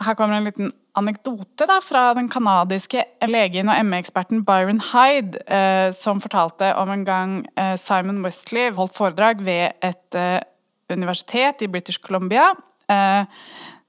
Her 0.01 0.17
kommer 0.17 0.39
en 0.39 0.49
liten 0.49 0.73
anekdote 0.97 1.67
da, 1.69 1.77
fra 1.85 2.07
den 2.17 2.31
kanadiske 2.33 3.05
legen 3.29 3.69
og 3.69 3.85
ME-eksperten 3.85 4.47
Byron 4.49 4.81
Hyde, 4.95 5.43
eh, 5.45 5.91
som 5.93 6.25
fortalte 6.25 6.73
om 6.81 6.95
en 6.95 7.05
gang 7.05 7.37
eh, 7.61 7.75
Simon 7.77 8.25
Wesley 8.25 8.73
holdt 8.73 8.97
foredrag 8.97 9.45
ved 9.45 9.77
et 9.85 10.19
eh, 10.19 10.41
universitet 10.89 11.67
i 11.67 11.69
British 11.69 12.01
Columbia. 12.01 12.55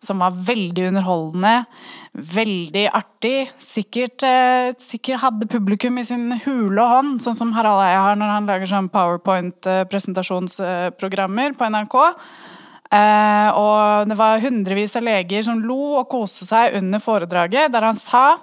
Som 0.05 0.19
var 0.21 0.31
veldig 0.47 0.83
underholdende, 0.91 1.55
veldig 2.13 2.85
artig. 2.93 3.49
Sikkert, 3.61 4.23
eh, 4.23 4.73
sikkert 4.79 5.19
hadde 5.23 5.47
publikum 5.51 5.97
i 5.99 6.03
sin 6.07 6.31
hule 6.45 6.81
hånd, 6.81 7.21
sånn 7.23 7.35
som 7.35 7.53
Harald 7.57 7.81
Eia 7.83 8.01
har 8.05 8.15
når 8.15 8.29
han 8.35 8.47
lager 8.49 8.67
sånn 8.69 8.93
powerpoint-presentasjonsprogrammer 8.93 11.49
på 11.57 11.65
NRK. 11.73 11.95
Eh, 12.93 13.49
og 13.57 14.05
det 14.09 14.17
var 14.19 14.43
hundrevis 14.43 14.95
av 14.95 15.03
leger 15.07 15.41
som 15.43 15.63
lo 15.65 15.97
og 15.99 16.09
koste 16.11 16.45
seg 16.45 16.75
under 16.77 16.99
foredraget, 17.01 17.71
der 17.73 17.81
han 17.81 17.95
sa 17.97 18.37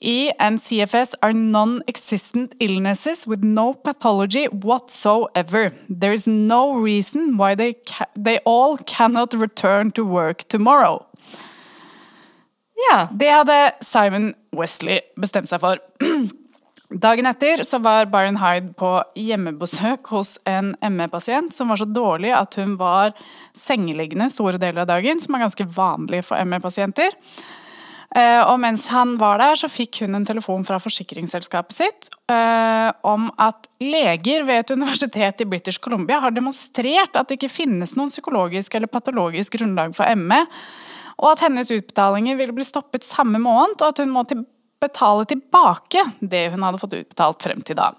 ME 0.00 0.32
and 0.38 0.58
CFS 0.58 1.14
are 1.22 1.32
non-existent 1.32 2.54
illnesses 2.60 3.26
with 3.26 3.42
no 3.42 3.74
pathology 3.74 4.46
whatsoever. 4.46 5.72
There 5.88 6.12
is 6.12 6.26
no 6.26 6.74
reason 6.74 7.36
why 7.36 7.54
they, 7.54 7.74
they 8.16 8.38
all 8.44 8.76
cannot 8.76 9.34
return 9.34 9.90
to 9.92 10.04
work 10.04 10.48
tomorrow. 10.48 11.04
Ja. 12.90 13.08
Det 13.12 13.28
hadde 13.28 13.72
Simon 13.80 14.34
Wesley 14.52 15.00
bestemt 15.16 15.50
seg 15.50 15.60
for. 15.60 15.78
Dagen 16.88 17.26
etter 17.28 17.64
så 17.68 17.82
var 17.84 18.06
Byron 18.08 18.38
Hyde 18.40 18.72
på 18.78 18.94
hjemmebesøk 19.18 20.08
hos 20.14 20.38
en 20.48 20.72
ME-pasient 20.80 21.52
som 21.52 21.68
var 21.68 21.82
så 21.82 21.84
dårlig 21.84 22.30
at 22.32 22.54
hun 22.56 22.78
var 22.80 23.12
sengeliggende 23.52 24.30
store 24.32 24.56
deler 24.62 24.86
av 24.86 24.92
dagen, 24.94 25.20
som 25.20 25.36
er 25.36 25.44
ganske 25.44 25.66
vanlig 25.74 26.22
for 26.30 26.40
ME-pasienter. 26.48 27.12
Eh, 28.16 28.40
og 28.40 28.56
mens 28.62 28.86
han 28.88 29.16
var 29.20 29.40
der, 29.42 29.58
så 29.60 29.68
fikk 29.68 30.00
hun 30.04 30.16
en 30.16 30.26
telefon 30.26 30.64
fra 30.64 30.78
forsikringsselskapet 30.80 31.76
sitt 31.76 32.08
eh, 32.32 32.88
om 33.04 33.26
at 33.36 33.68
leger 33.84 34.46
ved 34.48 34.62
et 34.62 34.72
universitet 34.72 35.44
i 35.44 35.48
British 35.48 35.82
Columbia 35.84 36.22
har 36.24 36.32
demonstrert 36.32 37.18
at 37.18 37.28
det 37.28 37.36
ikke 37.36 37.52
finnes 37.52 37.92
noen 37.98 38.12
psykologisk 38.12 38.78
eller 38.78 38.88
patologisk 38.88 39.58
grunnlag 39.58 39.92
for 39.96 40.08
ME, 40.16 40.40
og 41.18 41.34
at 41.34 41.44
hennes 41.44 41.68
utbetalinger 41.74 42.38
ville 42.38 42.56
bli 42.56 42.64
stoppet 42.64 43.04
samme 43.04 43.42
måned, 43.42 43.76
og 43.82 43.90
at 43.90 44.00
hun 44.00 44.14
må 44.14 44.24
betale 44.80 45.28
tilbake 45.28 46.04
det 46.20 46.46
hun 46.54 46.64
hadde 46.64 46.80
fått 46.80 47.00
utbetalt 47.02 47.44
frem 47.44 47.60
til 47.66 47.76
da. 47.76 47.92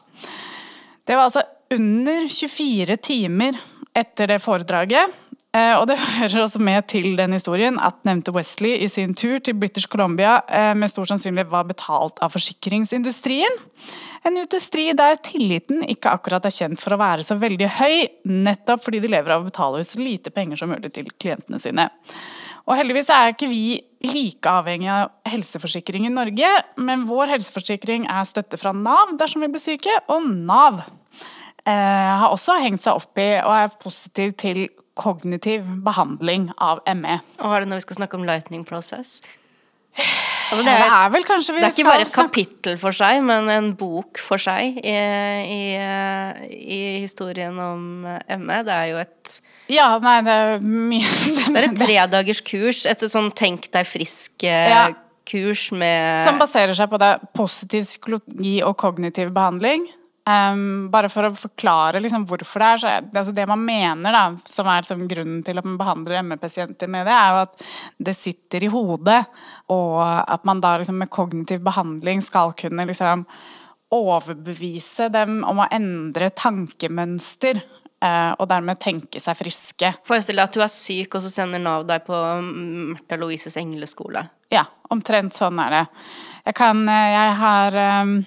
Det 1.05 1.17
var 1.17 1.27
altså 1.27 1.45
under 1.75 2.25
24 2.31 2.97
timer 3.05 3.57
etter 3.97 4.31
det 4.31 4.39
foredraget. 4.41 5.13
Eh, 5.49 5.73
og 5.79 5.87
det 5.89 5.97
hører 6.19 6.43
også 6.43 6.59
med 6.61 6.85
til 6.91 7.15
den 7.17 7.33
historien 7.33 7.79
at 7.81 7.97
nevnte 8.05 8.33
Wesley 8.35 8.75
i 8.83 8.89
sin 8.91 9.15
tur 9.17 9.39
til 9.41 9.57
British 9.57 9.89
Columbia 9.89 10.39
eh, 10.45 10.75
med 10.77 10.91
stor 10.91 11.09
sannsynlighet 11.09 11.49
var 11.49 11.65
betalt 11.65 12.21
av 12.21 12.35
forsikringsindustrien. 12.35 13.57
En 14.29 14.37
industri 14.37 14.91
der 14.93 15.17
tilliten 15.25 15.81
ikke 15.89 16.13
akkurat 16.13 16.45
er 16.45 16.53
kjent 16.53 16.81
for 16.81 16.93
å 16.93 17.01
være 17.01 17.25
så 17.25 17.39
veldig 17.41 17.71
høy, 17.79 17.95
nettopp 18.29 18.85
fordi 18.85 19.01
de 19.01 19.09
lever 19.09 19.33
av 19.33 19.41
å 19.41 19.49
betale 19.49 19.81
så 19.87 20.01
lite 20.01 20.33
penger 20.35 20.61
som 20.61 20.69
mulig 20.69 20.93
til 20.93 21.09
klientene 21.17 21.61
sine. 21.61 21.89
Og 22.69 22.75
heldigvis 22.77 23.09
er 23.09 23.31
ikke 23.33 23.49
vi 23.49 23.79
like 24.05 24.51
avhengig 24.51 24.91
av 24.93 25.09
helseforsikring 25.25 26.05
i 26.05 26.13
Norge, 26.13 26.49
men 26.77 27.07
vår 27.09 27.33
helseforsikring 27.33 28.05
er 28.05 28.27
støtte 28.29 28.59
fra 28.61 28.75
Nav 28.75 29.15
dersom 29.17 29.41
vi 29.41 29.49
blir 29.49 29.63
syke, 29.63 29.95
og 30.13 30.27
Nav 30.29 30.83
eh, 31.65 31.73
har 31.73 32.29
også 32.29 32.59
hengt 32.61 32.85
seg 32.85 33.01
opp 33.01 33.17
i 33.17 33.31
og 33.39 33.55
er 33.55 33.73
positiv 33.81 34.35
til 34.37 34.67
kognitiv 34.99 35.67
behandling 35.85 36.49
av 36.59 36.83
ME. 36.99 37.19
Og 37.39 37.53
har 37.53 37.63
det 37.63 37.71
når 37.71 37.81
vi 37.81 37.87
skal 37.87 38.01
snakke 38.01 38.19
om 38.19 38.27
lightning 38.27 38.65
process? 38.67 39.19
Altså 40.49 40.63
det, 40.65 40.71
er, 40.71 40.79
det, 40.79 41.19
er, 41.19 41.41
Det 41.53 41.63
er 41.63 41.73
ikke 41.73 41.85
bare 41.85 42.05
et 42.07 42.13
kapittel 42.13 42.77
for 42.81 42.95
seg, 42.95 43.19
men 43.25 43.49
en 43.53 43.67
bok 43.77 44.17
for 44.21 44.41
seg 44.41 44.79
i, 44.81 44.95
i, 45.45 45.61
i 46.57 46.79
historien 47.03 47.57
om 47.61 47.83
ME. 48.07 48.59
Det 48.65 48.73
er 48.73 48.87
jo 48.89 49.01
et 49.03 49.35
Ja, 49.69 49.91
nei, 50.01 50.15
det 50.25 50.37
er 50.39 50.65
mye 50.65 51.11
Det 51.51 51.53
er 51.53 51.67
et 51.67 51.77
tredagers 51.77 52.41
kurs, 52.45 52.81
et 52.89 53.05
sånn 53.13 53.29
tenk 53.37 53.69
deg 53.75 53.85
frisk-kurs 53.89 55.67
ja. 55.69 55.77
med 55.83 56.25
Som 56.25 56.41
baserer 56.41 56.73
seg 56.77 56.89
på 56.89 57.01
det 57.01 57.13
positiv 57.37 57.85
psykologi 57.85 58.57
og 58.65 58.77
kognitiv 58.81 59.29
behandling. 59.35 59.85
Um, 60.29 60.91
bare 60.93 61.09
for 61.09 61.25
å 61.25 61.31
forklare 61.33 61.97
liksom, 62.03 62.27
hvorfor 62.29 62.61
det 62.61 62.65
er 62.67 62.81
så 62.81 62.89
altså 63.01 63.31
Det 63.33 63.45
man 63.49 63.63
mener, 63.65 64.13
da, 64.13 64.35
som 64.45 64.67
er 64.69 64.85
som 64.85 65.07
grunnen 65.09 65.39
til 65.47 65.57
at 65.57 65.65
man 65.65 65.79
behandler 65.79 66.21
ME-pasienter 66.27 66.91
med 66.91 67.07
det, 67.09 67.15
er 67.15 67.31
jo 67.33 67.39
at 67.47 67.63
det 68.09 68.13
sitter 68.13 68.67
i 68.67 68.69
hodet, 68.69 69.23
og 69.73 69.97
at 70.03 70.45
man 70.45 70.61
da 70.61 70.75
liksom, 70.77 70.99
med 71.01 71.09
kognitiv 71.09 71.63
behandling 71.65 72.21
skal 72.21 72.53
kunne 72.59 72.85
liksom 72.91 73.25
overbevise 73.95 75.09
dem 75.09 75.41
om 75.49 75.63
å 75.63 75.69
endre 75.73 76.29
tankemønster. 76.37 77.63
Uh, 77.99 78.31
og 78.39 78.45
dermed 78.47 78.79
tenke 78.79 79.19
seg 79.19 79.35
friske. 79.35 79.89
Forestill 80.07 80.37
deg 80.37 80.45
at 80.45 80.55
du 80.55 80.61
er 80.63 80.69
syk, 80.71 81.17
og 81.17 81.23
så 81.25 81.33
sender 81.33 81.59
Nav 81.59 81.83
deg 81.89 82.05
på 82.05 82.15
Märtha 82.15 83.17
Louises 83.19 83.57
engleskole. 83.59 84.21
Ja, 84.53 84.69
omtrent 84.93 85.35
sånn 85.35 85.59
er 85.59 85.73
det. 85.73 85.85
Jeg 86.45 86.55
kan 86.61 86.85
Jeg 86.87 87.33
har 87.41 87.75
um, 88.05 88.21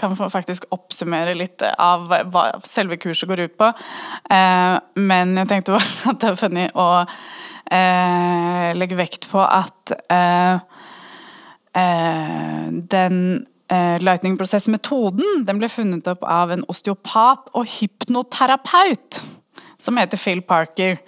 kan 0.00 0.16
faktisk 0.16 0.66
oppsummere 0.74 1.36
litt 1.36 1.62
av 1.76 2.08
hva 2.32 2.46
selve 2.66 2.98
kurset 3.00 3.28
går 3.30 3.44
ut 3.46 3.56
på. 3.60 3.70
Eh, 4.32 4.76
men 5.00 5.36
jeg 5.40 5.50
tenkte 5.50 5.78
at 6.10 6.20
det 6.22 6.32
er 6.32 6.40
funny 6.40 6.66
å 6.74 6.88
eh, 7.04 8.70
legge 8.78 8.98
vekt 8.98 9.28
på 9.32 9.44
at 9.44 9.96
eh, 10.10 10.58
den 12.90 13.16
lightning-prosess-metoden 13.70 15.44
den 15.46 15.60
ble 15.60 15.68
funnet 15.70 16.08
opp 16.10 16.24
av 16.26 16.50
en 16.50 16.64
osteopat 16.72 17.52
og 17.54 17.68
hypnoterapeut 17.70 19.20
som 19.78 20.00
heter 20.00 20.18
Phil 20.18 20.42
Parker. 20.42 20.98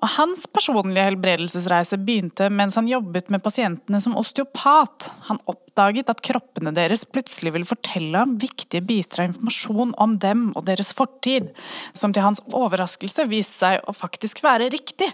Og 0.00 0.08
hans 0.14 0.46
personlige 0.48 1.04
helbredelsesreise 1.10 1.98
begynte 2.00 2.46
mens 2.52 2.78
han 2.78 2.88
jobbet 2.88 3.28
med 3.32 3.42
pasientene 3.44 4.00
som 4.00 4.16
osteopat. 4.16 5.10
Han 5.28 5.40
oppdaget 5.50 6.08
at 6.12 6.22
kroppene 6.24 6.72
deres 6.76 7.04
plutselig 7.04 7.52
ville 7.52 7.68
fortelle 7.68 8.22
ham 8.22 8.38
viktige 8.40 8.80
biter 8.86 9.24
av 9.24 9.30
informasjon 9.30 9.92
om 10.00 10.16
dem 10.22 10.46
og 10.54 10.64
deres 10.70 10.94
fortid, 10.96 11.50
som 11.92 12.16
til 12.16 12.24
hans 12.24 12.40
overraskelse 12.48 13.28
viste 13.28 13.58
seg 13.66 13.84
å 13.84 13.96
faktisk 13.96 14.40
være 14.46 14.70
riktig. 14.72 15.10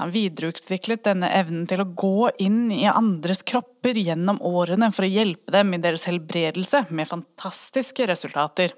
Han 0.00 0.10
videreutviklet 0.10 1.04
denne 1.06 1.28
evnen 1.36 1.66
til 1.70 1.84
å 1.84 1.90
gå 1.94 2.30
inn 2.42 2.72
i 2.74 2.88
andres 2.90 3.44
kropper 3.46 3.98
gjennom 4.00 4.40
årene 4.42 4.88
for 4.90 5.06
å 5.06 5.12
hjelpe 5.12 5.52
dem 5.54 5.76
i 5.76 5.82
deres 5.84 6.08
helbredelse, 6.10 6.88
med 6.90 7.10
fantastiske 7.12 8.08
resultater. 8.10 8.74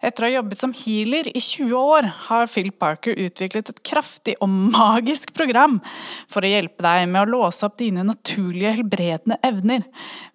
Etter 0.00 0.24
å 0.24 0.28
ha 0.28 0.32
jobbet 0.38 0.60
som 0.62 0.72
healer 0.72 1.28
i 1.28 1.40
20 1.44 1.74
år, 1.76 2.06
har 2.30 2.48
Phil 2.48 2.70
Parker 2.72 3.18
utviklet 3.20 3.68
et 3.68 3.82
kraftig 3.84 4.32
og 4.40 4.48
magisk 4.48 5.34
program 5.36 5.76
for 6.30 6.40
å 6.40 6.52
hjelpe 6.52 6.80
deg 6.86 7.04
med 7.10 7.20
å 7.20 7.28
låse 7.34 7.66
opp 7.68 7.76
dine 7.82 8.06
naturlige 8.08 8.78
helbredende 8.78 9.36
evner. 9.44 9.84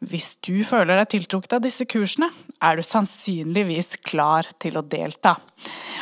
Hvis 0.06 0.36
du 0.46 0.60
føler 0.68 1.02
deg 1.02 1.10
tiltrukket 1.16 1.58
av 1.58 1.66
disse 1.66 1.88
kursene, 1.90 2.30
er 2.62 2.78
du 2.78 2.86
sannsynligvis 2.86 3.96
klar 4.06 4.52
til 4.62 4.78
å 4.78 4.86
delta. 4.86 5.40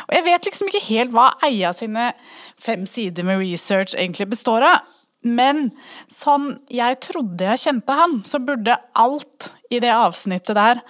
Og 0.04 0.12
jeg 0.18 0.28
vet 0.28 0.50
liksom 0.50 0.68
ikke 0.68 0.84
helt 0.90 1.16
hva 1.16 1.30
Eia 1.48 1.72
sine 1.76 2.12
fem 2.60 2.84
sider 2.88 3.24
med 3.24 3.40
research 3.40 3.96
egentlig 3.96 4.28
består 4.36 4.68
av. 4.74 4.84
Men 5.24 5.70
sånn 6.12 6.58
jeg 6.68 7.00
trodde 7.00 7.48
jeg 7.48 7.62
kjente 7.62 7.96
han, 7.96 8.18
så 8.28 8.44
burde 8.44 8.76
alt 8.92 9.54
i 9.72 9.80
det 9.80 9.92
avsnittet 9.96 10.52
der 10.58 10.84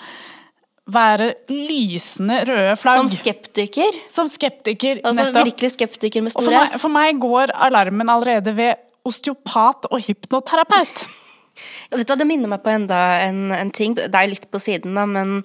være 0.84 1.30
lysende 1.48 2.42
røde 2.48 2.76
flagg. 2.76 3.00
Som 3.00 3.10
skeptiker? 3.12 3.98
Som 4.12 4.28
skeptiker, 4.28 5.00
altså, 5.00 5.22
nettopp. 5.22 5.48
Virkelig 5.48 5.70
skeptiker 5.78 6.24
med 6.24 6.34
stor 6.34 6.56
S. 6.66 6.76
For, 6.80 6.92
meg 6.92 7.20
går 7.22 7.54
alarmen 7.66 8.10
allerede 8.12 8.52
ved 8.56 8.82
osteopat 9.08 9.88
og 9.90 10.02
hypnoterapeut. 10.04 11.04
Vet 11.94 12.02
du 12.02 12.12
hva, 12.12 12.18
Det 12.18 12.28
minner 12.28 12.50
meg 12.50 12.64
på 12.64 12.72
enda 12.74 13.00
en, 13.24 13.46
en 13.54 13.70
ting. 13.72 13.96
Det 13.96 14.10
er 14.10 14.30
litt 14.30 14.48
på 14.52 14.60
siden, 14.60 14.96
da, 14.98 15.06
men 15.08 15.40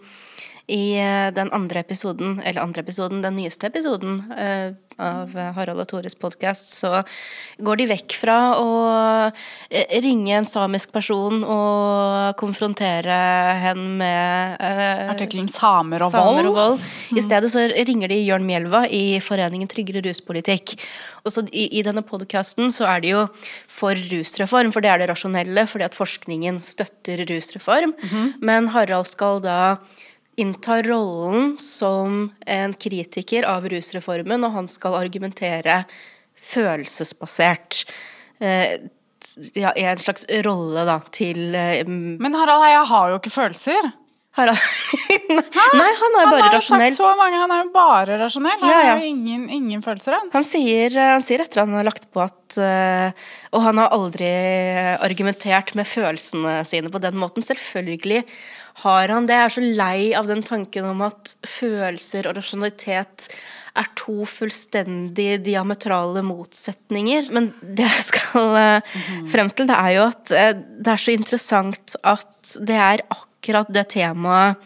i 0.70 0.99
eh, 1.01 1.30
den 1.34 1.49
andre 1.55 1.82
episoden, 1.82 2.38
eller 2.45 2.61
andre 2.61 2.84
episoden, 2.86 3.24
den 3.26 3.38
nyeste 3.39 3.70
episoden 3.70 4.22
uh, 4.30 4.76
av 4.99 5.32
Harald 5.55 5.80
og 5.80 5.88
Tores 5.89 6.15
podkast, 6.20 6.74
så 6.76 7.01
går 7.63 7.80
de 7.80 7.88
vekk 7.93 8.15
fra 8.20 8.38
å 8.59 8.72
eh, 9.72 9.95
ringe 10.03 10.36
en 10.36 10.47
samisk 10.49 10.91
person 10.93 11.41
og 11.41 12.36
konfrontere 12.39 13.15
henne 13.63 13.88
med 14.01 14.59
uh, 14.61 15.13
Artikkelen 15.13 15.49
'Samer 15.49 16.05
og 16.05 16.13
vold'. 16.13 16.51
Vold. 16.53 16.84
I 17.15 17.17
mm. 17.17 17.24
stedet 17.26 17.53
så 17.53 17.65
ringer 17.89 18.11
de 18.11 18.20
Jørn 18.22 18.45
Mjelva 18.45 18.84
i 18.86 19.20
Foreningen 19.24 19.72
tryggere 19.72 20.03
ruspolitikk. 20.05 20.76
Og 21.24 21.34
så 21.34 21.45
i, 21.49 21.65
i 21.80 21.86
denne 21.86 22.03
podkasten 22.05 22.70
så 22.74 22.86
er 22.91 23.01
det 23.03 23.15
jo 23.15 23.24
for 23.65 23.97
rusreform, 24.11 24.74
for 24.76 24.86
det 24.86 24.93
er 24.93 25.01
det 25.01 25.09
rasjonelle, 25.11 25.65
fordi 25.70 25.88
at 25.88 25.97
forskningen 25.97 26.61
støtter 26.63 27.26
rusreform. 27.30 27.95
Mm 27.95 28.09
-hmm. 28.09 28.34
Men 28.41 28.67
Harald 28.76 29.07
skal 29.07 29.41
da 29.41 29.80
inntar 30.40 30.84
rollen 30.88 31.58
som 31.62 32.30
en 32.48 32.74
kritiker 32.74 33.46
av 33.50 33.68
rusreformen, 33.72 34.44
og 34.48 34.56
han 34.56 34.68
skal 34.72 34.96
argumentere 35.00 35.84
følelsesbasert. 36.54 37.84
Eh, 38.40 38.80
ja, 39.54 39.72
en 39.76 40.00
slags 40.02 40.26
rolle, 40.46 40.86
da, 40.88 41.00
til 41.14 41.54
eh, 41.56 41.84
Men 41.88 42.36
Harald 42.40 42.64
Heia 42.64 42.84
har 42.88 43.12
jo 43.14 43.20
ikke 43.20 43.34
følelser. 43.36 43.92
Harald 44.38 44.62
Nei, 45.30 45.90
han 46.00 46.16
er 46.16 46.30
bare 46.30 46.30
han 46.30 46.32
har 46.32 46.54
jo 46.54 46.56
rasjonell. 46.56 46.94
sagt 46.94 47.02
så 47.02 47.10
mange, 47.20 47.40
han 47.42 47.52
er 47.54 47.64
jo 47.66 47.72
bare 47.74 48.18
rasjonell. 48.22 48.60
Han 48.62 48.70
Ja, 48.72 48.78
ja. 48.86 48.94
har 48.96 49.02
jo 49.04 49.10
ingen, 49.12 49.48
ingen 49.54 49.84
følelser, 49.86 50.16
han. 50.18 50.30
Han 50.34 50.46
sier, 50.48 50.96
eh, 50.96 51.12
han 51.18 51.26
sier 51.26 51.44
etter 51.44 51.64
han 51.66 51.76
har 51.78 51.88
lagt 51.88 52.08
på 52.16 52.24
at 52.24 52.58
eh, 52.62 53.12
Og 53.54 53.62
han 53.66 53.82
har 53.82 53.92
aldri 53.94 54.30
argumentert 55.04 55.76
med 55.78 55.90
følelsene 55.90 56.60
sine 56.70 56.90
på 56.94 57.02
den 57.04 57.18
måten. 57.20 57.46
Selvfølgelig 57.46 58.24
har 58.84 59.11
han 59.13 59.27
det. 59.27 59.38
Jeg 59.38 59.47
er 59.47 59.55
så 59.55 59.63
lei 59.82 60.01
av 60.17 60.30
den 60.30 60.43
tanken 60.45 60.88
om 60.91 61.03
at 61.07 61.34
følelser 61.47 62.30
og 62.30 62.38
rasjonalitet 62.39 63.30
er 63.80 63.89
to 63.99 64.25
fullstendig 64.27 65.39
diametrale 65.45 66.23
motsetninger. 66.25 67.30
Men 67.36 67.51
det 67.61 67.88
jeg 67.88 68.07
skal 68.09 68.57
eh, 68.59 68.97
frem 69.32 69.51
til, 69.53 69.69
det 69.69 69.77
er 69.77 69.95
jo 69.97 70.07
at 70.09 70.36
eh, 70.36 70.51
det 70.57 70.93
er 70.95 71.05
så 71.05 71.15
interessant 71.15 71.95
at 72.01 72.55
det 72.59 72.80
er 72.80 73.05
akkurat 73.13 73.69
det 73.71 73.89
temaet 73.95 74.59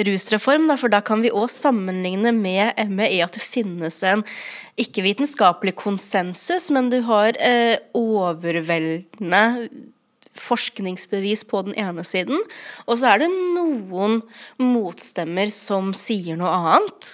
rusreform, 0.00 0.70
for 0.80 0.88
da 0.88 1.02
kan 1.04 1.20
vi 1.20 1.32
òg 1.34 1.50
sammenligne 1.52 2.32
med 2.32 2.78
ME 2.88 3.08
at 3.20 3.36
det 3.36 3.44
finnes 3.44 4.00
en 4.06 4.24
ikke-vitenskapelig 4.80 5.74
konsensus, 5.76 6.70
men 6.72 6.88
du 6.92 7.02
har 7.04 7.36
eh, 7.36 7.76
overveldende 7.92 9.44
forskningsbevis 10.42 11.44
på 11.48 11.62
den 11.66 11.76
ene 11.78 12.04
siden, 12.06 12.40
og 12.86 12.98
så 13.00 13.12
er 13.12 13.24
det 13.24 13.28
noen 13.32 14.20
motstemmer 14.62 15.50
som 15.54 15.92
sier 15.96 16.38
noe 16.40 16.52
annet. 16.54 17.10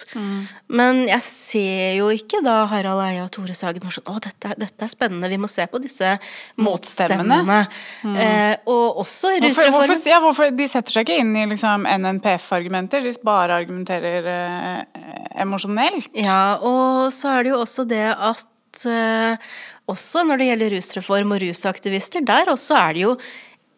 Men 0.68 1.04
jeg 1.08 1.22
ser 1.26 1.98
jo 1.98 2.10
ikke 2.14 2.42
da 2.44 2.64
Harald 2.70 3.02
Eia 3.04 3.24
og 3.26 3.32
Tore 3.34 3.56
Sagen 3.56 3.82
var 3.84 3.94
sånn 3.94 4.06
Å, 4.10 4.16
dette, 4.22 4.54
dette 4.60 4.86
er 4.86 4.92
spennende, 4.92 5.30
vi 5.32 5.38
må 5.40 5.48
se 5.50 5.64
på 5.70 5.80
disse 5.82 6.14
Motstemmene. 6.60 7.40
motstemmene. 7.44 8.20
Eh, 8.24 8.56
og 8.70 9.02
også 9.04 9.34
Hvorfor, 9.44 9.70
hvorfor, 9.74 10.08
ja, 10.08 10.20
hvorfor, 10.22 10.50
de 10.54 10.66
setter 10.70 10.94
seg 10.98 11.08
ikke 11.08 11.20
inn 11.22 11.34
i 11.36 11.44
liksom, 11.50 11.86
NNPF-argumenter, 11.88 13.04
de 13.04 13.14
bare 13.24 13.60
argumenterer 13.62 14.28
eh, 14.30 15.04
emosjonelt. 15.44 16.10
Ja, 16.16 16.56
og 16.62 17.12
så 17.14 17.36
er 17.36 17.46
det 17.46 17.54
jo 17.54 17.60
også 17.62 17.86
det 17.88 18.06
at 18.12 18.86
eh, 18.88 19.54
også 19.90 20.24
når 20.24 20.40
det 20.40 20.50
gjelder 20.50 20.76
rusreform 20.78 21.34
og 21.36 21.42
rusaktivister, 21.44 22.24
der 22.24 22.52
også 22.52 22.78
er 22.80 22.96
det 22.96 23.04
jo 23.04 23.16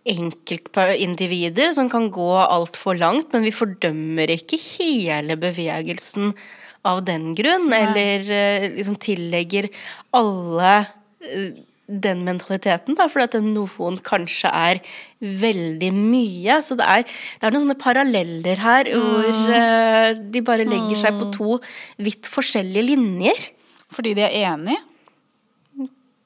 enkeltindivider 0.06 1.72
som 1.74 1.90
kan 1.90 2.10
gå 2.14 2.30
altfor 2.38 2.98
langt, 2.98 3.32
men 3.34 3.46
vi 3.46 3.54
fordømmer 3.54 4.30
ikke 4.36 4.58
hele 4.60 5.34
bevegelsen 5.40 6.34
av 6.86 7.02
den 7.06 7.32
grunn, 7.38 7.72
eller 7.74 8.28
eh, 8.30 8.68
liksom 8.76 8.98
tillegger 9.02 9.66
alle 10.14 10.74
eh, 11.26 11.56
den 11.86 12.24
mentaliteten, 12.26 12.96
da, 12.98 13.06
fordi 13.10 13.26
at 13.26 13.36
noen 13.46 13.98
kanskje 14.06 14.50
er 14.50 14.80
veldig 15.20 15.90
mye. 15.94 16.58
Så 16.66 16.78
det 16.78 16.86
er, 16.86 17.04
det 17.06 17.46
er 17.46 17.54
noen 17.54 17.66
sånne 17.66 17.78
paralleller 17.78 18.62
her 18.62 18.90
hvor 18.90 19.28
uh, 19.30 20.10
de 20.18 20.42
bare 20.46 20.66
legger 20.66 20.98
seg 20.98 21.20
på 21.20 21.30
to 21.36 21.58
vidt 22.02 22.26
forskjellige 22.30 22.88
linjer. 22.88 23.46
Fordi 23.94 24.16
de 24.18 24.26
er 24.26 24.34
enige. 24.50 24.80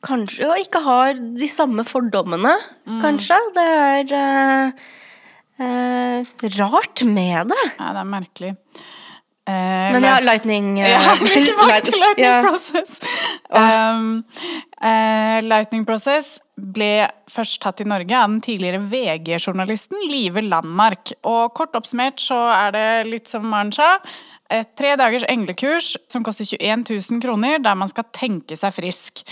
Kanskje, 0.00 0.46
og 0.48 0.60
ikke 0.62 0.80
har 0.84 1.18
de 1.18 1.48
samme 1.50 1.84
fordommene, 1.84 2.54
kanskje. 3.02 3.36
Det 3.56 3.66
er 3.68 4.14
eh, 4.16 4.86
eh, 5.60 6.30
rart 6.56 7.04
med 7.04 7.52
det. 7.52 7.66
Ja, 7.76 7.90
det 7.92 8.00
er 8.00 8.08
merkelig. 8.08 8.54
Eh, 9.50 9.92
Men 9.92 10.04
ja, 10.04 10.18
Lightning 10.20 10.78
uh, 10.78 10.86
Ja, 10.88 11.14
vi 11.20 11.32
er 11.32 11.46
tilbake 11.48 11.80
til 11.88 11.98
Lightning 11.98 12.26
yeah. 12.26 12.44
Process. 12.44 13.00
Um, 13.50 14.24
eh, 14.84 15.40
Lightning 15.44 15.86
Process 15.88 16.38
ble 16.60 17.08
først 17.30 17.60
tatt 17.64 17.80
i 17.80 17.88
Norge 17.88 18.16
av 18.16 18.28
den 18.28 18.42
tidligere 18.44 18.82
VG-journalisten 18.92 20.00
Live 20.10 20.44
Landmark. 20.44 21.14
Og 21.28 21.54
kort 21.56 21.76
oppsummert 21.78 22.20
så 22.22 22.38
er 22.52 22.76
det 22.76 22.88
litt 23.08 23.32
som 23.32 23.48
Maren 23.48 23.72
sa. 23.74 23.96
Et 24.50 24.66
tre 24.76 24.96
dagers 24.98 25.24
englekurs 25.30 25.94
som 26.10 26.24
koster 26.26 26.44
21 26.44 26.84
000 26.90 27.22
kroner, 27.22 27.60
der 27.62 27.76
man 27.78 27.90
skal 27.90 28.08
tenke 28.12 28.58
seg 28.58 28.74
frisk. 28.74 29.22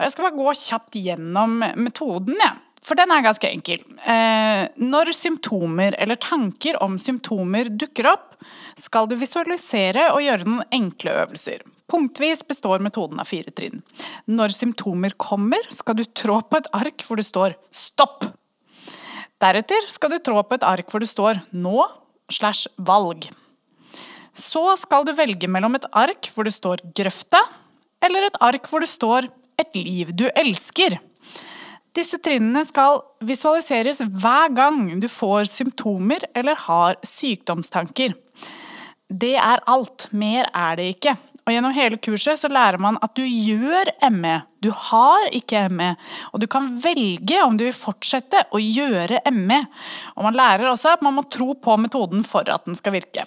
Jeg 0.00 0.14
skal 0.14 0.26
bare 0.28 0.38
gå 0.38 0.52
kjapt 0.56 0.96
gjennom 0.96 1.60
metoden, 1.76 2.38
jeg. 2.40 2.58
For 2.80 2.96
den 2.96 3.12
er 3.12 3.24
ganske 3.24 3.44
enkel. 3.44 3.82
Eh, 4.08 4.62
når 4.80 5.12
symptomer 5.12 5.94
eller 6.00 6.16
tanker 6.16 6.78
om 6.80 6.96
symptomer 7.02 7.68
dukker 7.68 8.08
opp, 8.08 8.38
skal 8.80 9.10
du 9.10 9.18
visualisere 9.20 10.06
og 10.14 10.22
gjøre 10.24 10.48
noen 10.48 10.64
enkle 10.72 11.12
øvelser. 11.20 11.66
Punktvis 11.90 12.40
består 12.48 12.80
metoden 12.80 13.20
av 13.20 13.28
fire 13.28 13.52
trinn. 13.52 13.82
Når 14.30 14.54
symptomer 14.56 15.12
kommer, 15.20 15.66
skal 15.74 15.98
du 15.98 16.06
trå 16.06 16.38
på 16.46 16.60
et 16.60 16.70
ark 16.76 17.04
hvor 17.04 17.20
det 17.20 17.26
står 17.28 17.58
'stopp'. 17.68 18.30
Deretter 19.40 19.88
skal 19.88 20.14
du 20.14 20.18
trå 20.18 20.40
på 20.46 20.56
et 20.56 20.64
ark 20.64 20.88
hvor 20.88 21.04
det 21.04 21.10
står 21.10 21.42
'nå' 21.52 21.88
slash 22.30 22.68
'valg'. 22.78 23.28
Så 24.32 24.78
skal 24.78 25.04
du 25.04 25.12
velge 25.12 25.48
mellom 25.48 25.74
et 25.74 25.88
ark 25.92 26.30
hvor 26.32 26.44
det 26.44 26.54
står 26.54 26.80
'grøfta', 26.94 27.44
eller 28.00 28.24
et 28.24 28.40
ark 28.40 28.70
hvor 28.70 28.80
det 28.80 28.88
står 28.88 29.28
'et 29.60 29.76
liv 29.76 30.12
du 30.16 30.26
elsker'. 30.30 30.98
Disse 31.96 32.20
trinnene 32.22 32.62
skal 32.64 33.00
visualiseres 33.26 34.00
hver 34.00 34.52
gang 34.54 35.00
du 35.02 35.08
får 35.10 35.48
symptomer 35.50 36.22
eller 36.34 36.54
har 36.68 37.00
sykdomstanker. 37.02 38.14
Det 39.10 39.34
er 39.34 39.64
alt, 39.66 40.06
mer 40.14 40.46
er 40.54 40.78
det 40.78 40.86
ikke. 40.94 41.16
Og 41.50 41.54
gjennom 41.54 41.74
hele 41.74 41.98
kurset 41.98 42.38
så 42.38 42.50
lærer 42.52 42.78
man 42.78 42.98
at 43.02 43.16
du 43.18 43.24
gjør 43.24 43.90
ME, 44.14 44.36
du 44.62 44.68
har 44.70 45.24
ikke 45.34 45.64
ME. 45.72 45.88
Og 46.30 46.44
du 46.44 46.46
kan 46.46 46.68
velge 46.84 47.40
om 47.42 47.56
du 47.58 47.64
vil 47.66 47.74
fortsette 47.74 48.44
å 48.54 48.60
gjøre 48.62 49.18
ME. 49.34 49.58
Og 50.14 50.28
man 50.28 50.38
lærer 50.38 50.70
også 50.70 50.94
at 50.94 51.02
man 51.02 51.16
må 51.16 51.26
tro 51.32 51.56
på 51.58 51.74
metoden 51.80 52.22
for 52.28 52.46
at 52.46 52.68
den 52.68 52.78
skal 52.78 52.94
virke. 52.94 53.26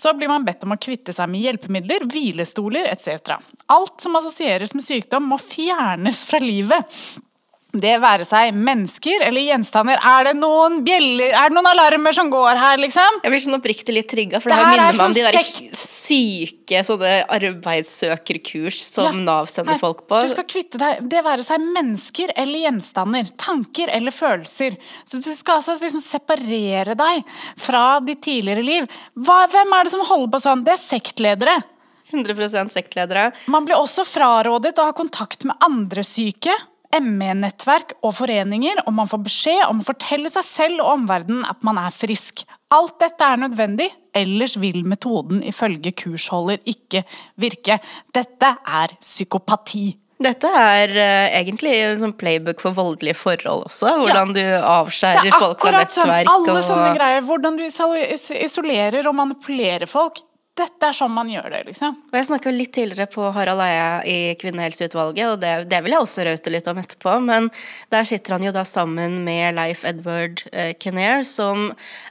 Så 0.00 0.14
blir 0.16 0.30
man 0.32 0.46
bedt 0.46 0.64
om 0.64 0.72
å 0.72 0.80
kvitte 0.80 1.12
seg 1.12 1.28
med 1.28 1.42
hjelpemidler, 1.44 2.06
hvilestoler 2.08 2.86
etc. 2.88 3.34
Alt 3.68 4.00
som 4.00 4.16
assosieres 4.16 4.72
med 4.72 4.86
sykdom 4.86 5.26
må 5.28 5.36
fjernes 5.42 6.22
fra 6.28 6.40
livet. 6.40 7.00
Det 7.72 7.92
være 8.02 8.24
seg 8.26 8.54
mennesker 8.56 9.22
eller 9.28 9.44
gjenstander. 9.46 10.00
Er 10.02 10.24
det 10.30 10.36
noen 10.40 10.80
bjeller, 10.86 11.30
er 11.30 11.50
det 11.52 11.54
noen 11.54 11.68
alarmer 11.70 12.12
som 12.16 12.30
går 12.32 12.58
her, 12.58 12.80
liksom? 12.82 13.20
Jeg 13.22 13.30
blir 13.30 13.42
sånn 13.44 13.58
oppriktig 13.60 13.94
litt 13.94 14.08
trigga, 14.10 14.40
for 14.42 14.50
Det 14.50 14.56
det, 14.58 14.64
her 14.64 14.72
er 14.72 14.80
minner 14.80 14.98
meg 14.98 15.06
om 15.06 15.14
de 15.14 15.22
der 15.22 15.38
sekt. 15.38 15.86
syke 16.10 16.80
sånne 16.88 17.12
arbeidssøkerkurs 17.30 18.80
som 18.82 19.04
Ja. 19.04 19.12
Nav 19.12 19.46
sender 19.46 19.74
her. 19.74 19.78
folk 19.78 20.06
på. 20.08 20.22
Du 20.26 20.32
skal 20.34 20.44
kvitte 20.44 20.78
deg, 20.78 21.08
det 21.08 21.22
være 21.24 21.44
seg 21.46 21.60
mennesker 21.60 22.32
eller 22.36 22.58
gjenstander, 22.66 23.30
tanker 23.36 23.88
eller 23.88 24.10
følelser. 24.10 24.76
Så 25.06 25.22
du 25.22 25.30
skal 25.34 25.60
altså 25.60 25.78
liksom 25.80 26.00
separere 26.02 26.96
deg 26.96 27.24
fra 27.56 28.00
ditt 28.00 28.22
tidligere 28.22 28.64
liv. 28.64 28.88
Hva, 29.16 29.46
hvem 29.46 29.72
er 29.78 29.84
det 29.84 29.92
som 29.94 30.04
holder 30.04 30.32
på 30.34 30.42
sånn? 30.42 30.64
Det 30.64 30.74
er 30.74 30.82
sektledere. 30.82 31.62
100% 32.12 32.72
sektledere. 32.74 33.32
Man 33.46 33.64
blir 33.64 33.76
også 33.78 34.02
frarådet 34.04 34.74
å 34.78 34.88
ha 34.88 34.92
kontakt 34.92 35.44
med 35.46 35.54
andre 35.62 36.02
syke, 36.02 36.50
ME-nettverk 36.98 37.94
og 38.02 38.16
foreninger, 38.18 38.82
og 38.86 38.94
man 38.96 39.08
får 39.10 39.22
beskjed 39.28 39.62
om 39.68 39.82
å 39.82 39.86
fortelle 39.86 40.30
seg 40.32 40.46
selv 40.46 40.82
og 40.82 40.96
omverdenen 40.96 41.46
at 41.46 41.62
man 41.66 41.78
er 41.78 41.94
frisk. 41.94 42.42
Alt 42.74 42.98
dette 43.02 43.26
er 43.26 43.40
nødvendig, 43.44 43.88
ellers 44.16 44.56
vil 44.58 44.82
metoden 44.88 45.44
ifølge 45.46 45.94
kursholder 46.02 46.58
ikke 46.70 47.04
virke. 47.40 47.78
Dette 48.14 48.54
er 48.66 48.96
psykopati. 48.98 49.92
Dette 50.20 50.50
er 50.52 50.90
uh, 50.92 51.26
egentlig 51.38 51.72
en 51.78 52.00
sånn 52.02 52.16
playbook 52.20 52.60
for 52.60 52.76
voldelige 52.76 53.16
forhold 53.16 53.64
også. 53.70 53.94
Hvordan 54.02 54.34
du 54.36 54.42
avskjærer 54.42 55.30
folk 55.32 55.64
og 55.64 55.76
nettverk. 55.78 55.94
Det 55.96 56.18
er 56.18 56.26
akkurat 56.26 56.26
sånn, 56.26 56.34
alle 56.34 56.56
og... 56.58 56.66
sånne 56.66 56.90
greier. 56.98 57.24
Hvordan 57.30 57.56
du 57.56 57.64
isolerer 58.44 59.08
og 59.08 59.16
manipulerer 59.16 59.88
folk. 59.90 60.20
Dette 60.60 60.90
er 60.90 60.96
sånn 60.96 61.12
man 61.16 61.30
gjør 61.32 61.48
det, 61.54 61.62
liksom. 61.70 61.94
Og 62.10 62.16
jeg 62.18 62.26
snakka 62.28 62.52
litt 62.52 62.72
tidligere 62.76 63.08
på 63.10 63.30
Harald 63.32 63.62
Eia 63.64 63.88
i 64.04 64.18
Kvinnehelseutvalget, 64.40 65.26
og 65.32 65.40
det, 65.40 65.54
det 65.72 65.80
vil 65.86 65.94
jeg 65.96 66.04
også 66.04 66.26
raute 66.28 66.52
litt 66.52 66.68
om 66.68 66.80
etterpå, 66.82 67.16
men 67.24 67.48
der 67.94 68.04
sitter 68.08 68.36
han 68.36 68.44
jo 68.44 68.52
da 68.52 68.66
sammen 68.68 69.22
med 69.24 69.56
Leif 69.56 69.86
Edward 69.88 70.42
eh, 70.52 70.74
Kinnair, 70.80 71.24
som 71.24 71.70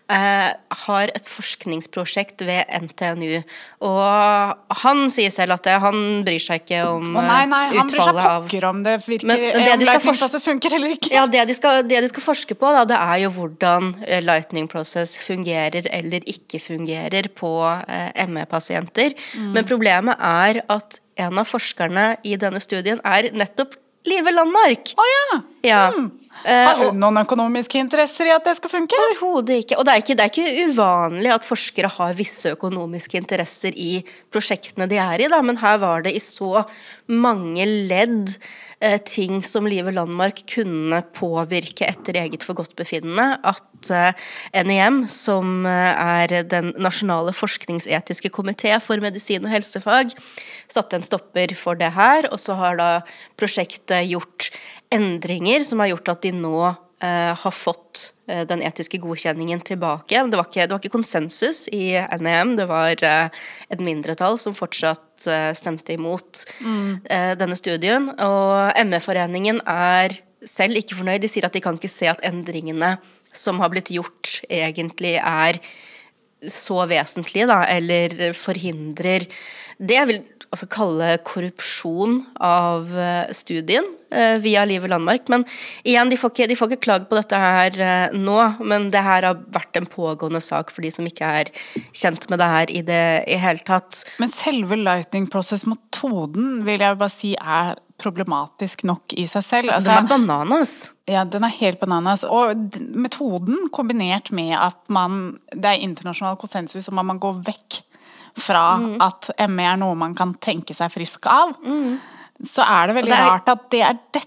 eh, 0.09 0.49
har 0.85 1.13
et 1.13 1.29
forskningsprosjekt 1.29 2.41
ved 2.47 2.65
NTNU. 2.87 3.43
Og 3.85 4.79
han 4.81 5.05
sier 5.13 5.31
selv 5.33 5.55
at 5.59 5.67
det, 5.67 5.77
han 5.83 5.99
bryr 6.27 6.41
seg 6.43 6.63
ikke 6.65 6.81
om 6.89 7.13
Å 7.19 7.23
nei, 7.23 7.43
nei, 7.51 7.61
eh, 7.69 7.77
han 7.79 7.91
bryr 7.91 8.01
seg 8.01 8.09
utfallet 8.09 8.29
av 8.33 8.47
pokker 8.47 8.67
om 8.69 8.81
det 8.85 8.95
virker 9.05 9.29
Men- 9.29 9.39
men 9.39 9.63
det 9.65 9.73
om 9.75 9.79
de 9.79 9.85
Lightning 9.89 10.17
Process 10.19 10.43
funker 10.49 10.75
eller 10.79 10.95
ikke. 10.97 11.13
Ja, 11.13 11.25
det 11.27 11.45
de, 11.49 11.53
skal, 11.57 11.83
det 11.87 12.01
de 12.03 12.09
skal 12.11 12.25
forske 12.25 12.57
på, 12.59 12.73
da, 12.75 12.83
det 12.89 12.97
er 12.99 13.21
jo 13.25 13.29
hvordan 13.37 13.91
eh, 14.07 14.21
lightning 14.25 14.67
process 14.71 15.15
fungerer 15.21 15.85
eller 15.93 16.25
ikke 16.29 16.59
fungerer 16.61 17.29
på 17.35 17.53
eh, 17.87 18.09
ME-pasienter. 18.39 19.15
Mm. 19.35 19.51
Men 19.57 19.69
problemet 19.69 20.25
er 20.31 20.63
at 20.71 21.01
en 21.19 21.43
av 21.43 21.47
forskerne 21.49 22.13
i 22.23 22.39
denne 22.39 22.63
studien 22.63 23.03
er 23.03 23.31
nettopp 23.35 23.75
Live 24.07 24.31
Landmark. 24.31 24.93
Å 24.95 25.05
ja! 25.05 25.39
Ja. 25.67 25.83
Mm. 25.91 26.09
Har 26.39 26.77
hun 26.79 27.01
noen 27.01 27.19
økonomiske 27.19 27.81
interesser 27.81 28.29
i 28.29 28.31
at 28.31 28.45
det 28.47 28.53
skal 28.55 28.71
funke? 28.71 28.95
Overhodet 28.95 29.65
ikke. 29.65 29.75
Og 29.79 29.83
det 29.85 29.91
er 29.91 30.03
ikke, 30.03 30.15
det 30.15 30.23
er 30.25 30.31
ikke 30.31 30.69
uvanlig 30.69 31.33
at 31.35 31.47
forskere 31.47 31.91
har 31.97 32.15
visse 32.15 32.53
økonomiske 32.55 33.19
interesser 33.19 33.75
i 33.75 33.99
prosjektene 34.31 34.87
de 34.89 35.01
er 35.03 35.25
i, 35.25 35.27
da, 35.31 35.41
men 35.43 35.59
her 35.59 35.81
var 35.83 36.07
det 36.07 36.15
i 36.15 36.23
så 36.23 36.63
mange 37.11 37.67
ledd 37.67 38.31
eh, 38.31 38.47
ting 39.05 39.41
som 39.43 39.67
Live 39.67 39.91
Landmark 39.91 40.45
kunne 40.47 41.01
påvirke 41.15 41.87
etter 41.89 42.15
eget 42.21 42.45
forgodtbefinnende, 42.47 43.39
at 43.43 43.91
eh, 43.91 44.29
NIM, 44.63 45.01
som 45.11 45.65
eh, 45.67 46.03
er 46.23 46.47
den 46.47 46.71
nasjonale 46.79 47.33
forskningsetiske 47.35 48.31
komité 48.35 48.71
for 48.83 49.01
medisin 49.03 49.43
og 49.43 49.51
helsefag, 49.51 50.15
satte 50.71 50.99
en 50.99 51.05
stopper 51.05 51.55
for 51.59 51.79
det 51.79 51.91
her, 51.97 52.29
og 52.31 52.39
så 52.39 52.55
har 52.59 52.79
da 52.79 52.89
prosjektet 53.39 54.07
gjort 54.09 54.51
endringer 54.95 55.65
som 55.65 55.83
har 55.83 55.93
gjort 55.93 56.15
at 56.15 56.23
de 56.23 56.33
nå 56.39 56.55
eh, 56.69 56.79
har 56.99 57.53
fått 57.55 58.13
eh, 58.27 58.45
den 58.47 58.61
etiske 58.65 58.99
godkjenningen 58.99 59.61
tilbake. 59.67 60.23
Det 60.27 60.39
var 60.39 60.47
ikke, 60.49 60.65
det 60.65 60.75
var 60.75 60.81
ikke 60.81 60.97
konsensus 60.97 61.61
i 61.71 61.93
NEM, 62.19 62.55
det 62.59 62.65
var 62.69 63.03
eh, 63.07 63.43
et 63.71 63.83
mindretall 63.83 64.39
som 64.41 64.57
fortsatt 64.57 65.27
eh, 65.27 65.51
stemte 65.55 65.95
imot 65.95 66.43
mm. 66.59 66.89
denne 67.39 67.59
studien. 67.59 68.09
Og 68.19 68.81
ME-foreningen 68.89 69.63
er 69.63 70.17
selv 70.47 70.79
ikke 70.79 70.99
fornøyd. 70.99 71.23
De 71.23 71.31
sier 71.31 71.47
at 71.47 71.55
de 71.55 71.63
kan 71.63 71.79
ikke 71.79 71.91
se 71.91 72.11
at 72.11 72.23
endringene 72.27 72.97
som 73.35 73.61
har 73.61 73.71
blitt 73.71 73.91
gjort, 73.93 74.39
egentlig 74.49 75.15
er 75.21 75.61
så 76.49 76.85
vesentlige, 76.87 77.47
da, 77.49 77.61
eller 77.67 78.31
forhindrer 78.35 79.27
det 79.79 79.99
vil 80.09 80.19
altså 80.49 80.67
kalle 80.71 81.13
korrupsjon 81.27 82.23
av 82.41 82.89
eh, 82.97 83.31
studien 83.37 83.85
eh, 84.11 84.37
via 84.41 84.63
Liv 84.65 84.85
Landmark. 84.89 85.27
Men 85.29 85.45
igjen, 85.83 86.09
de 86.09 86.17
får 86.19 86.33
ikke, 86.33 86.47
de 86.49 86.57
får 86.57 86.71
ikke 86.71 86.85
klage 86.87 87.09
på 87.09 87.19
dette 87.19 87.39
her 87.39 87.77
eh, 87.85 88.15
nå, 88.17 88.37
men 88.59 88.89
det 88.93 89.03
her 89.05 89.27
har 89.29 89.43
vært 89.53 89.77
en 89.79 89.89
pågående 89.89 90.41
sak 90.43 90.73
for 90.73 90.85
de 90.85 90.93
som 90.93 91.07
ikke 91.09 91.33
er 91.41 91.51
kjent 91.93 92.25
med 92.31 92.41
det 92.41 92.49
her 92.53 92.73
i 92.73 92.81
det 92.85 93.03
i 93.29 93.37
hele 93.41 93.65
tatt. 93.67 94.01
Men 94.21 94.33
selve 94.33 94.79
lightning 94.79 95.29
process-metoden 95.29 96.63
vil 96.67 96.85
jeg 96.85 96.99
bare 96.99 97.13
si 97.13 97.35
er 97.37 97.77
problematisk 97.99 98.85
nok 98.87 99.13
i 99.19 99.25
seg 99.27 99.43
selv. 99.43 99.73
Altså, 99.75 99.91
den 99.91 100.05
er 100.05 100.07
bananas. 100.07 100.73
Ja, 101.09 101.25
den 101.27 101.43
er 101.43 101.51
helt 101.57 101.81
bananas. 101.81 102.23
Og 102.23 102.79
metoden 102.79 103.67
kombinert 103.75 104.31
med 104.31 104.55
at 104.55 104.79
man 104.87 105.39
Det 105.51 105.65
er 105.65 105.83
internasjonal 105.83 106.37
konsensus 106.39 106.87
om 106.87 107.01
at 107.01 107.07
man 107.09 107.19
går 107.19 107.41
vekk 107.49 107.81
fra 108.41 108.63
at 109.05 109.29
ME 109.49 109.67
er 109.73 109.77
noe 109.81 109.95
man 109.99 110.15
kan 110.17 110.33
tenke 110.41 110.75
seg 110.77 110.91
frisk 110.93 111.25
av, 111.29 111.55
så 112.45 112.63
er 112.65 112.87
det 112.91 112.95
veldig 113.01 113.11
det 113.13 113.19
er- 113.19 113.29
rart 113.29 113.49
at 113.51 113.69
det 113.73 113.81
er 113.85 113.97
dette 114.15 114.25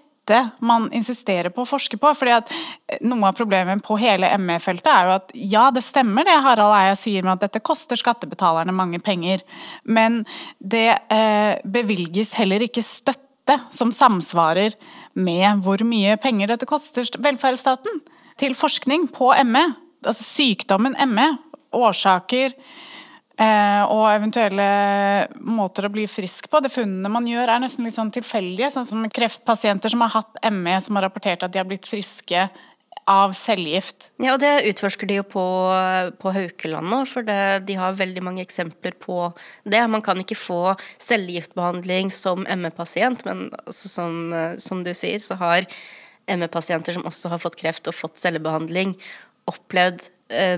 man 0.63 0.85
insisterer 0.95 1.51
på 1.51 1.65
å 1.65 1.67
forske 1.69 1.99
på. 1.99 2.13
fordi 2.15 2.31
at 2.37 2.53
eh, 2.89 2.99
Noe 3.03 3.27
av 3.29 3.35
problemet 3.37 3.83
på 3.83 3.97
hele 3.99 4.29
ME-feltet 4.39 4.87
er 4.87 5.09
jo 5.09 5.15
at 5.17 5.33
ja, 5.35 5.65
det 5.75 5.83
stemmer 5.83 6.25
det 6.25 6.37
Harald 6.45 6.77
Eia 6.77 6.95
sier 6.97 7.25
med 7.27 7.33
at 7.35 7.41
dette 7.49 7.61
koster 7.65 7.97
skattebetalerne 7.99 8.73
mange 8.73 9.01
penger, 9.03 9.43
men 9.85 10.25
det 10.61 10.99
eh, 11.11 11.59
bevilges 11.65 12.35
heller 12.39 12.63
ikke 12.63 12.85
støtte 12.87 13.59
som 13.75 13.91
samsvarer 13.91 14.77
med 15.19 15.65
hvor 15.65 15.83
mye 15.85 16.15
penger 16.23 16.53
dette 16.53 16.69
koster 16.71 17.03
velferdsstaten 17.19 17.99
til 18.39 18.55
forskning 18.55 19.09
på 19.13 19.33
ME. 19.45 19.65
Altså 20.07 20.23
sykdommen 20.23 20.95
ME, 21.11 21.27
årsaker 21.75 22.55
og 23.41 24.03
eventuelle 24.13 24.65
måter 25.41 25.87
å 25.89 25.91
bli 25.91 26.05
frisk 26.11 26.51
på. 26.53 26.61
Det 26.61 26.71
funnene 26.71 27.09
man 27.11 27.25
gjør 27.27 27.49
er 27.49 27.63
nesten 27.65 27.87
litt 27.89 27.97
sånn 27.97 28.13
tilfeldige, 28.13 28.69
sånn 28.75 28.87
som 28.87 29.07
kreftpasienter 29.11 29.91
som 29.91 30.05
har 30.05 30.13
hatt 30.19 30.37
ME, 30.53 30.77
som 30.85 30.99
har 30.99 31.07
rapportert 31.09 31.43
at 31.43 31.55
de 31.55 31.59
har 31.59 31.67
blitt 31.67 31.89
friske 31.89 32.45
av 33.09 33.33
cellegift. 33.35 34.11
Ja, 34.23 34.37
og 34.37 34.43
det 34.43 34.67
utforsker 34.71 35.09
de 35.11 35.19
jo 35.19 35.25
på, 35.27 35.45
på 36.23 36.35
Haukeland 36.35 36.91
nå, 36.93 37.03
for 37.11 37.27
det, 37.27 37.65
de 37.67 37.77
har 37.79 37.99
veldig 37.99 38.23
mange 38.25 38.45
eksempler 38.45 38.95
på 39.03 39.33
det. 39.65 39.83
Man 39.91 40.05
kan 40.05 40.21
ikke 40.23 40.39
få 40.39 40.77
cellegiftbehandling 41.03 42.13
som 42.15 42.47
ME-pasient, 42.47 43.25
men 43.27 43.49
altså, 43.65 43.91
som, 43.91 44.23
eh, 44.37 44.57
som 44.63 44.85
du 44.87 44.93
sier, 44.95 45.23
så 45.23 45.39
har 45.41 45.67
ME-pasienter 46.31 46.95
som 46.95 47.07
også 47.09 47.33
har 47.33 47.43
fått 47.43 47.59
kreft 47.59 47.91
og 47.91 47.99
fått 47.99 48.23
cellebehandling, 48.23 48.95
opplevd 49.51 50.07
eh, 50.07 50.13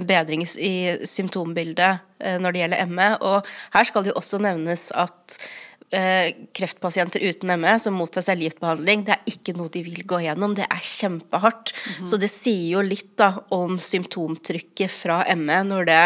bedring 0.04 0.44
i, 0.44 0.74
symptombildet 1.08 2.02
eh, 2.20 2.40
når 2.40 2.54
det 2.54 2.64
gjelder 2.64 2.90
ME. 2.90 3.12
Og 3.20 3.54
her 3.74 3.88
skal 3.88 4.04
det 4.04 4.12
jo 4.12 4.18
også 4.20 4.40
nevnes 4.42 4.88
at 4.94 5.38
eh, 5.94 6.30
kreftpasienter 6.56 7.24
uten 7.24 7.54
ME 7.60 7.74
som 7.82 7.96
mottar 7.98 8.26
cellegiftbehandling, 8.26 9.06
det 9.08 9.16
er 9.16 9.34
ikke 9.34 9.56
noe 9.58 9.72
de 9.72 9.84
vil 9.86 10.04
gå 10.08 10.22
gjennom. 10.26 10.56
Det 10.58 10.68
er 10.68 10.86
kjempehardt. 10.86 11.74
Så 12.08 12.20
det 12.20 12.32
sier 12.32 12.76
jo 12.76 12.84
litt 12.84 13.12
da 13.20 13.32
om 13.54 13.78
symptomtrykket 13.80 14.92
fra 14.92 15.22
ME 15.38 15.60
når 15.68 15.90
det, 15.90 16.00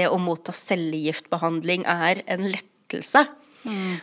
det 0.00 0.08
å 0.10 0.20
motta 0.22 0.54
cellegiftbehandling 0.56 1.86
er 1.90 2.24
en 2.30 2.48
lettelse. 2.48 3.26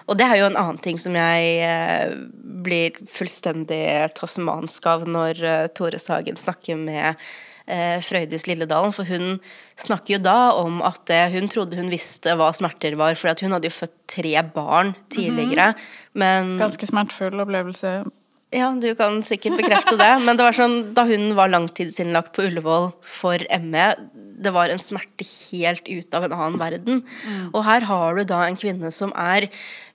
Og 0.07 0.15
det 0.19 0.25
er 0.25 0.39
jo 0.39 0.47
en 0.47 0.57
annen 0.59 0.79
ting 0.83 0.99
som 1.01 1.15
jeg 1.17 1.47
eh, 1.65 2.15
blir 2.63 2.95
fullstendig 3.11 3.83
tasmansk 4.15 4.87
av 4.87 5.05
når 5.09 5.43
eh, 5.43 5.67
Tore 5.75 5.99
Sagen 5.99 6.39
snakker 6.39 6.79
med 6.79 7.09
eh, 7.11 7.17
Frøydis 8.05 8.47
Lilledalen, 8.49 8.93
for 8.95 9.07
hun 9.09 9.39
snakker 9.79 10.15
jo 10.17 10.21
da 10.25 10.37
om 10.57 10.81
at 10.85 11.11
eh, 11.13 11.29
hun 11.35 11.49
trodde 11.51 11.77
hun 11.79 11.91
visste 11.93 12.33
hva 12.39 12.51
smerter 12.55 12.97
var, 12.99 13.17
for 13.19 13.45
hun 13.45 13.55
hadde 13.55 13.69
jo 13.69 13.77
født 13.77 13.95
tre 14.09 14.33
barn 14.55 14.95
tidligere, 15.13 15.73
men 16.17 16.57
Ganske 16.61 16.89
smertefull 16.89 17.45
opplevelse. 17.45 17.99
Ja, 18.49 18.69
du 18.73 18.87
kan 18.97 19.19
sikkert 19.21 19.59
bekrefte 19.59 19.93
det. 19.99 20.09
Men 20.25 20.37
det 20.37 20.45
var 20.47 20.55
sånn, 20.57 20.79
da 20.97 21.05
hun 21.05 21.35
var 21.37 21.51
langtidsinnlagt 21.53 22.33
på 22.33 22.47
Ullevål 22.47 22.89
for 23.05 23.43
ME, 23.61 23.91
det 24.39 24.53
var 24.55 24.71
en 24.71 24.81
smerte 24.81 25.25
helt 25.27 25.85
ut 25.85 26.15
av 26.15 26.25
en 26.25 26.33
annen 26.33 26.57
verden. 26.61 27.01
Og 27.51 27.61
her 27.67 27.85
har 27.85 28.17
du 28.17 28.23
da 28.25 28.41
en 28.47 28.57
kvinne 28.57 28.89
som 28.95 29.11
er 29.13 29.49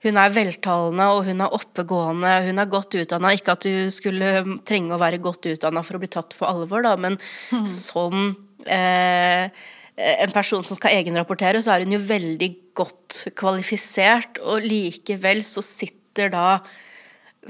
Hun 0.05 0.19
er 0.21 0.29
veltalende, 0.29 1.05
og 1.09 1.25
hun 1.25 1.41
er 1.41 1.55
oppegående, 1.57 2.33
hun 2.45 2.61
er 2.61 2.69
godt 2.69 2.93
utdanna. 2.93 3.33
Ikke 3.33 3.55
at 3.57 3.65
du 3.65 3.89
skulle 3.89 4.59
trenge 4.69 4.93
å 4.93 5.01
være 5.01 5.17
godt 5.17 5.49
utdanna 5.49 5.81
for 5.81 5.97
å 5.97 6.03
bli 6.03 6.11
tatt 6.13 6.37
på 6.37 6.45
alvor, 6.45 6.85
da, 6.85 6.93
men 6.95 7.17
som 7.65 8.35
eh, 8.69 9.49
en 9.97 10.35
person 10.35 10.63
som 10.63 10.77
skal 10.77 10.93
egenrapportere, 10.99 11.57
så 11.57 11.73
er 11.73 11.87
hun 11.87 11.97
jo 11.97 12.03
veldig 12.05 12.51
godt 12.77 13.25
kvalifisert, 13.35 14.37
og 14.45 14.61
likevel 14.61 15.41
så 15.47 15.65
sitter 15.65 16.29
da 16.29 16.59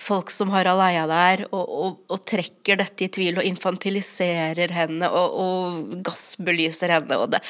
folk 0.01 0.31
som 0.33 0.51
Harald 0.53 0.83
Eia 0.85 1.05
der, 1.09 1.45
og, 1.51 1.65
og, 1.65 1.99
og 2.11 2.23
trekker 2.27 2.79
dette 2.81 3.05
i 3.07 3.11
tvil 3.11 3.39
og 3.41 3.47
infantiliserer 3.47 4.73
henne 4.75 5.09
og, 5.09 5.37
og 5.41 5.99
gassbelyser 6.05 6.97
henne, 6.97 7.19
og 7.19 7.35
det 7.35 7.43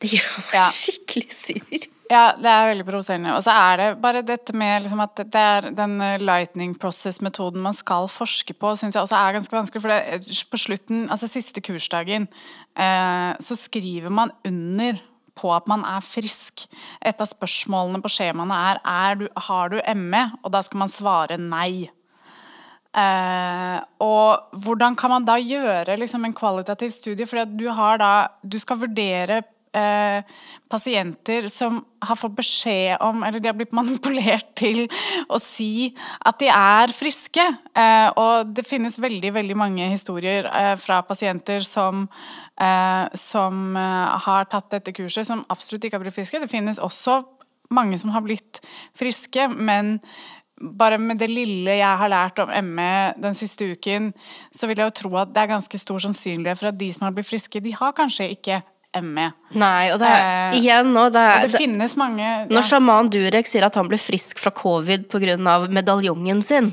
Det 0.00 0.14
gjør 0.14 0.36
meg 0.46 0.54
Ja. 0.56 0.68
skikkelig 0.72 1.32
sur. 1.36 1.88
Ja, 2.10 2.32
det 2.34 2.48
er 2.48 2.70
veldig 2.70 2.86
provoserende. 2.88 3.34
Og 3.36 3.42
så 3.44 3.52
er 3.52 3.76
det 3.76 3.88
bare 4.02 4.22
dette 4.26 4.54
med 4.56 4.82
liksom 4.82 5.02
at 5.04 5.20
det 5.20 5.42
er 5.42 5.68
den 5.76 6.00
eh, 6.00 6.16
lightning 6.18 6.72
process-metoden 6.74 7.60
man 7.62 7.76
skal 7.76 8.08
forske 8.10 8.56
på, 8.56 8.72
syns 8.80 8.96
jeg 8.96 9.04
også 9.04 9.18
er 9.20 9.36
ganske 9.36 9.54
vanskelig. 9.54 9.82
For 9.84 9.92
det, 9.92 10.40
på 10.50 10.58
slutten, 10.58 11.04
altså 11.12 11.28
siste 11.30 11.60
kursdagen, 11.62 12.26
eh, 12.80 13.30
så 13.44 13.54
skriver 13.60 14.10
man 14.10 14.32
under 14.48 14.98
på 15.38 15.52
at 15.54 15.68
man 15.70 15.84
er 15.88 16.04
frisk. 16.04 16.66
Et 17.04 17.22
av 17.22 17.28
spørsmålene 17.28 18.02
på 18.02 18.12
skjemaene 18.12 18.58
er, 18.72 18.82
er 18.84 19.20
du, 19.20 19.26
har 19.48 19.72
du 19.72 19.80
ME, 19.96 20.26
og 20.42 20.52
da 20.54 20.62
skal 20.66 20.84
man 20.84 20.92
svare 20.92 21.38
nei. 21.40 21.90
Eh, 22.90 23.78
og 24.02 24.58
hvordan 24.64 24.96
kan 24.98 25.12
man 25.14 25.28
da 25.28 25.36
gjøre 25.38 25.98
liksom, 26.00 26.26
en 26.26 26.34
kvalitativ 26.34 26.90
studie? 26.96 27.26
Fordi 27.26 27.46
du 27.56 27.70
Du 28.42 28.58
skal 28.58 28.80
vurdere 28.80 29.42
eh, 29.72 30.22
pasienter 30.68 31.48
som 31.48 31.80
har 32.02 32.16
fått 32.16 32.36
beskjed 32.38 32.96
om 33.04 33.22
Eller 33.22 33.40
de 33.40 33.50
har 33.50 33.56
blitt 33.58 33.74
manipulert 33.80 34.52
til 34.58 34.86
å 35.28 35.38
si 35.42 35.94
at 36.26 36.38
de 36.40 36.50
er 36.50 36.94
friske. 36.96 37.46
Eh, 37.74 38.08
og 38.16 38.54
det 38.54 38.66
finnes 38.68 38.98
veldig, 38.98 39.34
veldig 39.38 39.56
mange 39.58 39.90
historier 39.92 40.48
eh, 40.50 40.76
fra 40.80 41.02
pasienter 41.06 41.60
som 41.66 42.08
som 43.16 43.76
eh, 43.76 44.18
har 44.26 44.48
tatt 44.52 44.70
dette 44.74 44.94
kurset, 44.96 45.26
som 45.28 45.44
absolutt 45.52 45.86
ikke 45.86 45.98
har 45.98 46.04
blitt 46.04 46.16
friske. 46.18 46.40
Det 46.42 46.50
finnes 46.50 46.82
også 46.82 47.22
mange 47.74 47.98
som 48.00 48.12
har 48.14 48.24
blitt 48.26 48.60
friske, 48.98 49.46
men 49.54 49.98
bare 50.60 50.98
med 51.00 51.20
det 51.22 51.30
lille 51.30 51.78
jeg 51.78 52.00
har 52.02 52.10
lært 52.12 52.40
om 52.42 52.50
ME 52.74 53.14
den 53.20 53.36
siste 53.38 53.70
uken, 53.72 54.10
så 54.52 54.68
vil 54.68 54.82
jeg 54.82 54.90
jo 54.90 54.98
tro 55.02 55.14
at 55.22 55.32
det 55.32 55.44
er 55.44 55.54
ganske 55.54 55.80
stor 55.80 56.02
sannsynlighet 56.04 56.60
for 56.60 56.68
at 56.68 56.78
de 56.80 56.90
som 56.92 57.06
har 57.06 57.14
blitt 57.16 57.30
friske, 57.30 57.62
de 57.64 57.72
har 57.76 57.96
kanskje 57.96 58.28
ikke 58.34 58.60
ME. 58.98 59.28
Nei, 59.54 59.92
og 59.94 60.00
det 60.02 60.08
er 60.10 60.30
Eh, 60.50 60.56
igjen 60.60 60.90
nå 60.94 61.06
det 61.14 61.20
er, 61.20 61.44
det 61.44 61.52
det, 61.54 61.60
finnes 61.62 61.94
mange 61.98 62.30
Når 62.50 62.62
ja. 62.62 62.66
sjaman 62.72 63.10
Durek 63.12 63.50
sier 63.50 63.66
at 63.66 63.78
han 63.78 63.90
ble 63.90 64.00
frisk 64.00 64.40
fra 64.42 64.52
covid 64.54 65.08
pga. 65.12 65.36
medaljongen 65.70 66.42
sin, 66.42 66.72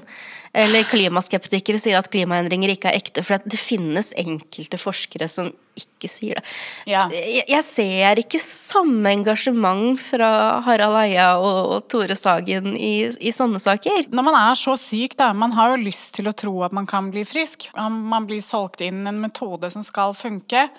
Eller 0.57 0.87
klimaskeptikere 0.89 1.77
sier 1.77 1.99
at 1.99 2.07
klimaendringer 2.09 2.71
ikke 2.73 2.89
er 2.89 2.97
ekte. 2.97 3.21
For 3.21 3.37
det 3.37 3.59
finnes 3.59 4.09
enkelte 4.17 4.79
forskere 4.81 5.27
som 5.29 5.51
ikke 5.77 6.09
sier 6.09 6.39
det. 6.39 6.43
Ja. 6.89 7.03
Jeg, 7.13 7.43
jeg 7.51 7.65
ser 7.67 8.21
ikke 8.23 8.39
samme 8.41 9.11
engasjement 9.11 9.99
fra 10.01 10.61
Harald 10.65 10.97
Eia 11.03 11.27
og, 11.37 11.59
og 11.75 11.83
Tore 11.91 12.15
Sagen 12.17 12.71
i, 12.73 13.11
i, 13.19 13.33
sånne 13.35 13.61
saker. 13.61 14.07
Når 14.09 14.25
man 14.25 14.39
er 14.39 14.57
så 14.57 14.73
syk, 14.79 15.13
da, 15.19 15.29
man 15.37 15.53
har 15.53 15.75
jo 15.75 15.83
lyst 15.83 16.15
til 16.17 16.31
å 16.31 16.33
tro 16.33 16.55
at 16.65 16.73
man 16.73 16.89
kan 16.89 17.11
bli 17.13 17.27
frisk. 17.27 17.69
Man 17.75 18.25
blir 18.25 18.41
solgt 18.41 18.81
inn 18.87 19.05
en 19.05 19.21
metode 19.21 19.69
som 19.75 19.85
skal 19.85 20.17
funke. 20.17 20.69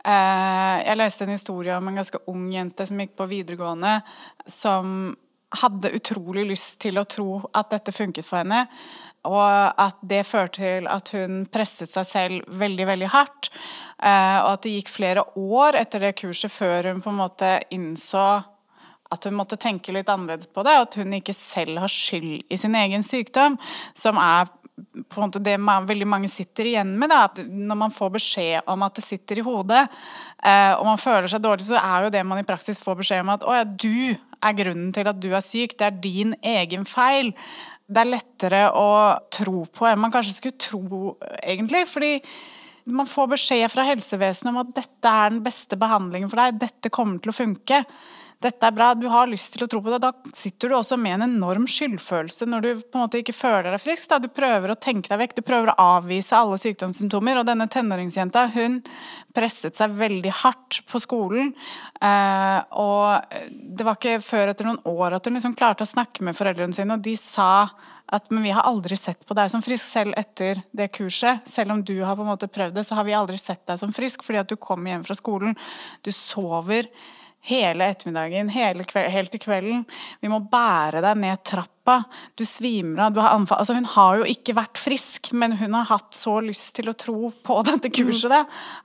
Eh, 0.00 0.76
jeg 0.86 0.96
leste 0.96 1.26
en 1.26 1.34
historie 1.34 1.76
om 1.76 1.88
en 1.90 2.00
ganske 2.00 2.22
ung 2.32 2.46
jente 2.54 2.86
som 2.88 3.00
gikk 3.02 3.16
på 3.18 3.28
videregående, 3.30 3.98
som 4.48 5.12
hadde 5.60 5.92
utrolig 5.98 6.46
lyst 6.52 6.78
til 6.84 7.00
å 7.00 7.06
tro 7.10 7.40
at 7.56 7.72
dette 7.74 7.92
funket 7.92 8.26
for 8.26 8.42
henne. 8.42 8.64
Og 9.28 9.80
at 9.82 9.98
det 10.06 10.22
førte 10.24 10.62
til 10.62 10.86
at 10.88 11.10
hun 11.12 11.42
presset 11.52 11.90
seg 11.92 12.06
selv 12.08 12.54
veldig, 12.62 12.86
veldig 12.88 13.10
hardt. 13.12 13.50
Eh, 14.00 14.38
og 14.40 14.54
at 14.54 14.64
det 14.64 14.78
gikk 14.78 14.94
flere 14.94 15.26
år 15.36 15.76
etter 15.82 16.06
det 16.06 16.14
kurset 16.22 16.52
før 16.54 16.88
hun 16.92 17.04
på 17.04 17.12
en 17.12 17.20
måte 17.20 17.58
innså 17.74 18.40
at 19.10 19.26
hun 19.26 19.34
måtte 19.34 19.58
tenke 19.60 19.92
litt 19.92 20.08
annerledes 20.08 20.48
på 20.54 20.62
det, 20.62 20.76
og 20.78 20.86
at 20.86 20.96
hun 21.00 21.16
ikke 21.16 21.34
selv 21.34 21.82
har 21.82 21.90
skyld 21.90 22.44
i 22.46 22.58
sin 22.60 22.76
egen 22.78 23.02
sykdom. 23.02 23.58
Som 23.98 24.20
er 24.22 24.46
på 24.80 25.20
en 25.20 25.26
måte 25.26 25.42
det 25.42 25.56
man, 25.60 25.86
veldig 25.88 26.08
mange 26.08 26.30
sitter 26.30 26.68
igjen 26.70 26.92
med. 26.98 27.12
Da, 27.12 27.24
at 27.28 27.40
når 27.46 27.78
man 27.84 27.94
får 27.94 28.12
beskjed 28.16 28.70
om 28.70 28.84
at 28.86 28.98
det 28.98 29.04
sitter 29.06 29.40
i 29.40 29.44
hodet, 29.46 29.86
eh, 30.42 30.72
og 30.76 30.86
man 30.88 31.00
føler 31.00 31.30
seg 31.30 31.42
dårlig, 31.44 31.66
så 31.68 31.80
er 31.80 32.06
jo 32.06 32.14
det 32.14 32.24
man 32.26 32.42
i 32.42 32.46
praksis 32.48 32.80
får 32.82 33.00
beskjed 33.02 33.24
om 33.24 33.34
at 33.36 33.46
å 33.46 33.56
ja, 33.58 33.66
du 33.66 34.14
er 34.40 34.56
grunnen 34.56 34.92
til 34.96 35.10
at 35.10 35.20
du 35.20 35.28
er 35.32 35.44
syk, 35.44 35.76
det 35.78 35.88
er 35.88 36.00
din 36.04 36.36
egen 36.56 36.86
feil. 36.88 37.34
Det 37.90 38.04
er 38.04 38.12
lettere 38.12 38.62
å 38.76 38.88
tro 39.34 39.64
på 39.74 39.88
enn 39.88 40.00
man 40.00 40.14
kanskje 40.14 40.38
skulle 40.38 40.62
tro, 40.62 41.02
egentlig. 41.42 41.86
fordi 41.90 42.14
man 42.90 43.06
får 43.06 43.28
beskjed 43.34 43.70
fra 43.70 43.84
helsevesenet 43.86 44.50
om 44.50 44.62
at 44.62 44.72
dette 44.78 45.12
er 45.22 45.34
den 45.34 45.42
beste 45.44 45.76
behandlingen 45.78 46.30
for 46.30 46.40
deg, 46.40 46.60
dette 46.62 46.92
kommer 46.92 47.20
til 47.22 47.32
å 47.32 47.36
funke 47.36 47.84
dette 48.40 48.64
er 48.64 48.72
bra, 48.72 48.94
du 48.96 49.04
har 49.12 49.28
lyst 49.28 49.52
til 49.52 49.66
å 49.66 49.68
tro 49.68 49.82
på 49.84 49.92
det, 49.92 49.98
da 50.00 50.14
sitter 50.32 50.70
du 50.70 50.76
også 50.78 50.96
med 50.96 51.18
en 51.18 51.26
enorm 51.26 51.66
skyldfølelse 51.68 52.46
når 52.48 52.62
du 52.64 52.68
på 52.80 52.96
en 52.96 53.02
måte 53.04 53.20
ikke 53.20 53.34
føler 53.36 53.68
deg 53.68 53.82
frisk. 53.84 54.06
Da. 54.08 54.16
Du 54.22 54.30
prøver 54.32 54.72
å 54.72 54.78
tenke 54.80 55.12
deg 55.12 55.20
vekk, 55.20 55.34
du 55.36 55.44
prøver 55.44 55.72
å 55.72 55.88
avvise 55.98 56.38
alle 56.38 56.56
sykdomssymptomer. 56.62 57.42
Og 57.42 57.50
denne 57.50 57.68
tenåringsjenta 57.68 58.46
hun 58.54 58.80
presset 59.36 59.76
seg 59.76 59.92
veldig 59.98 60.32
hardt 60.40 60.80
på 60.88 61.02
skolen. 61.04 61.52
Eh, 62.00 62.58
og 62.80 63.36
det 63.52 63.84
var 63.84 64.00
ikke 64.00 64.16
før 64.24 64.54
etter 64.54 64.70
noen 64.70 64.80
år 64.88 65.18
at 65.18 65.28
hun 65.28 65.36
liksom 65.36 65.58
klarte 65.58 65.84
å 65.84 65.92
snakke 65.92 66.24
med 66.24 66.38
foreldrene 66.38 66.76
sine, 66.76 66.96
og 66.96 67.04
de 67.04 67.18
sa 67.20 67.68
at 68.10 68.32
men 68.32 68.42
vi 68.42 68.56
har 68.56 68.64
aldri 68.66 68.96
sett 68.98 69.20
på 69.28 69.36
deg 69.36 69.52
som 69.52 69.60
frisk, 69.62 69.84
selv 69.84 70.16
etter 70.18 70.64
det 70.74 70.88
kurset. 70.96 71.44
Selv 71.46 71.76
om 71.76 71.84
du 71.84 71.98
har 72.00 72.16
på 72.16 72.24
en 72.24 72.32
måte 72.32 72.48
prøvd 72.50 72.80
det, 72.80 72.88
så 72.88 72.96
har 72.98 73.06
vi 73.06 73.14
aldri 73.14 73.38
sett 73.38 73.62
deg 73.68 73.78
som 73.84 73.92
frisk, 73.94 74.24
fordi 74.26 74.40
at 74.40 74.50
du 74.50 74.56
kommer 74.56 74.94
hjem 74.94 75.04
fra 75.06 75.20
skolen, 75.20 75.58
du 76.02 76.10
sover 76.16 76.88
hele 77.48 77.88
ettermiddagen, 77.92 78.50
hele 78.52 78.84
kveld, 78.88 79.10
helt 79.14 79.32
til 79.32 79.42
kvelden. 79.42 79.82
Vi 80.20 80.30
må 80.32 80.42
bære 80.52 81.02
deg 81.04 81.20
ned 81.22 81.42
trappa. 81.46 82.02
Du 82.36 82.44
svimer 82.48 83.06
av. 83.08 83.18
Altså, 83.56 83.74
hun 83.76 83.88
har 83.96 84.20
jo 84.20 84.28
ikke 84.28 84.56
vært 84.58 84.80
frisk, 84.80 85.32
men 85.32 85.56
hun 85.60 85.74
har 85.78 85.88
hatt 85.90 86.12
så 86.16 86.38
lyst 86.44 86.74
til 86.78 86.92
å 86.92 86.96
tro 86.98 87.32
på 87.46 87.60
dette 87.68 87.92
kurset 87.94 88.32
det, 88.32 88.44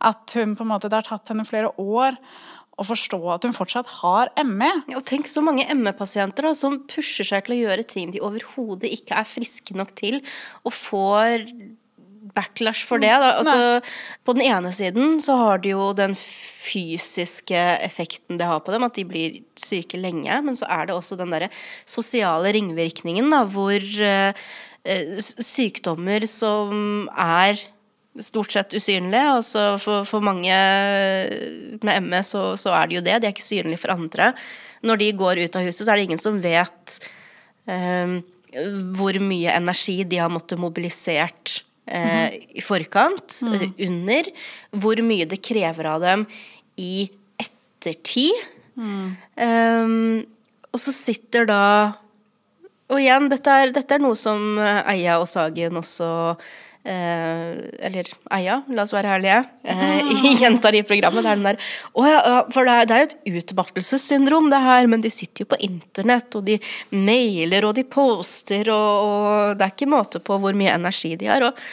at 0.09 0.37
hun 0.39 0.57
på 0.57 0.65
en 0.65 0.73
måte, 0.75 0.91
det 0.91 1.01
har 1.01 1.09
tatt 1.09 1.33
henne 1.33 1.47
flere 1.47 1.73
år 1.81 2.19
å 2.75 2.83
forstå 2.83 3.19
at 3.31 3.45
hun 3.47 3.55
fortsatt 3.55 3.87
har 4.01 4.31
ME. 4.43 4.71
Ja, 4.91 4.99
og 4.99 5.05
tenk 5.07 5.29
så 5.31 5.43
mange 5.43 5.67
ME-pasienter 5.79 6.49
som 6.59 6.81
pusher 6.91 7.27
seg 7.27 7.45
til 7.45 7.55
å 7.55 7.61
gjøre 7.61 7.87
ting 7.87 8.11
de 8.11 8.23
overhodet 8.23 8.91
ikke 8.91 9.15
er 9.19 9.29
friske 9.29 9.75
nok 9.77 9.93
til, 9.99 10.19
og 10.67 10.75
får 10.75 11.47
backlash 12.35 12.85
for 12.87 13.01
det. 13.01 13.11
Da. 13.11 13.31
Altså, 13.39 13.95
på 14.27 14.35
den 14.37 14.45
ene 14.45 14.71
siden 14.75 15.19
så 15.23 15.37
har 15.39 15.63
det 15.63 15.73
jo 15.73 15.91
den 15.97 16.15
fysiske 16.19 17.61
effekten 17.85 18.39
det 18.39 18.49
har 18.49 18.63
på 18.65 18.73
dem, 18.75 18.85
at 18.87 18.97
de 18.97 19.05
blir 19.07 19.39
syke 19.59 19.99
lenge. 19.99 20.41
Men 20.45 20.57
så 20.59 20.69
er 20.71 20.89
det 20.89 20.97
også 20.97 21.17
den 21.19 21.33
derre 21.33 21.51
sosiale 21.89 22.51
ringvirkningen, 22.55 23.31
da, 23.33 23.45
hvor 23.47 23.79
uh, 23.79 24.45
sykdommer 25.23 26.27
som 26.29 27.07
er 27.11 27.63
stort 28.23 28.53
sett 28.55 28.75
usynlige. 28.75 29.33
Altså 29.39 29.65
for, 29.81 30.05
for 30.07 30.23
mange 30.23 30.55
med 31.83 32.07
ME 32.07 32.21
så, 32.23 32.53
så, 32.59 32.73
er 32.75 32.87
det 32.87 32.99
jo 32.99 33.05
det. 33.05 33.19
De 33.19 33.29
er 33.29 33.35
ikke 33.35 33.45
synlige 33.45 33.81
for 33.83 33.95
andre. 33.95 34.31
Når 34.85 35.01
de 35.01 35.11
går 35.19 35.43
ut 35.43 35.59
av 35.59 35.67
huset, 35.67 35.83
så 35.83 35.91
er 35.91 35.99
det 35.99 36.09
ingen 36.09 36.21
som 36.21 36.39
vet 36.43 36.97
um, 37.67 38.19
hvor 38.95 39.17
mye 39.19 39.55
energi 39.55 40.01
de 40.07 40.19
har 40.21 40.31
måttet 40.31 40.61
mobilisert 40.61 41.59
eh, 41.87 42.37
i 42.57 42.63
forkant, 42.65 43.39
mm. 43.41 43.75
under, 43.87 44.31
hvor 44.75 45.01
mye 45.05 45.27
det 45.29 45.41
krever 45.45 45.89
av 45.93 46.05
dem 46.05 46.25
i 46.81 47.07
ettertid. 47.41 48.45
Mm. 48.75 49.13
Um, 49.39 50.25
og 50.75 50.81
så 50.83 50.91
sitter 50.91 51.45
da 51.47 51.61
Og 52.91 52.99
igjen, 52.99 53.29
dette 53.31 53.49
er, 53.49 53.71
dette 53.71 53.95
er 53.95 54.01
noe 54.03 54.17
som 54.19 54.59
Eia 54.59 55.15
og 55.17 55.29
Sagen 55.31 55.79
også 55.79 56.09
Eh, 56.35 56.74
eller 56.85 58.09
Eia, 58.35 58.59
la 58.69 58.83
oss 58.85 58.93
være 58.93 59.15
ærlige, 59.17 59.39
eh, 59.71 60.11
gjentar 60.41 60.77
i 60.77 60.83
programmet. 60.85 61.25
Det 61.25 61.31
er 61.31 61.39
den 61.39 61.47
der 61.49 61.71
Å 61.95 62.05
ja, 62.07 62.19
for 62.53 62.69
det 62.69 62.77
det 62.89 62.95
er 62.97 63.03
jo 63.03 63.09
et 63.09 63.41
utmattelsessyndrom, 63.41 64.51
det 64.53 64.61
her, 64.65 64.89
men 64.91 65.03
de 65.05 65.11
sitter 65.13 65.45
jo 65.45 65.51
på 65.55 65.61
internett, 65.65 66.37
og 66.37 66.45
de 66.49 66.59
mailer, 66.93 67.65
og 67.65 67.75
de 67.79 67.85
poster, 67.87 68.69
og, 68.73 69.09
og 69.09 69.57
det 69.59 69.67
er 69.67 69.75
ikke 69.75 69.91
måte 69.95 70.21
på 70.23 70.39
hvor 70.41 70.57
mye 70.57 70.75
energi 70.75 71.15
de 71.19 71.31
har. 71.31 71.49
Og 71.49 71.65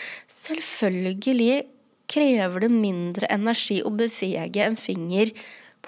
selvfølgelig 0.42 1.62
krever 2.12 2.66
det 2.66 2.72
mindre 2.72 3.28
energi 3.32 3.80
å 3.84 3.92
bevege 3.94 4.64
en 4.64 4.78
finger 4.80 5.32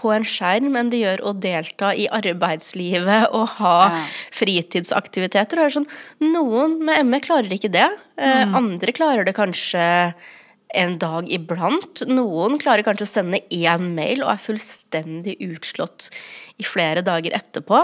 på 0.04 0.12
en 0.12 0.26
skjerm 0.28 0.76
enn 0.76 0.92
det 0.92 1.00
gjør 1.00 1.24
å 1.24 1.34
delta 1.40 1.94
i 1.96 2.06
arbeidslivet 2.12 3.32
og 3.32 3.56
ha 3.58 3.76
ja. 3.88 4.04
fritidsaktiviteter. 4.36 5.64
Og 5.64 5.76
sånn, 5.78 5.90
noen 6.20 6.78
med 6.84 7.08
ME 7.08 7.22
klarer 7.24 7.56
ikke 7.56 7.72
det. 7.72 7.88
Eh, 8.20 8.44
mm. 8.44 8.56
Andre 8.60 8.94
klarer 8.96 9.26
det 9.26 9.36
kanskje 9.36 9.84
en 10.74 10.96
dag 11.00 11.30
iblant. 11.32 12.02
Noen 12.10 12.58
klarer 12.62 12.84
kanskje 12.86 13.06
å 13.06 13.12
sende 13.12 13.42
én 13.54 13.92
mail 13.96 14.24
og 14.24 14.34
er 14.34 14.42
fullstendig 14.42 15.38
utslått 15.46 16.10
i 16.60 16.66
flere 16.66 17.04
dager 17.06 17.36
etterpå. 17.36 17.80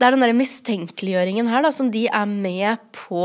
Det 0.00 0.06
er 0.06 0.14
den 0.14 0.24
der 0.24 0.36
mistenkeliggjøringen 0.36 1.50
her 1.50 1.64
da, 1.66 1.72
som 1.74 1.90
de 1.92 2.06
er 2.08 2.28
med 2.30 2.80
på 2.96 3.24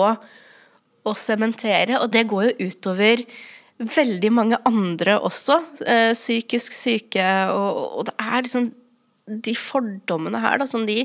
å 1.05 1.13
sementere, 1.19 1.99
og 2.01 2.09
det 2.11 2.25
går 2.31 2.49
jo 2.49 2.71
utover 2.71 3.21
veldig 3.79 4.31
mange 4.31 4.59
andre 4.67 5.17
også, 5.19 5.59
eh, 5.85 6.13
psykisk 6.15 6.75
syke, 6.75 7.25
og, 7.51 7.81
og, 7.99 8.05
det 8.07 8.15
er 8.21 8.45
liksom 8.45 8.69
de 9.25 9.55
fordommene 9.57 10.39
her 10.39 10.61
da, 10.61 10.67
som 10.69 10.85
de 10.87 11.03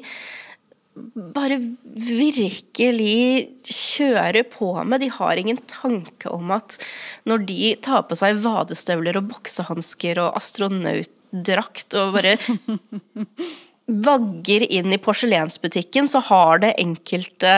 bare 1.35 1.57
virkelig 1.95 3.49
kjører 3.65 4.45
på 4.51 4.73
med. 4.85 5.01
De 5.01 5.09
har 5.15 5.39
ingen 5.39 5.61
tanke 5.71 6.29
om 6.29 6.51
at 6.55 6.77
når 7.31 7.47
de 7.49 7.71
tar 7.83 8.05
på 8.09 8.19
seg 8.19 8.43
vadestøvler 8.45 9.21
og 9.21 9.31
boksehansker 9.31 10.21
og 10.21 10.37
astronautdrakt 10.41 11.97
og 11.97 12.19
bare 12.19 12.37
vagger 14.11 14.67
inn 14.69 14.93
i 14.93 15.01
porselensbutikken, 15.01 16.11
så 16.11 16.23
har 16.29 16.61
det 16.67 16.77
enkelte 16.83 17.55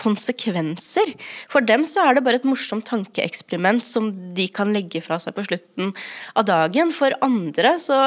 konsekvenser. 0.00 1.12
For 1.52 1.64
dem 1.64 1.84
så 1.88 2.06
er 2.06 2.16
det 2.16 2.24
bare 2.26 2.40
et 2.40 2.48
morsomt 2.48 2.86
tankeeksperiment 2.88 3.86
som 3.86 4.10
de 4.36 4.46
kan 4.52 4.72
legge 4.74 5.02
fra 5.04 5.20
seg 5.22 5.36
på 5.36 5.44
slutten 5.46 5.92
av 6.34 6.48
dagen. 6.48 6.92
For 6.96 7.14
andre 7.24 7.76
så 7.82 8.00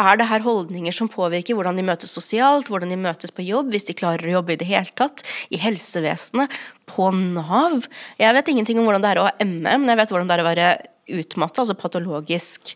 er 0.00 0.20
det 0.20 0.28
her 0.30 0.44
holdninger 0.44 0.94
som 0.96 1.10
påvirker 1.12 1.56
hvordan 1.56 1.80
de 1.80 1.86
møtes 1.86 2.14
sosialt, 2.16 2.70
hvordan 2.72 2.92
de 2.92 3.00
møtes 3.00 3.34
på 3.34 3.44
jobb, 3.46 3.72
hvis 3.74 3.88
de 3.90 3.96
klarer 3.96 4.28
å 4.28 4.38
jobbe 4.38 4.54
i 4.54 4.60
det 4.60 4.70
hele 4.70 4.94
tatt, 4.98 5.24
i 5.52 5.60
helsevesenet, 5.60 6.56
på 6.90 7.10
Nav. 7.14 7.84
Jeg 8.18 8.34
vet 8.34 8.48
ingenting 8.50 8.80
om 8.80 8.88
hvordan 8.88 9.04
det 9.04 9.12
er 9.12 9.20
å 9.20 9.28
ha 9.28 9.36
ME, 9.44 9.76
men 9.76 9.92
jeg 9.92 10.00
vet 10.02 10.14
hvordan 10.14 10.30
det 10.30 10.36
er 10.36 10.42
å 10.42 10.48
være 10.48 10.72
utmatta, 11.20 11.62
altså 11.62 11.78
patologisk. 11.78 12.74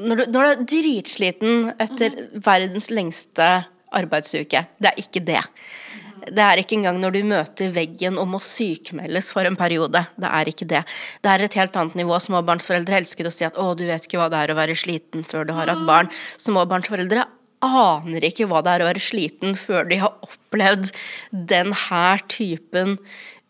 Når 0.00 0.22
du, 0.22 0.24
når 0.32 0.40
du 0.40 0.48
er 0.48 0.64
dritsliten 0.72 1.68
etter 1.82 2.16
verdens 2.40 2.88
lengste 2.92 3.50
arbeidsuke. 3.92 4.64
Det 4.80 4.90
er 4.90 5.00
ikke 5.00 5.22
det. 5.24 5.42
Det 6.30 6.42
er 6.44 6.60
ikke 6.62 6.76
engang 6.78 7.00
når 7.02 7.16
du 7.16 7.20
møter 7.26 7.72
veggen 7.74 8.18
og 8.20 8.28
må 8.34 8.40
sykmeldes 8.42 9.32
for 9.34 9.48
en 9.48 9.58
periode. 9.58 10.04
Det 10.20 10.30
er 10.30 10.50
ikke 10.52 10.68
det. 10.70 10.82
Det 11.24 11.30
er 11.32 11.44
et 11.46 11.58
helt 11.58 11.76
annet 11.78 11.98
nivå. 11.98 12.18
Småbarnsforeldre 12.22 13.00
elsker 13.00 13.26
å 13.26 13.34
si 13.34 13.46
at 13.48 13.58
'å, 13.58 13.72
du 13.76 13.86
vet 13.88 14.06
ikke 14.06 14.20
hva 14.20 14.30
det 14.30 14.38
er 14.42 14.52
å 14.52 14.58
være 14.58 14.78
sliten 14.78 15.26
før 15.26 15.46
du 15.46 15.52
har 15.56 15.72
hatt 15.72 15.86
barn'. 15.88 16.12
Småbarnsforeldre 16.38 17.26
aner 17.62 18.26
ikke 18.26 18.48
hva 18.50 18.62
det 18.62 18.72
er 18.74 18.82
å 18.82 18.88
være 18.90 19.02
sliten 19.02 19.54
før 19.58 19.86
de 19.90 20.00
har 20.02 20.14
opplevd 20.26 20.90
den 21.30 21.72
her 21.88 22.22
typen 22.28 22.98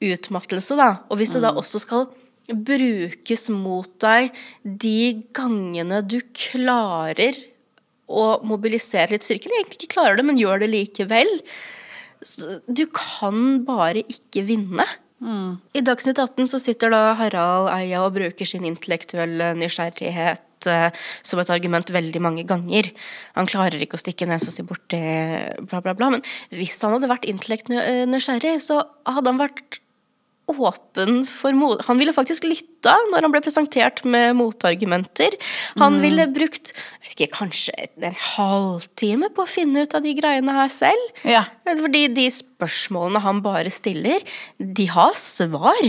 utmattelse, 0.03 0.77
da. 0.77 0.91
Og 1.09 1.21
hvis 1.21 1.33
det 1.37 1.45
da 1.45 1.53
mm. 1.55 1.61
også 1.63 1.81
skal 1.83 2.09
brukes 2.53 3.47
mot 3.55 3.89
deg 4.03 4.33
de 4.63 5.23
gangene 5.35 6.03
du 6.05 6.19
klarer 6.37 7.39
å 8.13 8.43
mobilisere 8.45 9.15
litt 9.15 9.25
styrke, 9.25 9.49
eller 9.49 9.63
egentlig 9.63 9.81
ikke 9.81 9.95
klarer 9.95 10.19
det, 10.19 10.27
men 10.27 10.41
gjør 10.41 10.65
det 10.65 10.73
likevel, 10.73 11.31
du 12.69 12.85
kan 12.95 13.63
bare 13.67 14.05
ikke 14.07 14.45
vinne 14.47 14.87
I 15.75 15.83
Dagsnytt 15.87 16.19
18 16.19 16.49
så 16.51 16.59
sitter 16.59 16.91
da 16.91 17.13
Harald 17.19 17.71
Eia 17.71 18.01
og 18.03 18.17
bruker 18.17 18.49
sin 18.49 18.67
intellektuelle 18.67 19.53
nysgjerrighet 19.59 20.67
eh, 20.71 21.05
som 21.23 21.39
et 21.39 21.53
argument 21.55 21.93
veldig 21.95 22.23
mange 22.25 22.43
ganger. 22.49 22.91
Han 23.37 23.51
klarer 23.51 23.79
ikke 23.83 23.99
å 23.99 24.03
stikke 24.03 24.27
nesa 24.27 24.51
si 24.51 24.67
borti 24.67 24.99
bla, 25.71 25.79
bla, 25.79 25.95
bla. 25.95 26.11
Men 26.17 26.27
hvis 26.51 26.75
han 26.83 26.97
hadde 26.97 27.11
vært 27.13 27.29
intellektuelt 27.31 28.11
nysgjerrig, 28.11 28.57
så 28.67 28.83
hadde 29.07 29.31
han 29.31 29.43
vært 29.45 29.82
åpen 30.61 31.23
for 31.29 31.57
mot... 31.57 31.81
Han 31.89 31.99
ville 32.01 32.13
faktisk 32.17 32.45
lytta 32.49 32.95
når 33.13 33.25
han 33.27 33.33
ble 33.35 33.41
presentert 33.45 34.03
med 34.05 34.37
motargumenter. 34.39 35.37
Han 35.81 36.01
ville 36.03 36.27
brukt 36.35 36.73
vet 36.75 37.15
ikke, 37.15 37.31
kanskje 37.39 37.75
en 38.03 38.17
halvtime 38.37 39.31
på 39.35 39.45
å 39.47 39.51
finne 39.51 39.85
ut 39.87 39.95
av 39.97 40.05
de 40.05 40.15
greiene 40.19 40.55
her 40.57 40.73
selv. 40.73 41.23
Ja. 41.29 41.45
Fordi 41.69 42.07
de 42.15 42.29
spørsmålene 42.35 43.23
han 43.25 43.41
bare 43.45 43.73
stiller, 43.73 44.25
de 44.59 44.87
har 44.93 45.15
svar. 45.19 45.83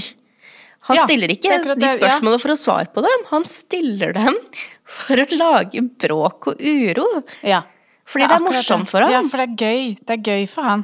Han 0.89 0.97
Ja, 0.99 1.05
stiller 1.07 1.31
ikke 1.31 1.49
det 1.63 1.75
er 1.75 1.79
de 1.79 1.91
spørsmålene 1.97 2.39
ja. 2.39 2.43
for 2.43 2.53
å 2.55 2.59
svare 2.59 2.89
på 2.91 3.03
dem, 3.05 3.21
han 3.29 3.45
stiller 3.47 4.11
dem 4.17 4.35
for 4.83 5.21
å 5.23 5.27
lage 5.31 5.79
bråk 6.03 6.51
og 6.53 6.59
uro. 6.59 7.07
ja. 7.41 7.63
Fordi 8.03 8.25
det 8.27 8.33
er 8.35 8.41
akkurat 8.41 8.57
morsomt 8.59 8.89
for 8.91 8.99
ham. 9.05 9.11
Ja, 9.13 9.19
for 9.31 9.39
det 9.39 9.45
er 9.45 9.53
gøy. 9.63 9.83
Det 10.03 10.15
er 10.17 10.25
gøy 10.27 10.41
for 10.51 10.67
han. 10.67 10.81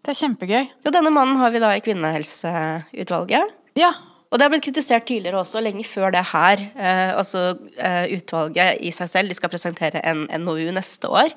Det 0.00 0.14
er 0.14 0.20
kjempegøy. 0.22 0.70
Og 0.86 0.94
denne 0.94 1.12
mannen 1.12 1.40
har 1.40 1.52
vi 1.52 1.60
da 1.62 1.74
i 1.76 1.82
kvinnehelseutvalget. 1.84 3.56
Ja. 3.78 3.92
Og 4.30 4.38
det 4.38 4.46
har 4.46 4.52
blitt 4.52 4.62
kritisert 4.68 5.08
tidligere 5.08 5.40
også, 5.40 5.58
lenge 5.62 5.82
før 5.84 6.12
det 6.14 6.22
her. 6.30 6.62
Eh, 6.78 7.10
altså 7.18 7.56
eh, 7.74 8.12
utvalget 8.14 8.78
i 8.86 8.92
seg 8.94 9.10
selv, 9.10 9.30
de 9.30 9.36
skal 9.36 9.50
presentere 9.50 10.02
en 10.06 10.22
NOU 10.44 10.70
neste 10.76 11.10
år. 11.10 11.34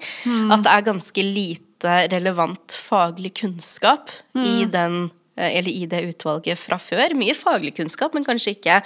At 0.53 0.63
det 0.65 0.75
er 0.75 0.85
ganske 0.91 1.25
lite 1.25 1.95
relevant 2.13 2.75
faglig 2.77 3.33
kunnskap 3.41 4.13
i 4.37 4.63
den 4.71 5.09
eh, 5.35 5.57
eller 5.57 5.73
i 5.73 5.87
det 5.89 6.03
utvalget 6.13 6.61
fra 6.61 6.77
før. 6.77 7.17
Mye 7.17 7.33
faglig 7.35 7.73
kunnskap, 7.81 8.13
men 8.13 8.27
kanskje 8.27 8.53
ikke 8.59 8.83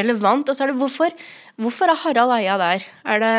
relevant. 0.00 0.48
Og 0.48 0.56
så 0.56 0.64
er 0.64 0.72
det 0.72 0.80
hvorfor, 0.80 1.12
hvorfor 1.60 1.92
er 1.92 2.02
Harald 2.06 2.34
Eia 2.40 2.58
der? 2.62 2.88
Er 3.04 3.22
det 3.22 3.36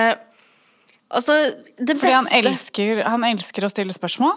Altså, 1.08 1.32
det 1.80 1.94
beste 1.96 2.02
Fordi 2.02 2.16
han 2.18 2.28
elsker, 2.36 3.00
han 3.08 3.24
elsker 3.24 3.64
å 3.64 3.70
stille 3.72 3.94
spørsmål. 3.96 4.34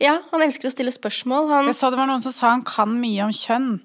Ja, 0.00 0.20
han 0.32 0.42
elsker 0.42 0.68
å 0.68 0.72
stille 0.74 0.92
spørsmål. 0.94 1.48
Han 1.50 1.66
Jeg 1.66 1.74
så 1.78 1.90
det 1.90 1.98
var 2.00 2.06
noen 2.10 2.22
som 2.24 2.32
sa 2.32 2.50
han 2.50 2.62
kan 2.66 2.94
mye 3.00 3.24
om 3.24 3.32
kjønn. 3.32 3.80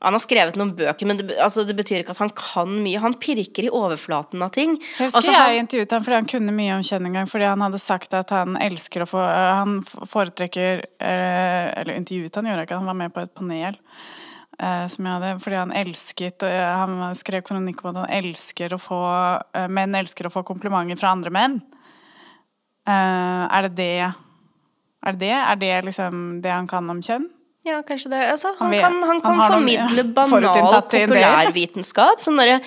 Han 0.00 0.14
har 0.14 0.22
skrevet 0.22 0.54
noen 0.54 0.76
bøker, 0.78 1.06
men 1.10 1.18
det, 1.18 1.34
altså, 1.42 1.64
det 1.66 1.74
betyr 1.74 2.04
ikke 2.04 2.12
at 2.14 2.20
han 2.22 2.30
kan 2.30 2.70
mye. 2.84 3.00
Han 3.02 3.16
pirker 3.18 3.66
i 3.66 3.70
overflaten 3.74 4.42
av 4.46 4.52
ting. 4.54 4.76
Jeg 4.78 5.08
husker 5.08 5.18
Altså, 5.18 5.32
han- 5.34 5.50
jeg 5.50 5.62
intervjuet 5.64 5.90
ham 5.90 6.04
fordi 6.04 6.14
han 6.14 6.26
kunne 6.30 6.54
mye 6.54 6.76
om 6.76 6.82
kjønn 6.86 7.06
en 7.06 7.12
gang. 7.18 7.26
Fordi 7.26 7.44
han 7.48 7.60
hadde 7.60 7.80
sagt 7.82 8.14
at 8.14 8.30
han 8.30 8.54
elsker 8.56 9.02
å 9.02 9.08
få 9.10 9.18
øh, 9.18 9.54
Han 9.58 9.82
foretrekker 9.82 10.84
øh, 11.02 11.72
Eller 11.80 11.94
intervjuet 11.98 12.34
han, 12.34 12.44
gjorde 12.46 12.62
ikke. 12.66 12.78
Han 12.78 12.86
var 12.86 12.94
med 12.94 13.12
på 13.12 13.20
et 13.22 13.34
panel 13.34 13.74
øh, 14.62 14.86
som 14.88 15.04
jeg 15.04 15.12
hadde. 15.18 15.40
Fordi 15.42 15.56
han 15.56 15.72
elsket 15.72 16.42
Han 16.46 17.14
skrev 17.14 17.42
kronikk 17.42 17.82
om 17.84 17.96
at 17.96 18.06
han 18.06 18.24
elsker 18.24 18.70
å 18.70 18.78
få 18.78 19.02
Menn 19.68 19.94
elsker 19.98 20.26
å 20.26 20.32
få 20.32 20.44
komplimenter 20.46 20.96
fra 20.96 21.10
andre 21.10 21.30
menn. 21.30 21.60
Eh, 22.86 23.44
er 23.50 23.62
det 23.68 23.74
det 23.74 24.14
Er 25.06 25.14
det 25.14 25.20
det? 25.26 25.34
Er 25.34 25.60
det 25.60 25.74
liksom 25.90 26.40
det 26.42 26.52
han 26.52 26.70
kan 26.70 26.88
om 26.90 27.02
kjønn? 27.04 27.28
Ja, 27.66 27.82
kanskje 27.84 28.10
det. 28.12 28.20
Altså, 28.32 28.52
han, 28.58 28.72
Han 28.72 28.80
kan, 28.80 28.94
han 28.94 29.02
han 29.10 29.20
kan 29.20 29.36
noen, 29.36 29.52
formidle 29.52 30.04
ja, 30.04 30.08
banal 30.16 30.82
populærvitenskap. 30.88 32.22
Sånne 32.24 32.60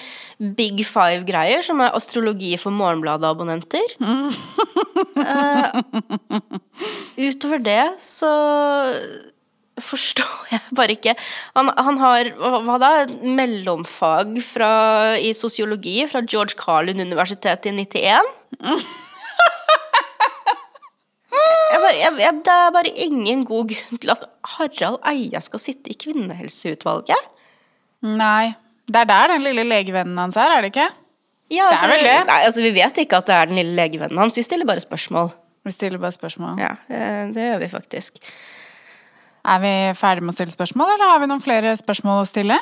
big 0.58 0.84
five-greier, 0.86 1.64
som 1.66 1.82
er 1.82 1.96
astrologi 1.98 2.54
for 2.62 2.76
Morgenbladet-abonnenter. 2.76 3.96
uh, 5.18 5.82
utover 7.32 7.64
det 7.66 7.84
så 8.04 8.32
forstår 9.82 10.52
jeg 10.52 10.76
bare 10.78 10.94
ikke 10.94 11.14
Han, 11.56 11.72
han 11.74 11.98
har 11.98 12.30
hva 12.38 12.76
da? 12.82 12.92
Mellomfag 13.24 14.36
fra, 14.46 14.74
i 15.18 15.32
sosiologi 15.34 16.04
fra 16.12 16.22
George 16.22 16.60
Carlin 16.60 17.02
universitet 17.02 17.66
i 17.66 17.74
91. 17.80 18.36
Bare, 21.92 22.00
jeg, 22.00 22.20
jeg, 22.24 22.40
det 22.46 22.54
er 22.56 22.72
bare 22.72 22.92
ingen 23.04 23.44
god 23.48 23.72
grunn 23.74 24.00
til 24.00 24.12
at 24.14 24.22
Harald 24.54 25.02
Eia 25.12 25.42
skal 25.44 25.60
sitte 25.60 25.92
i 25.92 25.98
kvinnehelseutvalget. 26.00 27.26
Nei. 28.08 28.54
Det 28.88 29.02
er 29.04 29.10
der 29.10 29.34
den 29.34 29.44
lille 29.44 29.66
legevennen 29.68 30.18
hans 30.20 30.38
er, 30.40 30.56
er 30.56 30.64
det 30.64 30.72
ikke? 30.72 30.88
Ja, 31.52 31.68
Det 31.68 31.84
er 31.84 31.92
vel 31.92 32.06
det. 32.08 32.16
Nei, 32.30 32.40
altså, 32.48 32.64
vi 32.64 32.72
vet 32.76 33.02
ikke 33.04 33.20
at 33.20 33.28
det 33.28 33.36
er 33.36 33.50
den 33.52 33.60
lille 33.60 33.76
legevennen 33.76 34.22
hans. 34.24 34.38
Vi 34.40 34.44
stiller 34.48 34.68
bare 34.68 34.84
spørsmål. 34.84 35.34
Vi 35.68 35.74
stiller 35.76 36.00
bare 36.02 36.16
spørsmål. 36.16 36.62
Ja, 36.64 36.72
eh, 36.88 37.28
det 37.36 37.50
gjør 37.50 37.60
vi 37.62 37.70
faktisk. 37.76 38.24
Er 39.42 39.62
vi 39.64 39.74
ferdige 39.98 40.28
med 40.28 40.36
å 40.36 40.38
stille 40.38 40.54
spørsmål, 40.54 40.94
eller 40.96 41.14
har 41.14 41.22
vi 41.24 41.32
noen 41.32 41.44
flere 41.44 41.74
spørsmål 41.80 42.22
å 42.22 42.30
stille? 42.30 42.58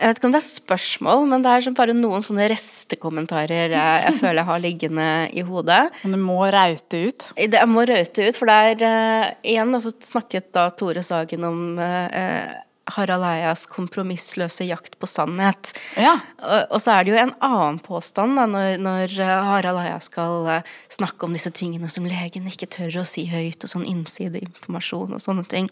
Jeg 0.00 0.08
vet 0.08 0.18
ikke 0.18 0.28
om 0.30 0.32
det 0.32 0.40
er 0.40 0.46
spørsmål, 0.46 1.26
men 1.28 1.42
det 1.44 1.50
er 1.52 1.74
bare 1.76 1.92
noen 1.92 2.22
sånne 2.24 2.46
restekommentarer 2.48 3.74
jeg, 3.74 4.14
føler 4.16 4.40
jeg 4.40 4.48
har 4.48 4.62
liggende 4.64 5.08
i 5.36 5.44
hodet. 5.44 5.82
Men 6.02 6.16
du 6.16 6.20
må 6.24 6.38
raute 6.54 7.02
ut. 7.04 7.26
Det, 7.36 7.58
jeg 7.58 7.68
må 7.68 7.84
røyte 7.84 8.30
ut, 8.30 8.38
for 8.40 8.48
det 8.48 8.56
er 8.70 8.86
eh, 8.88 9.26
igjen 9.52 9.76
altså, 9.76 9.92
snakket 10.08 10.48
da 10.56 10.70
Tore 10.72 11.04
Sagen 11.04 11.44
om 11.50 11.60
eh, 11.84 12.56
Harald 12.96 13.26
Eias 13.26 13.66
kompromissløse 13.70 14.66
jakt 14.68 14.98
på 15.00 15.08
sannhet. 15.10 15.72
Ja. 15.98 16.16
Og, 16.42 16.76
og 16.76 16.84
så 16.84 16.96
er 16.96 17.06
det 17.06 17.14
jo 17.14 17.20
en 17.22 17.34
annen 17.44 17.80
påstand 17.84 18.38
da, 18.38 18.46
når, 18.50 18.78
når 18.82 19.16
eh, 19.16 19.34
Harald 19.50 19.82
Eia 19.82 19.98
skal 20.04 20.48
eh, 20.58 20.70
snakke 20.92 21.26
om 21.26 21.36
disse 21.36 21.52
tingene 21.56 21.90
som 21.92 22.08
legen 22.08 22.48
ikke 22.50 22.70
tør 22.70 23.02
å 23.02 23.08
si 23.08 23.26
høyt, 23.30 23.64
og 23.64 23.74
sånn 23.74 23.88
innsideinformasjon 23.88 25.16
og 25.16 25.22
sånne 25.22 25.46
ting. 25.50 25.70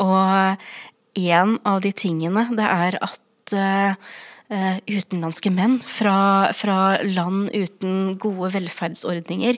Og 0.00 0.58
en 1.14 1.58
av 1.68 1.80
de 1.84 1.92
tingene, 1.92 2.46
det 2.56 2.68
er 2.68 2.98
at 3.04 3.56
eh, 3.56 3.92
eh, 3.92 3.94
utenlandske 4.52 5.50
menn 5.54 5.78
fra, 5.88 6.50
fra 6.52 6.98
land 7.06 7.48
uten 7.54 8.18
gode 8.20 8.50
velferdsordninger, 8.52 9.56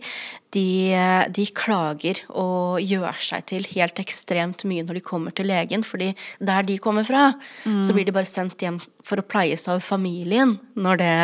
de, 0.54 0.66
eh, 0.94 1.24
de 1.34 1.46
klager 1.50 2.20
og 2.30 2.78
gjør 2.84 3.18
seg 3.18 3.46
til 3.50 3.66
helt 3.74 3.98
ekstremt 4.02 4.64
mye 4.68 4.84
når 4.86 5.00
de 5.00 5.04
kommer 5.04 5.34
til 5.34 5.50
legen, 5.50 5.82
fordi 5.82 6.12
der 6.38 6.62
de 6.62 6.78
kommer 6.78 7.06
fra, 7.08 7.32
så 7.64 7.94
blir 7.96 8.06
de 8.06 8.14
bare 8.14 8.28
sendt 8.28 8.62
hjem 8.62 8.78
for 9.02 9.18
å 9.18 9.26
pleies 9.26 9.66
av 9.68 9.82
familien 9.82 10.58
når 10.78 11.00
det 11.02 11.14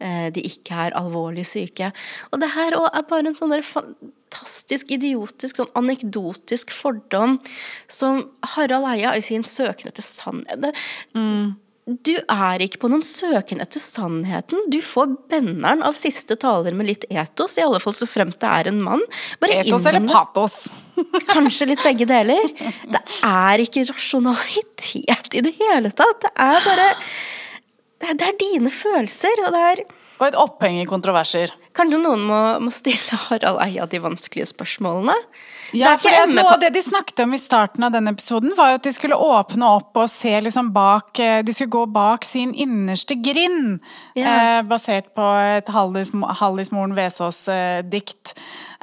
eh, 0.00 0.28
de 0.30 0.44
ikke 0.46 0.86
er 0.86 0.96
alvorlig 0.96 1.46
syke. 1.48 1.90
Og 2.30 2.40
det 2.40 2.52
her 2.54 2.76
er 2.78 3.08
bare 3.08 3.26
en 3.26 3.36
sånn 3.38 3.50
der 3.52 3.66
fantastisk 3.66 4.92
idiotisk, 4.94 5.58
sånn 5.58 5.74
anekdotisk 5.74 6.70
fordom 6.70 7.40
som 7.90 8.22
Harald 8.54 8.86
Eia 8.94 9.16
i 9.18 9.20
sin 9.24 9.42
søken 9.42 9.90
etter 9.90 10.06
sannhet 10.06 10.62
det- 10.62 10.76
Du 12.04 12.12
er 12.14 12.62
ikke 12.62 12.78
på 12.84 12.90
noen 12.92 13.02
søken 13.02 13.62
etter 13.62 13.82
sannheten. 13.82 14.68
Du 14.70 14.78
får 14.84 15.10
benneren 15.32 15.82
av 15.86 15.96
siste 15.98 16.36
taler 16.38 16.76
med 16.76 16.86
litt 16.86 17.06
etos, 17.10 17.56
i 17.58 17.64
alle 17.64 17.80
fall 17.82 17.96
så 17.96 18.06
fremt 18.06 18.38
det 18.42 18.50
er 18.60 18.70
en 18.70 18.78
mann. 18.84 19.02
Bare 19.42 19.58
Etos 19.64 19.88
eller 19.90 20.06
patos? 20.06 20.62
Kanskje 21.32 21.72
litt 21.72 21.82
begge 21.82 22.06
deler. 22.06 22.52
Det 22.86 23.02
er 23.26 23.64
ikke 23.64 23.88
rasjonalitet 23.90 25.34
i 25.34 25.44
det 25.48 25.54
hele 25.58 25.90
tatt. 25.90 26.28
Det 26.28 26.34
er 26.36 26.62
bare 26.68 26.90
det 28.00 28.24
er 28.24 28.38
dine 28.40 28.70
følelser, 28.72 29.42
og 29.44 29.52
det 29.56 29.64
er 29.72 29.82
Og 30.20 30.26
et 30.28 30.38
oppheng 30.38 30.78
i 30.80 30.88
kontroverser. 30.88 31.52
Kanskje 31.76 32.00
noen 32.02 32.22
må, 32.26 32.38
må 32.64 32.70
stille 32.74 33.16
Harald 33.28 33.60
Eia 33.62 33.84
de 33.86 34.00
vanskelige 34.02 34.48
spørsmålene? 34.50 35.14
Ja, 35.72 35.92
det 35.94 36.00
for 36.02 36.32
Noe 36.34 36.54
av 36.56 36.60
det 36.64 36.72
de 36.74 36.80
snakket 36.82 37.20
om 37.22 37.34
i 37.36 37.38
starten 37.38 37.84
av 37.86 37.92
den 37.94 38.10
episoden, 38.10 38.56
var 38.58 38.72
jo 38.72 38.80
at 38.80 38.86
de 38.88 38.92
skulle 38.96 39.14
åpne 39.14 39.68
opp 39.76 39.94
og 40.02 40.08
se 40.10 40.32
liksom 40.42 40.72
bak 40.74 41.20
eh, 41.22 41.42
De 41.46 41.54
skulle 41.54 41.70
gå 41.70 41.84
bak 41.94 42.26
sin 42.26 42.50
innerste 42.54 43.14
grind, 43.22 43.78
Ja. 44.18 44.32
eh, 44.58 44.62
basert 44.66 45.12
på 45.14 45.28
et 45.58 45.70
Hallis, 45.70 46.10
Hallis 46.40 46.72
Moren 46.74 46.96
Vesaas-dikt. 46.98 48.34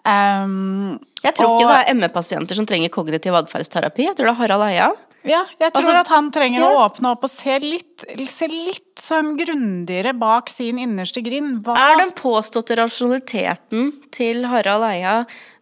Um, 0.07 0.99
Jeg 1.23 1.35
tror 1.35 1.49
og- 1.49 1.59
ikke 1.59 1.67
det 1.67 1.89
er 1.89 1.93
ME-pasienter 1.99 2.55
som 2.55 2.65
trenger 2.65 2.89
kognitiv 2.89 3.35
atferdsterapi. 3.35 4.05
Jeg 4.07 4.15
tror 4.15 4.29
det 4.29 4.35
er 4.37 4.41
Harald 4.41 4.63
Eia. 4.69 4.91
Ja, 5.27 5.43
jeg 5.59 5.73
tror 5.73 5.81
Altså, 5.81 5.95
at 5.99 6.09
han 6.11 6.29
trenger 6.31 6.63
å 6.63 6.69
åpne 6.85 7.11
opp 7.13 7.25
og 7.27 7.31
se 7.31 7.57
litt, 7.63 8.05
se 8.31 8.47
litt 8.51 9.01
sånn 9.01 9.35
grundigere 9.39 10.13
bak 10.17 10.49
sin 10.51 10.79
innerste 10.81 11.21
grind. 11.25 11.61
Hva 11.65 11.75
Er 11.77 11.99
den 12.01 12.13
påståtte 12.17 12.77
rasjonaliteten 12.79 13.91
til 14.15 14.47
Harald 14.47 14.87
Eia 14.87 15.17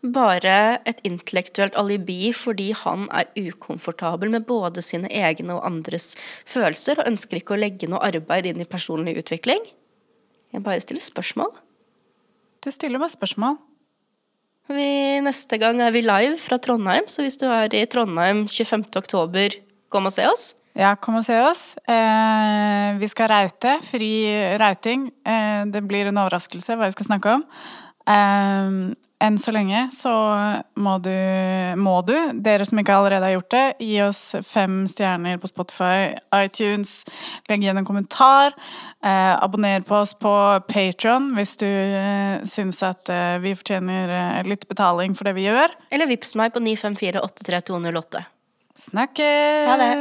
bare 0.05 0.79
et 0.85 1.01
intellektuelt 1.07 1.77
alibi 1.81 2.31
fordi 2.37 2.71
han 2.77 3.07
er 3.09 3.29
ukomfortabel 3.35 4.29
med 4.33 4.45
både 4.49 4.83
sine 4.85 5.09
egne 5.09 5.57
og 5.57 5.65
andres 5.65 6.13
følelser, 6.45 7.01
og 7.01 7.09
ønsker 7.09 7.41
ikke 7.41 7.57
å 7.57 7.61
legge 7.61 7.89
noe 7.89 8.05
arbeid 8.05 8.45
inn 8.51 8.61
i 8.61 8.69
personlig 8.69 9.17
utvikling? 9.23 9.65
Jeg 10.53 10.63
bare 10.63 10.83
stiller 10.83 11.03
spørsmål. 11.03 11.51
Du 12.63 12.71
stiller 12.73 13.01
meg 13.01 13.11
spørsmål. 13.13 13.57
Vi, 14.65 15.21
neste 15.21 15.59
gang 15.61 15.81
er 15.83 15.93
vi 15.93 16.01
live 16.01 16.39
fra 16.41 16.57
Trondheim, 16.57 17.05
så 17.11 17.21
hvis 17.21 17.37
du 17.37 17.45
er 17.45 17.73
i 17.77 17.85
Trondheim 17.85 18.47
25. 18.49 18.87
oktober, 18.97 19.59
kom 19.93 20.09
og 20.09 20.15
se 20.15 20.25
oss. 20.25 20.53
Ja, 20.75 20.95
kom 20.99 21.19
og 21.21 21.23
se 21.23 21.37
oss. 21.39 21.77
Eh, 21.87 22.97
vi 22.99 23.07
skal 23.07 23.29
raute. 23.31 23.77
Fri 23.87 24.09
rauting. 24.59 25.07
Eh, 25.23 25.63
det 25.71 25.85
blir 25.87 26.09
en 26.09 26.19
overraskelse 26.19 26.75
hva 26.75 26.89
vi 26.89 26.97
skal 26.97 27.07
snakke 27.13 27.37
om. 27.37 27.45
Um, 28.05 28.79
enn 29.23 29.37
så 29.39 29.53
lenge 29.55 29.85
så 29.95 30.11
må 30.75 30.97
du, 31.03 31.13
må 31.79 31.95
du, 32.07 32.13
dere 32.43 32.65
som 32.67 32.79
ikke 32.81 32.97
allerede 32.97 33.27
har 33.27 33.35
gjort 33.37 33.53
det, 33.53 33.65
gi 33.87 34.01
oss 34.03 34.21
fem 34.45 34.83
stjerner 34.91 35.39
på 35.41 35.49
Spotify, 35.51 36.15
iTunes, 36.35 36.97
legg 37.49 37.63
igjen 37.63 37.79
en 37.79 37.87
kommentar. 37.87 38.55
Eh, 39.05 39.33
abonner 39.39 39.85
på 39.87 39.95
oss 40.01 40.15
på 40.17 40.33
Patron 40.69 41.31
hvis 41.37 41.55
du 41.61 41.67
eh, 41.67 42.43
syns 42.49 42.81
at 42.85 43.09
eh, 43.13 43.37
vi 43.43 43.55
fortjener 43.57 44.15
eh, 44.19 44.47
litt 44.49 44.67
betaling 44.71 45.15
for 45.17 45.29
det 45.29 45.35
vi 45.39 45.47
gjør. 45.47 45.69
Eller 45.95 46.11
vips 46.11 46.35
meg 46.39 46.55
på 46.55 46.63
954-83208. 46.65 48.25
Snakkes! 48.85 49.69
Ha 49.71 49.75
det. 49.79 49.95